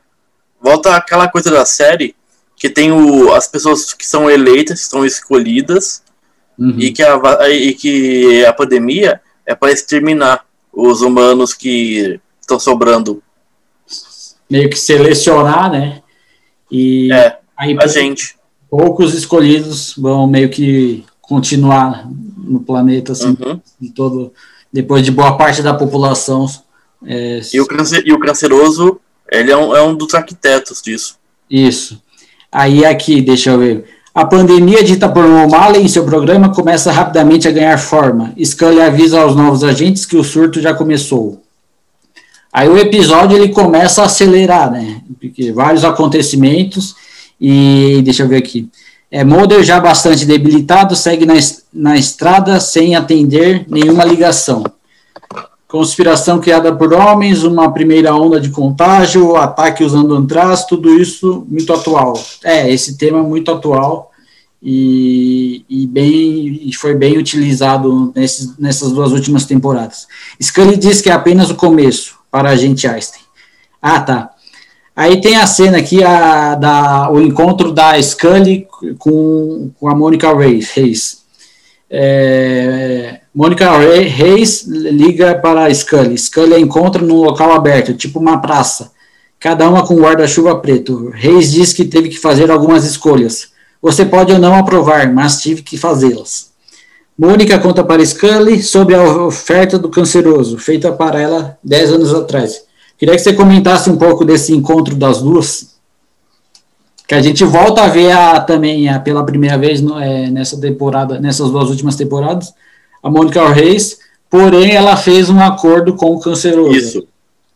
volta 0.66 0.95
aquela 0.95 1.28
coisa 1.28 1.51
da 1.51 1.63
série 1.63 2.16
que 2.57 2.68
tem 2.68 2.91
o, 2.91 3.32
as 3.34 3.47
pessoas 3.47 3.93
que 3.93 4.07
são 4.07 4.28
eleitas, 4.28 4.82
que 4.82 4.89
são 4.89 5.05
escolhidas, 5.05 6.01
uhum. 6.57 6.74
e, 6.80 6.91
que 6.91 7.03
a, 7.03 7.49
e 7.49 7.74
que 7.76 8.43
a 8.43 8.51
pandemia 8.51 9.22
é 9.45 9.53
para 9.53 9.72
exterminar 9.72 10.43
os 10.74 11.01
humanos 11.01 11.53
que 11.53 12.20
estão 12.41 12.59
sobrando. 12.59 13.22
Meio 14.49 14.70
que 14.70 14.80
selecionar, 14.80 15.72
né? 15.72 16.01
E 16.72 17.13
é, 17.13 17.38
aí, 17.55 17.78
a 17.80 17.86
gente. 17.86 18.36
Poucos 18.68 19.13
escolhidos 19.13 19.93
vão 19.95 20.28
meio 20.28 20.49
que 20.49 21.05
continuar 21.22 22.09
no 22.38 22.59
planeta, 22.59 23.11
assim, 23.11 23.38
uhum. 23.39 23.61
de 23.80 23.91
todo, 23.91 24.34
depois 24.74 25.03
de 25.03 25.11
boa 25.11 25.38
parte 25.38 25.61
da 25.61 25.74
população. 25.74 26.47
É, 27.05 27.39
e, 27.53 27.61
o 27.61 27.68
e 28.03 28.13
o 28.13 28.20
canceroso, 28.20 28.99
ele 29.32 29.51
é 29.51 29.57
um, 29.57 29.76
é 29.76 29.82
um 29.82 29.95
dos 29.95 30.13
arquitetos 30.13 30.82
disso. 30.82 31.17
Isso. 31.49 32.01
Aí 32.51 32.86
aqui, 32.86 33.21
deixa 33.21 33.51
eu 33.51 33.59
ver. 33.59 33.86
A 34.13 34.26
pandemia 34.26 34.82
dita 34.82 35.09
por 35.09 35.26
O'Malley 35.26 35.84
em 35.84 35.88
seu 35.89 36.05
programa 36.05 36.53
começa 36.53 36.91
rapidamente 36.91 37.47
a 37.47 37.51
ganhar 37.51 37.78
forma. 37.78 38.34
Scully 38.41 38.82
avisa 38.82 39.19
aos 39.19 39.36
novos 39.36 39.63
agentes 39.63 40.05
que 40.05 40.15
o 40.15 40.23
surto 40.23 40.61
já 40.61 40.73
começou. 40.73 41.41
Aí 42.51 42.69
o 42.69 42.78
episódio 42.78 43.36
ele 43.36 43.49
começa 43.49 44.01
a 44.01 44.05
acelerar, 44.05 44.71
né? 44.71 45.01
Porque 45.19 45.51
vários 45.51 45.84
acontecimentos 45.84 46.95
e 47.39 48.01
deixa 48.05 48.23
eu 48.23 48.30
ver 48.30 48.38
aqui. 48.38 48.69
É, 49.11 49.23
Mulder, 49.26 49.61
já 49.63 49.80
bastante 49.80 50.26
debilitado, 50.26 50.95
segue 50.95 51.26
na, 51.26 51.34
na 51.73 51.97
estrada 51.97 52.59
sem 52.61 52.95
atender 52.95 53.65
nenhuma 53.67 54.05
ligação. 54.05 54.63
Conspiração 55.76 56.39
criada 56.39 56.73
por 56.73 56.93
homens, 56.93 57.43
uma 57.43 57.69
primeira 57.69 58.15
onda 58.15 58.39
de 58.39 58.49
contágio, 58.49 59.36
ataque 59.36 59.84
usando 59.84 60.15
antraz, 60.15 60.63
tudo 60.63 60.89
isso 60.89 61.45
muito 61.49 61.73
atual. 61.73 62.13
É, 62.45 62.71
esse 62.71 62.97
tema 62.97 63.19
é 63.19 63.21
muito 63.21 63.51
atual 63.51 64.09
e, 64.63 65.65
e 65.69 65.86
bem 65.86 66.61
e 66.63 66.73
foi 66.73 66.95
bem 66.95 67.17
utilizado 67.17 68.13
nesses, 68.15 68.57
nessas 68.57 68.93
duas 68.93 69.11
últimas 69.11 69.45
temporadas. 69.45 70.07
Scully 70.41 70.78
diz 70.78 71.01
que 71.01 71.09
é 71.09 71.11
apenas 71.11 71.49
o 71.49 71.55
começo 71.55 72.15
para 72.32 72.51
a 72.51 72.55
gente 72.55 72.88
Einstein. 72.88 73.23
Ah, 73.82 73.99
tá. 73.99 74.30
Aí 74.95 75.19
tem 75.19 75.36
a 75.36 75.45
cena 75.45 75.80
aqui, 75.80 76.01
a, 76.01 76.55
da, 76.55 77.11
o 77.11 77.19
encontro 77.19 77.73
da 77.73 78.01
Scully 78.01 78.65
com, 78.97 79.71
com 79.78 79.89
a 79.89 79.93
Mônica 79.93 80.34
Reis. 80.34 81.24
É, 81.89 83.19
Mônica 83.33 83.69
Reis 83.77 84.65
liga 84.65 85.36
para 85.36 85.73
Scully. 85.73 86.17
Scully 86.17 86.53
a 86.53 86.59
encontra 86.59 87.01
num 87.01 87.21
local 87.21 87.51
aberto, 87.51 87.93
tipo 87.93 88.19
uma 88.19 88.41
praça. 88.41 88.91
Cada 89.39 89.69
uma 89.69 89.86
com 89.86 89.95
guarda-chuva 89.95 90.59
preto. 90.59 91.09
Reis 91.13 91.51
diz 91.51 91.73
que 91.73 91.86
teve 91.86 92.09
que 92.09 92.17
fazer 92.17 92.49
algumas 92.49 92.86
escolhas. 92.86 93.49
Você 93.81 94.05
pode 94.05 94.31
ou 94.31 94.39
não 94.39 94.55
aprovar, 94.55 95.11
mas 95.13 95.41
tive 95.41 95.61
que 95.61 95.77
fazê-las. 95.77 96.51
Mônica 97.17 97.59
conta 97.59 97.83
para 97.83 98.05
Scully 98.05 98.61
sobre 98.63 98.95
a 98.95 99.03
oferta 99.03 99.77
do 99.77 99.89
canceroso, 99.89 100.57
feita 100.57 100.91
para 100.91 101.19
ela 101.21 101.57
10 101.63 101.91
anos 101.93 102.13
atrás. 102.13 102.63
Queria 102.97 103.15
que 103.15 103.21
você 103.21 103.33
comentasse 103.33 103.89
um 103.89 103.97
pouco 103.97 104.25
desse 104.25 104.53
encontro 104.53 104.95
das 104.95 105.21
duas, 105.21 105.74
que 107.08 107.16
a 107.16 107.22
gente 107.22 107.43
volta 107.43 107.84
a 107.84 107.88
ver 107.88 108.12
a, 108.12 108.39
também 108.39 108.89
a, 108.89 108.99
pela 108.99 109.26
primeira 109.26 109.58
vez 109.58 109.82
no, 109.82 109.99
é, 109.99 110.30
nessa 110.30 110.60
temporada, 110.60 111.20
nessas 111.20 111.49
duas 111.51 111.70
últimas 111.70 111.95
temporadas, 111.95 112.53
a 113.03 113.10
Mônica 113.10 113.47
Reis, 113.49 113.99
porém 114.30 114.76
ela 114.76 114.97
fez 114.97 115.30
um 115.30 115.39
acordo 115.39 115.95
com 115.95 116.16
o 116.16 116.20
canceroso. 116.20 116.76
Isso, 116.76 117.08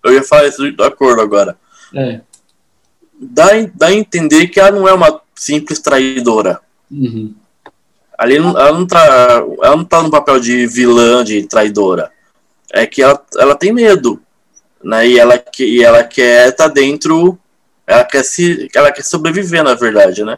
eu 0.03 0.13
ia 0.13 0.23
falar 0.23 0.47
isso 0.47 0.71
do 0.71 0.83
acordo 0.83 1.21
agora. 1.21 1.57
É. 1.95 2.21
Dá, 3.19 3.47
dá 3.73 3.87
a 3.87 3.93
entender 3.93 4.47
que 4.47 4.59
ela 4.59 4.71
não 4.71 4.87
é 4.87 4.93
uma 4.93 5.21
simples 5.35 5.79
traidora. 5.79 6.59
Uhum. 6.91 7.33
Ali 8.17 8.37
ela 8.37 8.71
não 8.71 8.85
tá, 8.85 9.43
ela 9.61 9.75
não 9.75 9.85
tá 9.85 10.03
no 10.03 10.11
papel 10.11 10.39
de 10.39 10.67
vilã, 10.67 11.23
de 11.23 11.43
traidora. 11.43 12.11
É 12.71 12.85
que 12.85 13.01
ela, 13.01 13.21
ela 13.37 13.55
tem 13.55 13.73
medo 13.73 14.21
né? 14.83 15.07
E 15.07 15.19
ela, 15.19 15.41
e 15.59 15.83
ela 15.83 16.03
quer 16.03 16.49
estar 16.49 16.67
tá 16.67 16.73
dentro, 16.73 17.37
ela 17.89 18.03
quer 18.03 18.23
se, 18.23 18.69
ela 18.75 18.91
quer 18.91 19.03
sobreviver, 19.03 19.63
na 19.63 19.73
verdade, 19.73 20.23
né? 20.23 20.37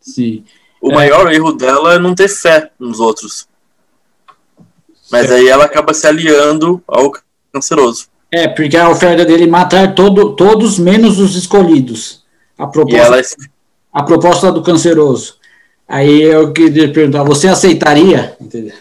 Sim. 0.00 0.44
O 0.80 0.92
é. 0.92 0.94
maior 0.94 1.32
erro 1.32 1.52
dela 1.52 1.94
é 1.94 1.98
não 1.98 2.14
ter 2.14 2.28
fé 2.28 2.70
nos 2.78 3.00
outros. 3.00 3.48
Mas 5.10 5.30
aí 5.30 5.48
ela 5.48 5.64
acaba 5.64 5.92
se 5.92 6.06
aliando 6.06 6.80
ao 6.86 7.12
canceroso. 7.52 8.06
É, 8.30 8.46
porque 8.46 8.76
a 8.76 8.88
oferta 8.88 9.24
dele 9.24 9.44
é 9.44 9.48
matar 9.48 9.94
todo, 9.94 10.36
todos 10.36 10.78
menos 10.78 11.18
os 11.18 11.34
escolhidos. 11.34 12.24
A 12.56 12.66
proposta, 12.68 13.06
ela... 13.06 13.18
É 13.18 13.24
a 13.92 14.02
proposta 14.04 14.52
do 14.52 14.62
canceroso. 14.62 15.36
Aí 15.86 16.22
eu 16.22 16.52
queria 16.52 16.92
perguntar, 16.92 17.24
você 17.24 17.48
aceitaria? 17.48 18.36
Entendeu? 18.40 18.74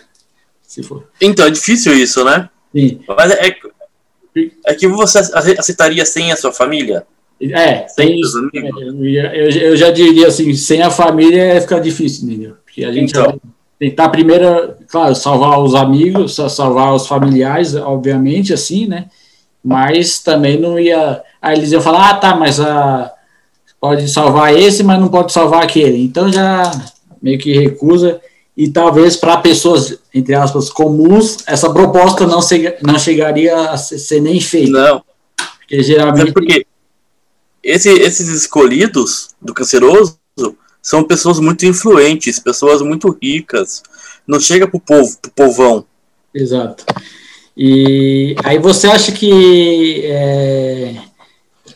Se 0.61 0.83
for. 0.83 1.09
Então, 1.19 1.47
é 1.47 1.49
difícil 1.49 1.95
isso, 1.95 2.23
né? 2.23 2.47
Sim. 2.73 3.03
Mas 3.07 3.31
é, 3.31 3.55
é 4.67 4.73
que 4.75 4.87
você 4.87 5.17
aceitaria 5.17 6.05
sem 6.05 6.31
a 6.31 6.37
sua 6.37 6.53
família? 6.53 7.05
É, 7.49 7.87
sem, 7.87 8.19
eu, 8.53 9.49
eu, 9.49 9.75
já 9.75 9.89
diria 9.89 10.27
assim, 10.27 10.53
sem 10.53 10.81
a 10.83 10.91
família 10.91 11.41
é 11.41 11.61
ficar 11.61 11.79
difícil, 11.79 12.27
entendeu? 12.27 12.55
Porque 12.63 12.85
a 12.85 12.91
gente 12.91 13.09
então, 13.09 13.39
tentar 13.79 14.09
primeiro, 14.09 14.75
claro, 14.87 15.15
salvar 15.15 15.59
os 15.59 15.73
amigos, 15.73 16.35
salvar 16.35 16.93
os 16.93 17.07
familiares, 17.07 17.73
obviamente, 17.73 18.53
assim, 18.53 18.85
né? 18.85 19.07
Mas 19.63 20.19
também 20.19 20.59
não 20.59 20.79
ia. 20.79 21.21
Aí 21.41 21.57
eles 21.57 21.71
iam 21.71 21.81
falar, 21.81 22.11
ah, 22.11 22.13
tá, 22.13 22.35
mas 22.35 22.59
a, 22.59 23.11
pode 23.79 24.07
salvar 24.07 24.55
esse, 24.55 24.83
mas 24.83 24.99
não 24.99 25.07
pode 25.07 25.33
salvar 25.33 25.63
aquele. 25.63 26.03
Então 26.03 26.31
já 26.31 26.71
meio 27.19 27.39
que 27.39 27.57
recusa. 27.57 28.21
E 28.55 28.69
talvez 28.69 29.15
para 29.15 29.37
pessoas, 29.37 29.97
entre 30.13 30.35
aspas, 30.35 30.69
comuns, 30.69 31.37
essa 31.47 31.71
proposta 31.71 32.27
não, 32.27 32.41
se, 32.41 32.75
não 32.83 32.99
chegaria 32.99 33.55
a 33.55 33.77
ser 33.77 34.21
nem 34.21 34.39
feita. 34.39 34.71
Não. 34.71 35.03
Porque 35.59 35.81
geralmente. 35.81 36.29
É 36.29 36.70
esse, 37.63 37.89
esses 37.89 38.29
escolhidos 38.29 39.29
do 39.41 39.53
canceroso 39.53 40.17
são 40.81 41.03
pessoas 41.03 41.39
muito 41.39 41.65
influentes, 41.65 42.39
pessoas 42.39 42.81
muito 42.81 43.17
ricas. 43.21 43.83
Não 44.27 44.39
chega 44.39 44.67
pro 44.67 44.79
povo, 44.79 45.17
pro 45.21 45.31
povão. 45.31 45.85
Exato. 46.33 46.85
E 47.55 48.35
aí 48.43 48.57
você 48.57 48.87
acha 48.87 49.11
que 49.11 50.01
é, 50.05 50.95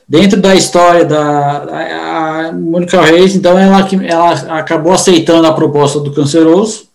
dentro 0.08 0.40
da 0.40 0.56
história 0.56 1.06
da 1.06 2.48
a 2.48 2.52
Mônica 2.52 3.02
Reis, 3.02 3.36
então 3.36 3.58
ela, 3.58 3.88
ela 4.04 4.32
acabou 4.60 4.94
aceitando 4.94 5.46
a 5.48 5.54
proposta 5.54 6.00
do 6.00 6.14
canceroso, 6.14 6.88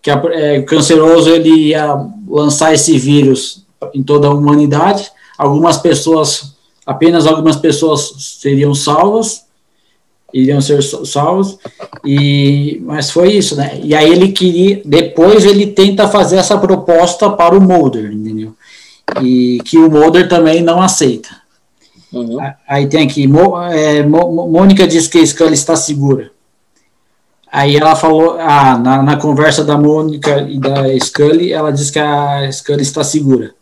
que 0.00 0.10
a, 0.10 0.22
é, 0.32 0.58
o 0.58 0.64
canceroso 0.64 1.30
ele 1.30 1.68
ia 1.68 1.94
lançar 2.28 2.72
esse 2.72 2.96
vírus 2.98 3.64
em 3.92 4.02
toda 4.02 4.28
a 4.28 4.34
humanidade. 4.34 5.10
Algumas 5.36 5.78
pessoas, 5.78 6.53
apenas 6.86 7.26
algumas 7.26 7.56
pessoas 7.56 8.14
seriam 8.40 8.74
salvas, 8.74 9.44
iriam 10.32 10.60
ser 10.60 10.82
salvos, 10.82 11.58
e, 12.04 12.82
mas 12.84 13.10
foi 13.10 13.32
isso, 13.32 13.54
né? 13.56 13.78
E 13.82 13.94
aí 13.94 14.10
ele 14.10 14.32
queria, 14.32 14.82
depois 14.84 15.44
ele 15.44 15.68
tenta 15.68 16.08
fazer 16.08 16.36
essa 16.36 16.58
proposta 16.58 17.30
para 17.30 17.56
o 17.56 17.60
Mulder, 17.60 18.12
entendeu? 18.12 18.52
E 19.22 19.60
que 19.64 19.78
o 19.78 19.88
Mulder 19.88 20.28
também 20.28 20.60
não 20.60 20.82
aceita. 20.82 21.28
Uhum. 22.12 22.38
Aí 22.68 22.86
tem 22.88 23.06
aqui, 23.06 23.28
é, 23.72 24.02
Mônica 24.02 24.86
diz 24.86 25.06
que 25.06 25.18
a 25.18 25.26
Scully 25.26 25.54
está 25.54 25.76
segura. 25.76 26.30
Aí 27.50 27.76
ela 27.76 27.94
falou, 27.94 28.36
ah, 28.40 28.76
na, 28.76 29.02
na 29.02 29.16
conversa 29.16 29.62
da 29.62 29.78
Mônica 29.78 30.40
e 30.40 30.58
da 30.58 30.98
Scully, 30.98 31.52
ela 31.52 31.72
diz 31.72 31.90
que 31.90 32.00
a 32.00 32.50
Scully 32.50 32.82
está 32.82 33.04
segura. 33.04 33.54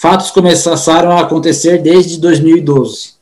Fatos 0.00 0.30
começaram 0.30 1.10
a 1.10 1.22
acontecer 1.22 1.82
desde 1.82 2.20
2012. 2.20 3.14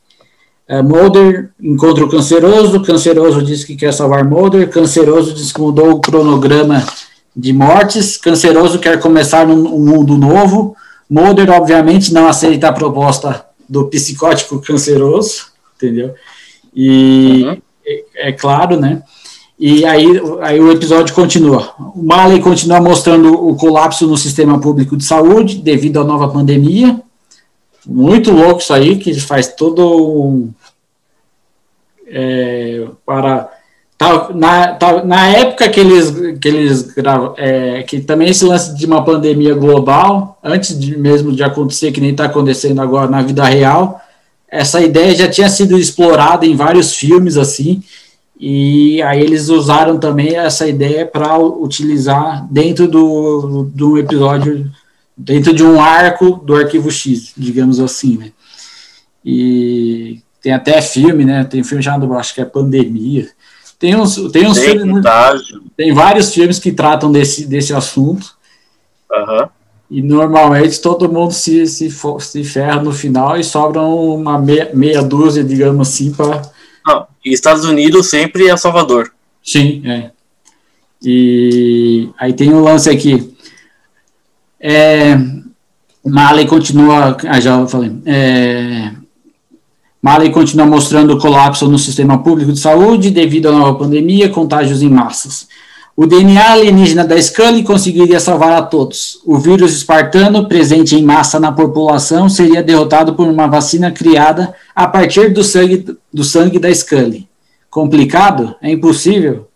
Uh, 0.69 0.83
Mulder 0.83 1.49
encontra 1.59 2.05
o 2.05 2.09
canceroso, 2.09 2.83
canceroso 2.83 3.41
diz 3.41 3.63
que 3.63 3.75
quer 3.75 3.91
salvar 3.91 4.23
Mulder, 4.23 4.69
canceroso 4.69 5.33
diz 5.33 5.51
que 5.51 5.59
mudou 5.59 5.93
o 5.93 5.99
cronograma 5.99 6.85
de 7.35 7.51
mortes, 7.51 8.15
canceroso 8.15 8.77
quer 8.77 8.99
começar 8.99 9.47
um 9.47 9.79
mundo 9.79 10.15
novo, 10.19 10.75
Mulder 11.09 11.49
obviamente 11.49 12.13
não 12.13 12.27
aceita 12.27 12.67
a 12.67 12.73
proposta 12.73 13.43
do 13.67 13.87
psicótico 13.87 14.61
canceroso, 14.61 15.47
entendeu? 15.77 16.13
E 16.75 17.43
uhum. 17.43 17.61
é, 17.83 18.03
é, 18.29 18.31
claro, 18.31 18.79
né? 18.79 19.01
E 19.59 19.83
aí, 19.85 20.05
aí 20.41 20.59
o 20.59 20.71
episódio 20.71 21.15
continua. 21.15 21.73
O 21.95 22.03
Marley 22.03 22.39
continua 22.39 22.79
mostrando 22.79 23.33
o 23.33 23.55
colapso 23.55 24.07
no 24.07 24.15
sistema 24.15 24.59
público 24.59 24.95
de 24.95 25.03
saúde 25.03 25.57
devido 25.57 25.99
à 25.99 26.03
nova 26.03 26.27
pandemia. 26.27 27.01
Muito 27.85 28.31
louco 28.31 28.61
isso 28.61 28.73
aí, 28.73 28.97
que 28.97 29.19
faz 29.19 29.47
todo 29.47 30.27
um, 30.27 30.53
é, 32.09 32.87
para 33.05 33.49
tá, 33.97 34.29
na, 34.33 34.73
tá, 34.73 35.03
na 35.03 35.27
época 35.27 35.67
que 35.69 35.79
eles 35.79 36.37
que 36.39 36.47
eles 36.47 36.93
é, 37.37 37.83
que 37.83 37.99
também 37.99 38.29
esse 38.29 38.45
lance 38.45 38.75
de 38.75 38.85
uma 38.85 39.03
pandemia 39.03 39.53
global 39.53 40.37
antes 40.43 40.77
de, 40.79 40.97
mesmo 40.97 41.31
de 41.31 41.43
acontecer 41.43 41.91
que 41.91 42.01
nem 42.01 42.11
está 42.11 42.25
acontecendo 42.25 42.81
agora 42.81 43.09
na 43.09 43.21
vida 43.21 43.43
real 43.43 44.01
essa 44.49 44.79
ideia 44.81 45.13
já 45.15 45.27
tinha 45.27 45.49
sido 45.49 45.77
explorada 45.77 46.45
em 46.45 46.55
vários 46.55 46.93
filmes 46.93 47.35
assim 47.37 47.83
e 48.39 49.01
aí 49.01 49.21
eles 49.21 49.49
usaram 49.49 49.97
também 49.97 50.35
essa 50.35 50.67
ideia 50.67 51.05
para 51.05 51.37
utilizar 51.39 52.47
dentro 52.51 52.87
do, 52.87 53.63
do 53.73 53.97
episódio 53.97 54.71
dentro 55.17 55.51
de 55.51 55.63
um 55.63 55.81
arco 55.81 56.35
do 56.45 56.55
arquivo 56.55 56.91
X, 56.91 57.33
digamos 57.35 57.79
assim, 57.79 58.17
né? 58.17 58.31
E 59.25 60.21
tem 60.41 60.53
até 60.53 60.79
filme, 60.81 61.25
né? 61.25 61.43
Tem 61.43 61.63
filme 61.63 61.83
chamado, 61.83 62.13
acho 62.13 62.35
que 62.35 62.41
é 62.41 62.45
Pandemia. 62.45 63.27
Tem 63.79 63.95
uns, 63.95 64.15
tem 64.31 64.47
uns 64.47 64.57
tem 64.59 64.71
filmes, 64.71 65.05
tem 65.75 65.93
vários 65.93 66.33
filmes 66.33 66.59
que 66.59 66.71
tratam 66.71 67.11
desse, 67.11 67.45
desse 67.45 67.73
assunto. 67.73 68.35
Uhum. 69.11 69.49
E 69.89 70.01
normalmente 70.01 70.81
todo 70.81 71.11
mundo 71.11 71.31
se, 71.31 71.65
se, 71.65 71.89
se 72.19 72.43
ferra 72.43 72.81
no 72.81 72.91
final 72.91 73.37
e 73.37 73.43
sobra 73.43 73.81
uma 73.81 74.37
meia, 74.37 74.69
meia 74.73 75.01
dúzia, 75.01 75.43
digamos 75.43 75.87
assim, 75.87 76.11
para. 76.11 76.41
Estados 77.33 77.65
Unidos 77.65 78.07
sempre 78.09 78.47
é 78.47 78.57
Salvador. 78.57 79.11
Sim, 79.43 79.81
é. 79.85 80.11
E 81.01 82.09
aí 82.17 82.33
tem 82.33 82.53
um 82.53 82.61
lance 82.61 82.89
aqui. 82.89 83.33
É, 84.59 85.17
Marley 86.05 86.47
continua. 86.47 87.15
Ah, 87.27 87.39
já 87.39 87.65
falei. 87.67 87.91
É, 88.05 88.91
Marley 90.01 90.31
continua 90.31 90.65
mostrando 90.65 91.13
o 91.13 91.19
colapso 91.19 91.67
no 91.67 91.77
sistema 91.77 92.23
público 92.23 92.51
de 92.51 92.59
saúde 92.59 93.11
devido 93.11 93.49
à 93.49 93.51
nova 93.51 93.77
pandemia, 93.77 94.29
contágios 94.29 94.81
em 94.81 94.89
massas. 94.89 95.47
O 95.97 96.05
DNA 96.05 96.51
alienígena 96.51 97.03
da 97.03 97.19
Scully 97.19 97.63
conseguiria 97.63 98.19
salvar 98.19 98.53
a 98.53 98.61
todos. 98.61 99.19
O 99.25 99.39
vírus 99.39 99.73
espartano, 99.75 100.47
presente 100.47 100.95
em 100.95 101.01
massa 101.01 101.39
na 101.39 101.51
população, 101.51 102.29
seria 102.29 102.61
derrotado 102.61 103.15
por 103.15 103.27
uma 103.27 103.47
vacina 103.47 103.91
criada 103.91 104.53
a 104.75 104.87
partir 104.87 105.33
do 105.33 105.43
sangue, 105.43 105.97
do 106.13 106.23
sangue 106.23 106.59
da 106.59 106.71
Scully. 106.71 107.27
Complicado? 107.67 108.55
É 108.61 108.69
impossível? 108.69 109.47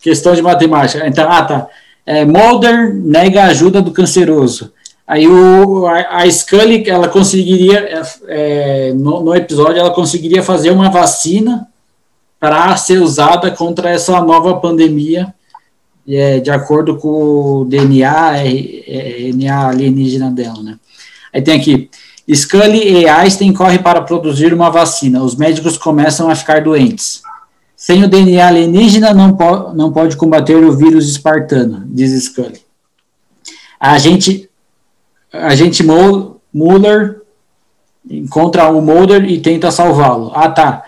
Questão 0.00 0.34
de 0.34 0.40
matemática. 0.40 1.06
Então, 1.06 1.30
ah, 1.30 1.42
tá 1.42 1.68
é, 2.06 2.24
Mulder 2.24 2.94
nega 2.94 3.42
a 3.42 3.48
ajuda 3.48 3.82
do 3.82 3.90
canceroso. 3.90 4.72
Aí 5.06 5.28
o, 5.28 5.86
a, 5.86 6.22
a 6.22 6.30
Scully, 6.30 6.88
ela 6.88 7.08
conseguiria, 7.08 8.02
é, 8.26 8.94
no, 8.94 9.22
no, 9.22 9.34
episódio, 9.34 9.76
ela 9.76 9.90
conseguiria 9.90 10.42
fazer 10.42 10.70
uma 10.70 10.88
vacina 10.88 11.68
para 12.40 12.74
ser 12.78 13.02
usada 13.02 13.50
contra 13.50 13.90
essa 13.90 14.18
nova 14.22 14.56
pandemia, 14.56 15.34
é, 16.16 16.40
de 16.40 16.50
acordo 16.50 16.96
com 16.96 17.08
o 17.60 17.64
DNA, 17.64 18.42
RNA 18.42 19.68
alienígena 19.68 20.30
dela, 20.30 20.62
né? 20.62 20.78
Aí 21.32 21.42
tem 21.42 21.58
aqui, 21.58 21.90
Scully 22.32 23.02
e 23.02 23.08
Einstein 23.08 23.52
correm 23.52 23.78
para 23.78 24.02
produzir 24.02 24.52
uma 24.52 24.70
vacina. 24.70 25.22
Os 25.22 25.36
médicos 25.36 25.76
começam 25.76 26.30
a 26.30 26.34
ficar 26.34 26.62
doentes. 26.62 27.22
Sem 27.76 28.02
o 28.02 28.08
DNA 28.08 28.46
alienígena, 28.46 29.14
não, 29.14 29.36
po 29.36 29.72
não 29.74 29.92
pode 29.92 30.16
combater 30.16 30.56
o 30.56 30.76
vírus 30.76 31.08
espartano, 31.08 31.84
diz 31.86 32.10
Scully. 32.24 32.60
A 33.78 33.98
gente, 33.98 34.50
a 35.32 35.54
gente 35.54 35.84
Muller 35.84 37.22
encontra 38.10 38.68
o 38.68 38.80
Mulder 38.80 39.24
e 39.24 39.40
tenta 39.40 39.70
salvá-lo. 39.70 40.32
Ah, 40.34 40.48
tá. 40.48 40.84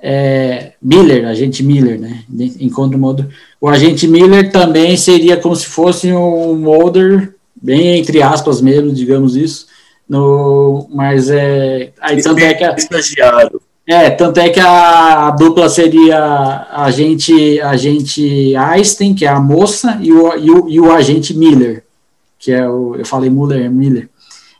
É, 0.00 0.72
Miller, 0.80 1.26
agente 1.26 1.62
Miller, 1.62 1.98
né? 1.98 2.22
Encontra 2.60 2.96
o 2.96 3.00
Mulder. 3.00 3.28
O 3.60 3.68
agente 3.68 4.06
Miller 4.06 4.52
também 4.52 4.96
seria 4.96 5.36
como 5.36 5.56
se 5.56 5.66
fosse 5.66 6.12
um 6.12 6.54
Mulder, 6.54 7.34
bem 7.60 7.98
entre 7.98 8.22
aspas 8.22 8.60
mesmo, 8.60 8.92
digamos 8.92 9.34
isso. 9.34 9.66
No, 10.08 10.88
mas 10.90 11.28
é. 11.28 11.90
Aí 12.00 12.22
tanto 12.22 12.38
é 12.38 12.54
que 12.54 12.64
a, 12.64 12.74
estagiário. 12.74 13.60
É, 13.86 14.10
tanto 14.10 14.38
é 14.38 14.48
que 14.50 14.60
a, 14.60 15.28
a, 15.28 15.30
dupla 15.30 15.68
seria 15.68 16.66
a 16.70 16.90
gente, 16.90 17.60
a 17.60 17.76
gente 17.76 18.54
Einstein, 18.54 19.14
que 19.14 19.24
é 19.24 19.28
a 19.28 19.40
moça, 19.40 19.98
e 20.00 20.12
o, 20.12 20.36
e 20.36 20.50
o, 20.50 20.68
e 20.68 20.80
o 20.80 20.92
agente 20.92 21.34
Miller, 21.34 21.84
que 22.38 22.52
é 22.52 22.68
o, 22.68 22.94
eu 22.96 23.04
falei 23.04 23.30
Muller, 23.30 23.64
é 23.64 23.68
Miller, 23.68 24.08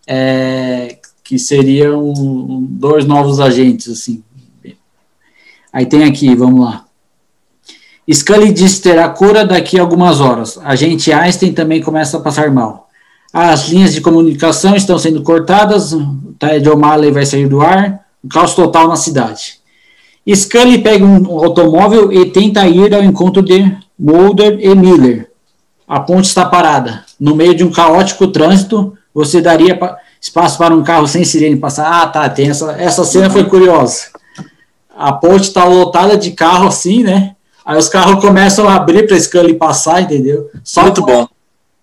é, 0.06 0.98
que 1.22 1.38
seriam 1.38 2.12
dois 2.70 3.04
novos 3.04 3.38
agentes, 3.38 3.88
assim. 3.88 4.22
Aí 5.72 5.86
tem 5.86 6.04
aqui, 6.04 6.34
vamos 6.34 6.64
lá. 6.64 6.84
Scully 8.10 8.52
diz 8.52 8.78
terá 8.80 9.08
cura 9.10 9.44
daqui 9.44 9.78
a 9.78 9.82
algumas 9.82 10.20
horas. 10.20 10.58
Agente 10.64 11.12
Einstein 11.12 11.52
também 11.52 11.82
começa 11.82 12.16
a 12.16 12.20
passar 12.20 12.50
mal. 12.50 12.88
As 13.32 13.68
linhas 13.68 13.92
de 13.92 14.00
comunicação 14.00 14.74
estão 14.74 14.98
sendo 14.98 15.22
cortadas, 15.22 15.94
Ted 16.38 16.66
O'Malley 16.68 17.12
vai 17.12 17.26
sair 17.26 17.46
do 17.46 17.60
ar, 17.60 18.00
um 18.24 18.28
caos 18.28 18.54
total 18.54 18.88
na 18.88 18.96
cidade. 18.96 19.58
Scully 20.34 20.78
pega 20.78 21.04
um 21.04 21.38
automóvel 21.38 22.10
e 22.10 22.26
tenta 22.30 22.66
ir 22.66 22.94
ao 22.94 23.04
encontro 23.04 23.42
de 23.42 23.76
Mulder 23.98 24.58
e 24.60 24.74
Miller. 24.74 25.30
A 25.86 26.00
ponte 26.00 26.26
está 26.26 26.46
parada. 26.46 27.04
No 27.20 27.34
meio 27.34 27.54
de 27.54 27.64
um 27.64 27.70
caótico 27.70 28.28
trânsito, 28.28 28.96
você 29.14 29.40
daria 29.40 29.78
espaço 30.20 30.56
para 30.58 30.74
um 30.74 30.82
carro 30.82 31.06
sem 31.06 31.24
sirene 31.24 31.56
passar? 31.56 32.02
Ah, 32.02 32.06
tá, 32.06 32.28
tem 32.28 32.48
essa, 32.48 32.72
essa 32.72 33.04
cena 33.04 33.28
foi 33.30 33.44
curiosa. 33.44 34.17
A 34.98 35.12
ponte 35.12 35.44
está 35.44 35.64
lotada 35.64 36.16
de 36.16 36.32
carro 36.32 36.66
assim, 36.66 37.04
né? 37.04 37.36
Aí 37.64 37.78
os 37.78 37.88
carros 37.88 38.20
começam 38.20 38.66
a 38.68 38.74
abrir 38.74 39.06
para 39.06 39.20
Scully 39.20 39.54
passar, 39.54 40.00
entendeu? 40.02 40.50
Só 40.64 40.82
Muito 40.82 41.02
com, 41.02 41.12
bom. 41.12 41.28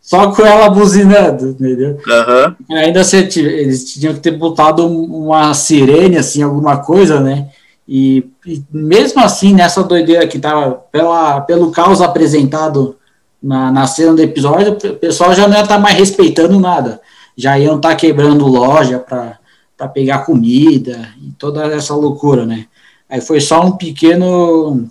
Só 0.01 0.32
com 0.32 0.45
ela 0.45 0.70
buzinando, 0.70 1.49
entendeu? 1.49 1.97
Uhum. 2.07 2.78
Ainda 2.78 3.03
se, 3.03 3.18
eles 3.39 3.93
tinham 3.93 4.13
que 4.13 4.20
ter 4.20 4.32
botado 4.32 4.86
uma 4.86 5.53
sirene, 5.53 6.18
assim, 6.18 6.41
alguma 6.41 6.78
coisa, 6.78 7.20
né? 7.20 7.49
E, 7.88 8.28
e, 8.45 8.63
mesmo 8.72 9.22
assim, 9.22 9.53
nessa 9.53 9.84
doideira 9.84 10.28
que 10.28 10.39
tava 10.39 10.72
pela, 10.91 11.41
pelo 11.41 11.72
caos 11.72 12.01
apresentado 12.01 12.97
na, 13.41 13.72
na 13.72 13.86
cena 13.86 14.13
do 14.13 14.22
episódio, 14.22 14.74
o 14.74 14.95
pessoal 14.95 15.34
já 15.34 15.47
não 15.47 15.55
ia 15.55 15.61
estar 15.61 15.76
tá 15.76 15.82
mais 15.82 15.95
respeitando 15.95 16.59
nada. 16.59 16.99
Já 17.38 17.59
iam 17.59 17.76
estar 17.76 17.89
tá 17.89 17.95
quebrando 17.95 18.47
loja 18.47 18.97
para 18.97 19.88
pegar 19.89 20.26
comida 20.26 21.09
e 21.22 21.32
toda 21.38 21.68
essa 21.68 21.93
loucura, 21.93 22.45
né? 22.45 22.66
Aí 23.09 23.21
foi 23.21 23.39
só 23.39 23.61
um 23.61 23.71
pequeno. 23.71 24.89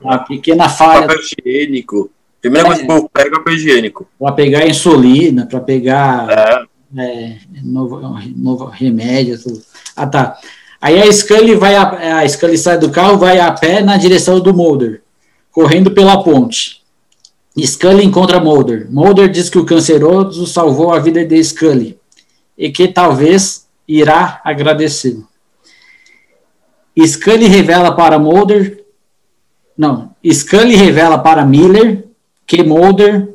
Uma 0.00 0.18
pequena 0.18 0.68
falha. 0.68 1.06
Papel 1.06 1.20
higiênico. 1.20 2.10
Primeira 2.40 2.66
é, 2.66 2.70
coisa 2.70 2.86
que 2.86 2.92
eu 2.92 3.08
pego 3.08 3.28
é 3.28 3.38
papel 3.38 3.54
higiênico. 3.54 4.08
Para 4.18 4.32
pegar 4.32 4.66
insulina, 4.66 5.46
para 5.46 5.60
pegar 5.60 6.28
é. 6.30 6.72
É, 6.94 7.36
novo, 7.62 8.00
novo 8.36 8.64
remédio, 8.66 9.40
tudo. 9.40 9.62
Ah, 9.96 10.06
tá. 10.06 10.38
Aí 10.80 11.00
a 11.00 11.10
Scully 11.10 11.54
vai 11.54 11.74
a, 11.74 12.18
a 12.18 12.28
Scully 12.28 12.58
sai 12.58 12.78
do 12.78 12.90
carro, 12.90 13.16
vai 13.16 13.38
a 13.38 13.50
pé 13.52 13.82
na 13.82 13.96
direção 13.96 14.40
do 14.40 14.52
Mulder, 14.52 15.00
correndo 15.50 15.92
pela 15.92 16.22
ponte. 16.22 16.82
Scully 17.58 18.04
encontra 18.04 18.40
Mulder. 18.40 18.88
Mulder 18.90 19.30
diz 19.30 19.48
que 19.48 19.58
o 19.58 19.64
canceroso 19.64 20.46
salvou 20.46 20.92
a 20.92 20.98
vida 20.98 21.24
de 21.24 21.42
Scully 21.42 21.98
e 22.58 22.70
que 22.70 22.88
talvez 22.88 23.66
irá 23.86 24.40
agradecê-lo. 24.44 25.26
Scully 27.00 27.46
revela 27.46 27.92
para 27.92 28.18
Mulder, 28.18 28.84
não, 29.76 30.14
Scully 30.24 30.76
revela 30.76 31.18
para 31.18 31.44
Miller 31.44 32.04
que 32.46 32.62
Mulder 32.62 33.28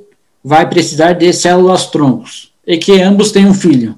vai 0.43 0.70
precisar 0.70 1.14
de 1.14 1.34
células 1.34 1.88
troncos 1.88 2.53
e 2.66 2.78
que 2.78 3.01
ambos 3.01 3.32
têm 3.32 3.47
um 3.47 3.53
filho. 3.53 3.95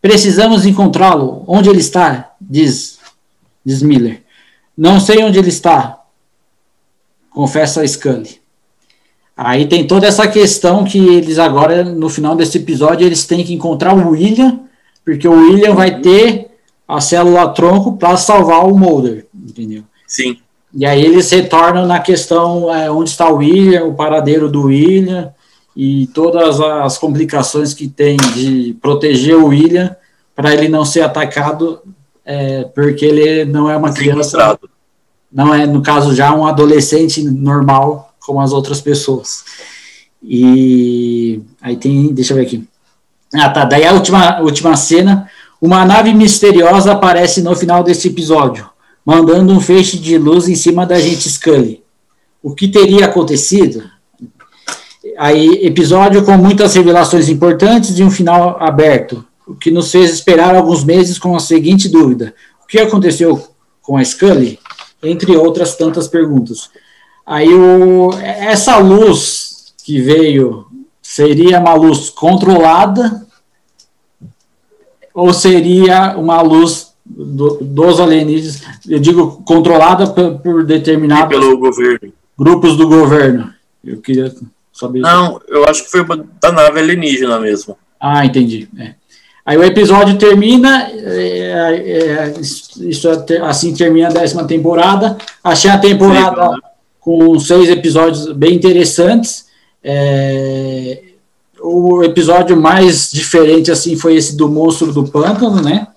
Precisamos 0.00 0.66
encontrá-lo. 0.66 1.44
Onde 1.46 1.68
ele 1.68 1.80
está? 1.80 2.32
Diz, 2.40 2.98
diz 3.64 3.82
Miller. 3.82 4.22
Não 4.76 5.00
sei 5.00 5.22
onde 5.22 5.38
ele 5.38 5.48
está, 5.48 6.00
confessa 7.30 7.86
Scully. 7.86 8.40
Aí 9.36 9.66
tem 9.66 9.86
toda 9.86 10.06
essa 10.06 10.28
questão 10.28 10.84
que 10.84 10.98
eles 10.98 11.38
agora, 11.38 11.82
no 11.82 12.08
final 12.08 12.36
desse 12.36 12.58
episódio, 12.58 13.06
eles 13.06 13.24
têm 13.26 13.44
que 13.44 13.54
encontrar 13.54 13.94
o 13.94 14.10
William, 14.10 14.60
porque 15.04 15.26
o 15.26 15.32
William 15.32 15.74
vai 15.74 16.00
ter 16.00 16.49
a 16.96 17.00
célula 17.00 17.48
tronco 17.48 17.96
para 17.96 18.16
salvar 18.16 18.66
o 18.66 18.76
Mulder, 18.76 19.26
entendeu? 19.34 19.84
Sim. 20.06 20.38
E 20.74 20.84
aí 20.84 21.04
eles 21.04 21.30
retornam 21.30 21.86
na 21.86 22.00
questão 22.00 22.72
é, 22.72 22.90
onde 22.90 23.10
está 23.10 23.28
o 23.28 23.36
William, 23.36 23.84
o 23.84 23.94
paradeiro 23.94 24.48
do 24.48 24.64
William, 24.64 25.32
e 25.76 26.08
todas 26.08 26.60
as 26.60 26.98
complicações 26.98 27.72
que 27.72 27.88
tem 27.88 28.16
de 28.34 28.76
proteger 28.80 29.36
o 29.36 29.46
William 29.46 29.94
para 30.34 30.52
ele 30.52 30.68
não 30.68 30.84
ser 30.84 31.02
atacado, 31.02 31.80
é, 32.24 32.64
porque 32.64 33.04
ele 33.04 33.44
não 33.44 33.70
é 33.70 33.76
uma 33.76 33.92
criança, 33.92 34.58
não 35.32 35.54
é, 35.54 35.66
no 35.66 35.82
caso, 35.82 36.14
já 36.14 36.34
um 36.34 36.44
adolescente 36.44 37.22
normal 37.22 38.12
como 38.20 38.40
as 38.40 38.52
outras 38.52 38.80
pessoas. 38.80 39.44
E 40.22 41.40
aí 41.62 41.76
tem, 41.76 42.12
deixa 42.12 42.32
eu 42.32 42.36
ver 42.36 42.42
aqui. 42.42 42.68
Ah, 43.34 43.48
tá. 43.48 43.64
Daí 43.64 43.86
a 43.86 43.92
última, 43.92 44.40
última 44.40 44.76
cena, 44.76 45.28
uma 45.60 45.84
nave 45.84 46.14
misteriosa 46.14 46.92
aparece 46.92 47.42
no 47.42 47.54
final 47.54 47.82
desse 47.82 48.08
episódio, 48.08 48.68
mandando 49.04 49.52
um 49.52 49.60
feixe 49.60 49.98
de 49.98 50.16
luz 50.16 50.48
em 50.48 50.54
cima 50.54 50.86
da 50.86 50.98
gente 50.98 51.28
Scully. 51.28 51.82
O 52.42 52.54
que 52.54 52.66
teria 52.66 53.04
acontecido? 53.04 53.82
Aí, 55.18 55.66
episódio 55.66 56.24
com 56.24 56.36
muitas 56.38 56.74
revelações 56.74 57.28
importantes 57.28 57.98
e 57.98 58.02
um 58.02 58.10
final 58.10 58.56
aberto, 58.58 59.24
o 59.46 59.54
que 59.54 59.70
nos 59.70 59.90
fez 59.90 60.10
esperar 60.12 60.54
alguns 60.54 60.82
meses 60.82 61.18
com 61.18 61.36
a 61.36 61.40
seguinte 61.40 61.88
dúvida: 61.88 62.34
o 62.64 62.66
que 62.66 62.78
aconteceu 62.78 63.42
com 63.82 63.98
a 63.98 64.04
Scully? 64.04 64.58
Entre 65.02 65.36
outras 65.36 65.76
tantas 65.76 66.08
perguntas. 66.08 66.70
Aí, 67.26 67.52
o, 67.52 68.12
essa 68.18 68.78
luz 68.78 69.74
que 69.84 70.00
veio 70.00 70.66
seria 71.02 71.58
uma 71.58 71.74
luz 71.74 72.08
controlada 72.08 73.26
ou 75.14 75.32
seria 75.32 76.16
uma 76.16 76.40
luz 76.40 76.92
do, 77.04 77.58
dos 77.60 78.00
alienígenas, 78.00 78.62
eu 78.88 78.98
digo 78.98 79.42
controlada 79.44 80.06
por, 80.06 80.38
por 80.38 80.64
determinados 80.64 81.38
grupos 82.38 82.76
do 82.76 82.88
governo? 82.88 83.52
Eu 83.84 84.00
queria 84.00 84.32
não, 84.94 85.40
eu 85.48 85.64
acho 85.66 85.84
que 85.84 85.90
foi 85.90 86.04
da 86.40 86.52
nave 86.52 86.80
alienígena 86.80 87.38
mesmo. 87.38 87.76
Ah, 88.00 88.24
entendi. 88.24 88.68
É. 88.78 88.94
Aí 89.44 89.56
o 89.56 89.64
episódio 89.64 90.16
termina, 90.16 90.90
é, 90.90 91.74
é, 91.74 92.34
isso 92.40 93.08
é 93.08 93.38
assim 93.42 93.74
termina 93.74 94.08
a 94.08 94.12
décima 94.12 94.44
temporada. 94.44 95.18
Achei 95.42 95.70
a 95.70 95.78
temporada 95.78 96.46
Sim, 96.46 96.50
né? 96.52 96.58
com 97.00 97.38
seis 97.38 97.68
episódios 97.68 98.32
bem 98.32 98.54
interessantes. 98.54 99.46
É, 99.82 101.02
o 101.62 102.02
episódio 102.02 102.56
mais 102.56 103.10
diferente 103.10 103.70
assim 103.70 103.96
foi 103.96 104.16
esse 104.16 104.36
do 104.36 104.48
monstro 104.48 104.92
do 104.92 105.06
pântano, 105.06 105.62
né? 105.62 105.88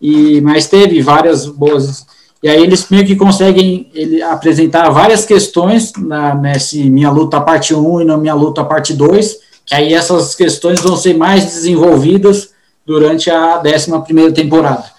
E 0.00 0.40
mas 0.40 0.66
teve 0.66 1.00
várias 1.00 1.46
boas 1.46 2.04
e 2.42 2.48
aí 2.48 2.60
eles 2.60 2.88
meio 2.90 3.06
que 3.06 3.14
conseguem 3.14 3.88
ele, 3.94 4.20
apresentar 4.20 4.90
várias 4.90 5.24
questões 5.24 5.92
na, 5.96 6.34
nesse 6.34 6.90
Minha 6.90 7.10
Luta 7.10 7.40
Parte 7.40 7.72
1 7.72 8.00
e 8.00 8.04
na 8.04 8.16
Minha 8.16 8.34
Luta 8.34 8.64
Parte 8.64 8.92
2, 8.94 9.38
que 9.64 9.74
aí 9.74 9.94
essas 9.94 10.34
questões 10.34 10.80
vão 10.80 10.96
ser 10.96 11.16
mais 11.16 11.44
desenvolvidas 11.44 12.50
durante 12.84 13.30
a 13.30 13.62
11 13.62 14.32
temporada. 14.32 14.90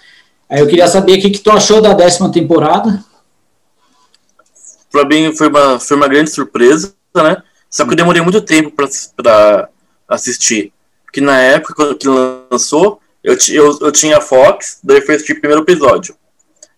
Aí 0.48 0.60
eu 0.60 0.66
queria 0.66 0.88
saber 0.88 1.18
o 1.18 1.20
que, 1.20 1.30
que 1.30 1.38
tu 1.38 1.50
achou 1.50 1.82
da 1.82 1.92
décima 1.92 2.32
temporada. 2.32 3.04
Para 4.90 5.04
mim 5.04 5.34
foi 5.36 5.48
uma, 5.48 5.78
foi 5.78 5.96
uma 5.98 6.08
grande 6.08 6.30
surpresa, 6.30 6.94
né? 7.14 7.42
Só 7.68 7.84
que 7.84 7.90
eu 7.90 7.96
demorei 7.96 8.22
muito 8.22 8.40
tempo 8.40 8.70
para 8.70 9.68
assistir. 10.14 10.72
Porque 11.04 11.20
na 11.20 11.40
época 11.40 11.94
que 11.94 12.08
lançou, 12.08 13.00
eu, 13.22 13.36
eu, 13.48 13.78
eu 13.80 13.92
tinha 13.92 14.20
Fox, 14.20 14.80
daí 14.82 14.98
eu 14.98 15.14
assisti 15.14 15.32
o 15.32 15.40
primeiro 15.40 15.62
episódio. 15.62 16.16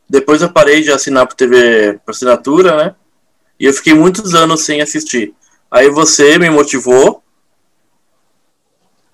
Depois 0.08 0.42
eu 0.42 0.52
parei 0.52 0.82
de 0.82 0.92
assinar 0.92 1.26
por 1.26 1.34
TV 1.34 1.98
por 2.04 2.12
assinatura, 2.12 2.76
né? 2.76 2.94
E 3.58 3.64
eu 3.64 3.72
fiquei 3.72 3.94
muitos 3.94 4.34
anos 4.34 4.62
sem 4.62 4.80
assistir. 4.80 5.34
Aí 5.70 5.88
você 5.88 6.38
me 6.38 6.48
motivou. 6.50 7.22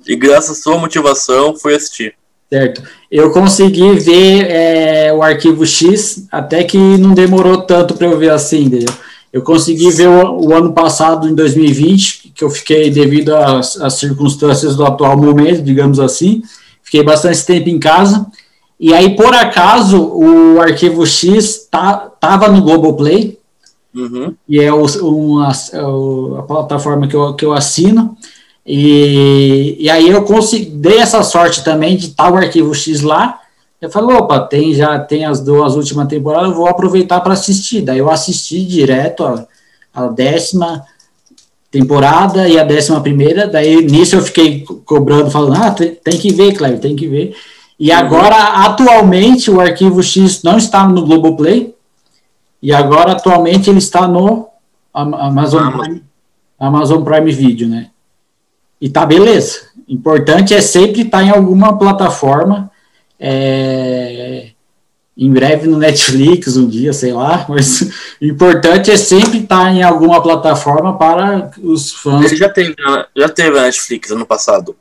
E 0.07 0.17
graças 0.17 0.59
à 0.59 0.63
sua 0.63 0.77
motivação 0.77 1.57
fui 1.57 1.75
assistir. 1.75 2.15
Certo. 2.53 2.83
Eu 3.11 3.31
consegui 3.31 3.99
ver 3.99 4.51
é, 4.51 5.13
o 5.13 5.23
arquivo 5.23 5.65
X, 5.65 6.27
até 6.31 6.63
que 6.65 6.77
não 6.77 7.15
demorou 7.15 7.63
tanto 7.63 7.95
para 7.95 8.09
eu 8.09 8.19
ver 8.19 8.31
assim, 8.31 8.65
entendeu? 8.65 8.93
Eu 9.33 9.43
consegui 9.43 9.91
ver 9.91 10.09
o, 10.09 10.49
o, 10.49 10.55
ano 10.55 10.73
passado, 10.73 11.27
em 11.27 11.35
2020, 11.35 12.33
que 12.35 12.45
eu 12.45 12.51
fiquei 12.51 12.91
devido 12.91 13.35
às, 13.35 13.81
às 13.81 13.95
circunstâncias 13.95 14.77
do 14.77 14.85
atual 14.85 15.17
momento, 15.17 15.63
digamos 15.63 15.99
assim. 15.99 16.43
Fiquei 16.83 17.03
bastante 17.03 17.45
tempo 17.47 17.71
em 17.71 17.79
casa. 17.79 18.27
E 18.79 18.93
aí, 18.93 19.17
por 19.17 19.35
acaso, 19.35 20.03
o 20.03 20.61
arquivo 20.61 21.07
X 21.07 21.67
tá, 21.71 22.11
tava 22.21 22.49
no 22.49 22.61
Globoplay, 22.61 23.39
uhum. 23.95 24.35
e 24.49 24.61
é 24.61 24.73
o, 24.73 24.85
uma, 25.03 25.51
é 25.51 26.39
a 26.39 26.43
plataforma 26.43 27.07
que 27.07 27.15
eu, 27.15 27.33
que 27.35 27.45
eu 27.45 27.53
assino. 27.55 28.17
E, 28.67 29.77
e 29.79 29.89
aí 29.89 30.09
eu 30.09 30.23
consegui, 30.25 30.67
dei 30.67 30.99
essa 30.99 31.23
sorte 31.23 31.65
também 31.65 31.97
de 31.97 32.09
estar 32.09 32.31
o 32.31 32.37
arquivo 32.37 32.75
X 32.75 33.01
lá. 33.01 33.41
Eu 33.83 33.91
falei, 33.91 34.17
opa, 34.17 34.39
tem, 34.39 34.73
já 34.73 34.97
tem 35.01 35.25
as 35.25 35.41
duas 35.41 35.75
últimas 35.75 36.07
temporadas, 36.07 36.51
eu 36.51 36.55
vou 36.55 36.69
aproveitar 36.69 37.21
para 37.21 37.33
assistir. 37.33 37.83
Daí 37.83 37.99
eu 37.99 38.09
assisti 38.09 38.65
direto 38.65 39.25
a, 39.25 39.45
a 39.93 40.07
décima 40.07 40.85
temporada 41.69 42.49
e 42.49 42.57
a 42.61 42.63
décima 42.63 43.01
primeira. 43.01 43.49
Daí 43.49 43.85
nisso 43.85 44.15
eu 44.15 44.23
fiquei 44.23 44.65
cobrando, 44.87 45.33
falando, 45.33 45.61
ah, 45.61 45.73
tem, 45.73 45.97
tem 45.97 46.17
que 46.17 46.33
ver, 46.33 46.55
Cleber, 46.55 46.79
tem 46.79 46.95
que 46.95 47.09
ver. 47.09 47.35
E 47.77 47.91
agora, 47.91 48.37
atualmente, 48.65 49.51
o 49.51 49.61
arquivo 49.61 50.01
X 50.01 50.45
não 50.45 50.57
está 50.57 50.87
no 50.87 51.05
Globoplay. 51.05 51.75
E 52.63 52.73
agora, 52.73 53.13
atualmente, 53.13 53.69
ele 53.69 53.81
está 53.81 54.07
no 54.07 54.47
Amazon, 54.95 55.73
Prime, 55.73 56.05
Amazon 56.57 57.03
Prime 57.03 57.33
Video, 57.33 57.69
né? 57.69 57.89
E 58.81 58.89
tá 58.89 59.05
beleza. 59.05 59.63
Importante 59.89 60.55
é 60.55 60.61
sempre 60.61 61.03
estar 61.03 61.25
em 61.25 61.31
alguma 61.31 61.77
plataforma. 61.77 62.71
É, 63.25 64.49
em 65.17 65.31
breve 65.31 65.69
no 65.69 65.79
Netflix, 65.79 66.57
um 66.57 66.67
dia, 66.67 66.93
sei 66.93 67.13
lá, 67.13 67.47
mas 67.49 67.83
o 68.21 68.25
importante 68.25 68.91
é 68.91 68.97
sempre 68.97 69.39
estar 69.39 69.73
em 69.73 69.83
alguma 69.83 70.21
plataforma 70.21 70.99
para 70.99 71.53
os 71.63 71.93
fãs. 71.93 72.27
Ele 72.27 72.37
já 72.37 72.49
teve, 72.49 72.75
já 73.17 73.29
teve 73.29 73.59
a 73.59 73.63
Netflix 73.63 74.11
ano 74.11 74.27
passado. 74.27 74.75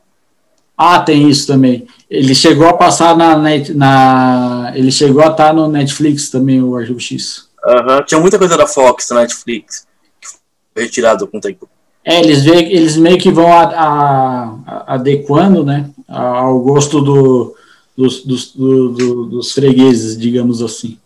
Ah, 0.76 0.98
tem 0.98 1.28
isso 1.28 1.46
também. 1.46 1.86
Ele 2.10 2.34
chegou 2.34 2.66
a 2.66 2.72
passar 2.72 3.16
na, 3.16 3.38
net, 3.38 3.72
na 3.72 4.72
ele 4.74 4.90
chegou 4.90 5.22
a 5.22 5.28
estar 5.28 5.54
no 5.54 5.68
Netflix 5.68 6.28
também 6.28 6.60
o 6.60 6.76
Arquivo 6.76 6.98
X. 6.98 7.48
Uhum. 7.64 8.04
Tinha 8.04 8.20
muita 8.20 8.38
coisa 8.38 8.56
da 8.56 8.66
Fox 8.66 9.08
na 9.10 9.20
Netflix 9.20 9.86
que 10.20 10.28
foi 10.74 10.82
retirado 10.84 11.28
com 11.28 11.38
o 11.38 11.40
tempo. 11.40 11.68
É, 12.04 12.18
eles, 12.18 12.42
vê, 12.42 12.56
eles 12.56 12.96
meio 12.96 13.16
que 13.16 13.30
vão 13.30 13.52
a, 13.52 13.62
a, 13.62 14.94
adequando, 14.94 15.64
né, 15.64 15.88
ao 16.08 16.58
gosto 16.58 17.00
do, 17.00 17.54
dos, 17.96 18.24
dos, 18.24 18.52
do, 18.52 18.88
do, 18.90 19.26
dos 19.26 19.52
fregueses, 19.52 20.16
digamos 20.16 20.62
assim. 20.62 20.98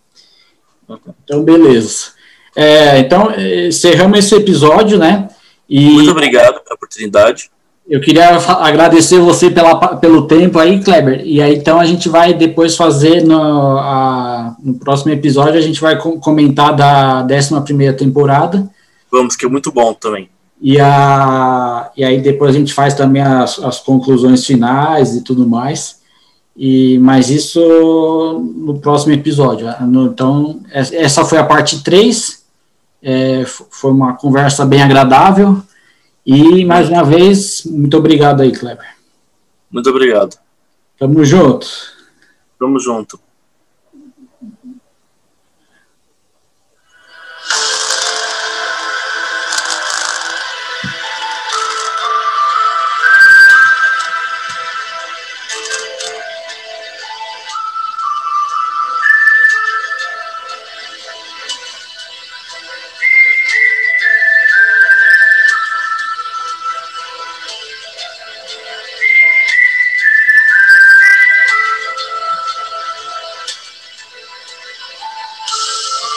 Então, 1.23 1.43
beleza. 1.43 2.11
É, 2.55 2.99
então, 2.99 3.31
encerramos 3.67 4.19
esse 4.19 4.35
episódio, 4.35 4.97
né? 4.97 5.27
E 5.69 5.89
Muito 5.91 6.11
obrigado 6.11 6.61
pela 6.63 6.75
oportunidade. 6.75 7.51
Eu 7.89 8.01
queria 8.01 8.35
agradecer 8.35 9.17
você 9.19 9.49
pela, 9.49 9.95
pelo 9.97 10.27
tempo 10.27 10.59
aí, 10.59 10.81
Kleber. 10.83 11.21
E 11.25 11.41
aí, 11.41 11.55
então, 11.55 11.79
a 11.79 11.85
gente 11.85 12.09
vai 12.09 12.33
depois 12.33 12.75
fazer 12.75 13.23
no, 13.23 13.77
a, 13.77 14.55
no 14.61 14.73
próximo 14.73 15.13
episódio, 15.13 15.57
a 15.57 15.61
gente 15.61 15.79
vai 15.79 15.97
comentar 15.97 16.75
da 16.75 17.25
11 17.25 17.93
temporada. 17.93 18.69
Vamos, 19.09 19.37
que 19.37 19.45
é 19.45 19.49
muito 19.49 19.71
bom 19.71 19.93
também. 19.93 20.29
E, 20.61 20.79
a, 20.79 21.89
e 21.95 22.03
aí, 22.03 22.19
depois 22.19 22.55
a 22.55 22.59
gente 22.59 22.73
faz 22.73 22.93
também 22.93 23.21
as, 23.21 23.57
as 23.59 23.79
conclusões 23.79 24.45
finais 24.45 25.15
e 25.15 25.21
tudo 25.23 25.47
mais. 25.47 25.96
E, 26.57 26.97
mas 26.97 27.29
isso 27.29 27.59
no 28.55 28.79
próximo 28.79 29.13
episódio. 29.13 29.67
Então, 29.79 30.59
essa 30.71 31.23
foi 31.23 31.37
a 31.37 31.43
parte 31.43 31.83
3. 31.83 32.43
É, 33.03 33.45
foi 33.45 33.91
uma 33.91 34.13
conversa 34.13 34.65
bem 34.65 34.81
agradável. 34.81 35.61
E, 36.25 36.65
mais 36.65 36.89
uma 36.89 37.03
vez, 37.03 37.63
muito 37.65 37.95
obrigado 37.95 38.41
aí, 38.41 38.51
Kleber. 38.51 38.87
Muito 39.71 39.89
obrigado. 39.89 40.35
Tamo 40.97 41.23
junto. 41.23 41.67
Tamo 42.59 42.79
junto. 42.79 43.19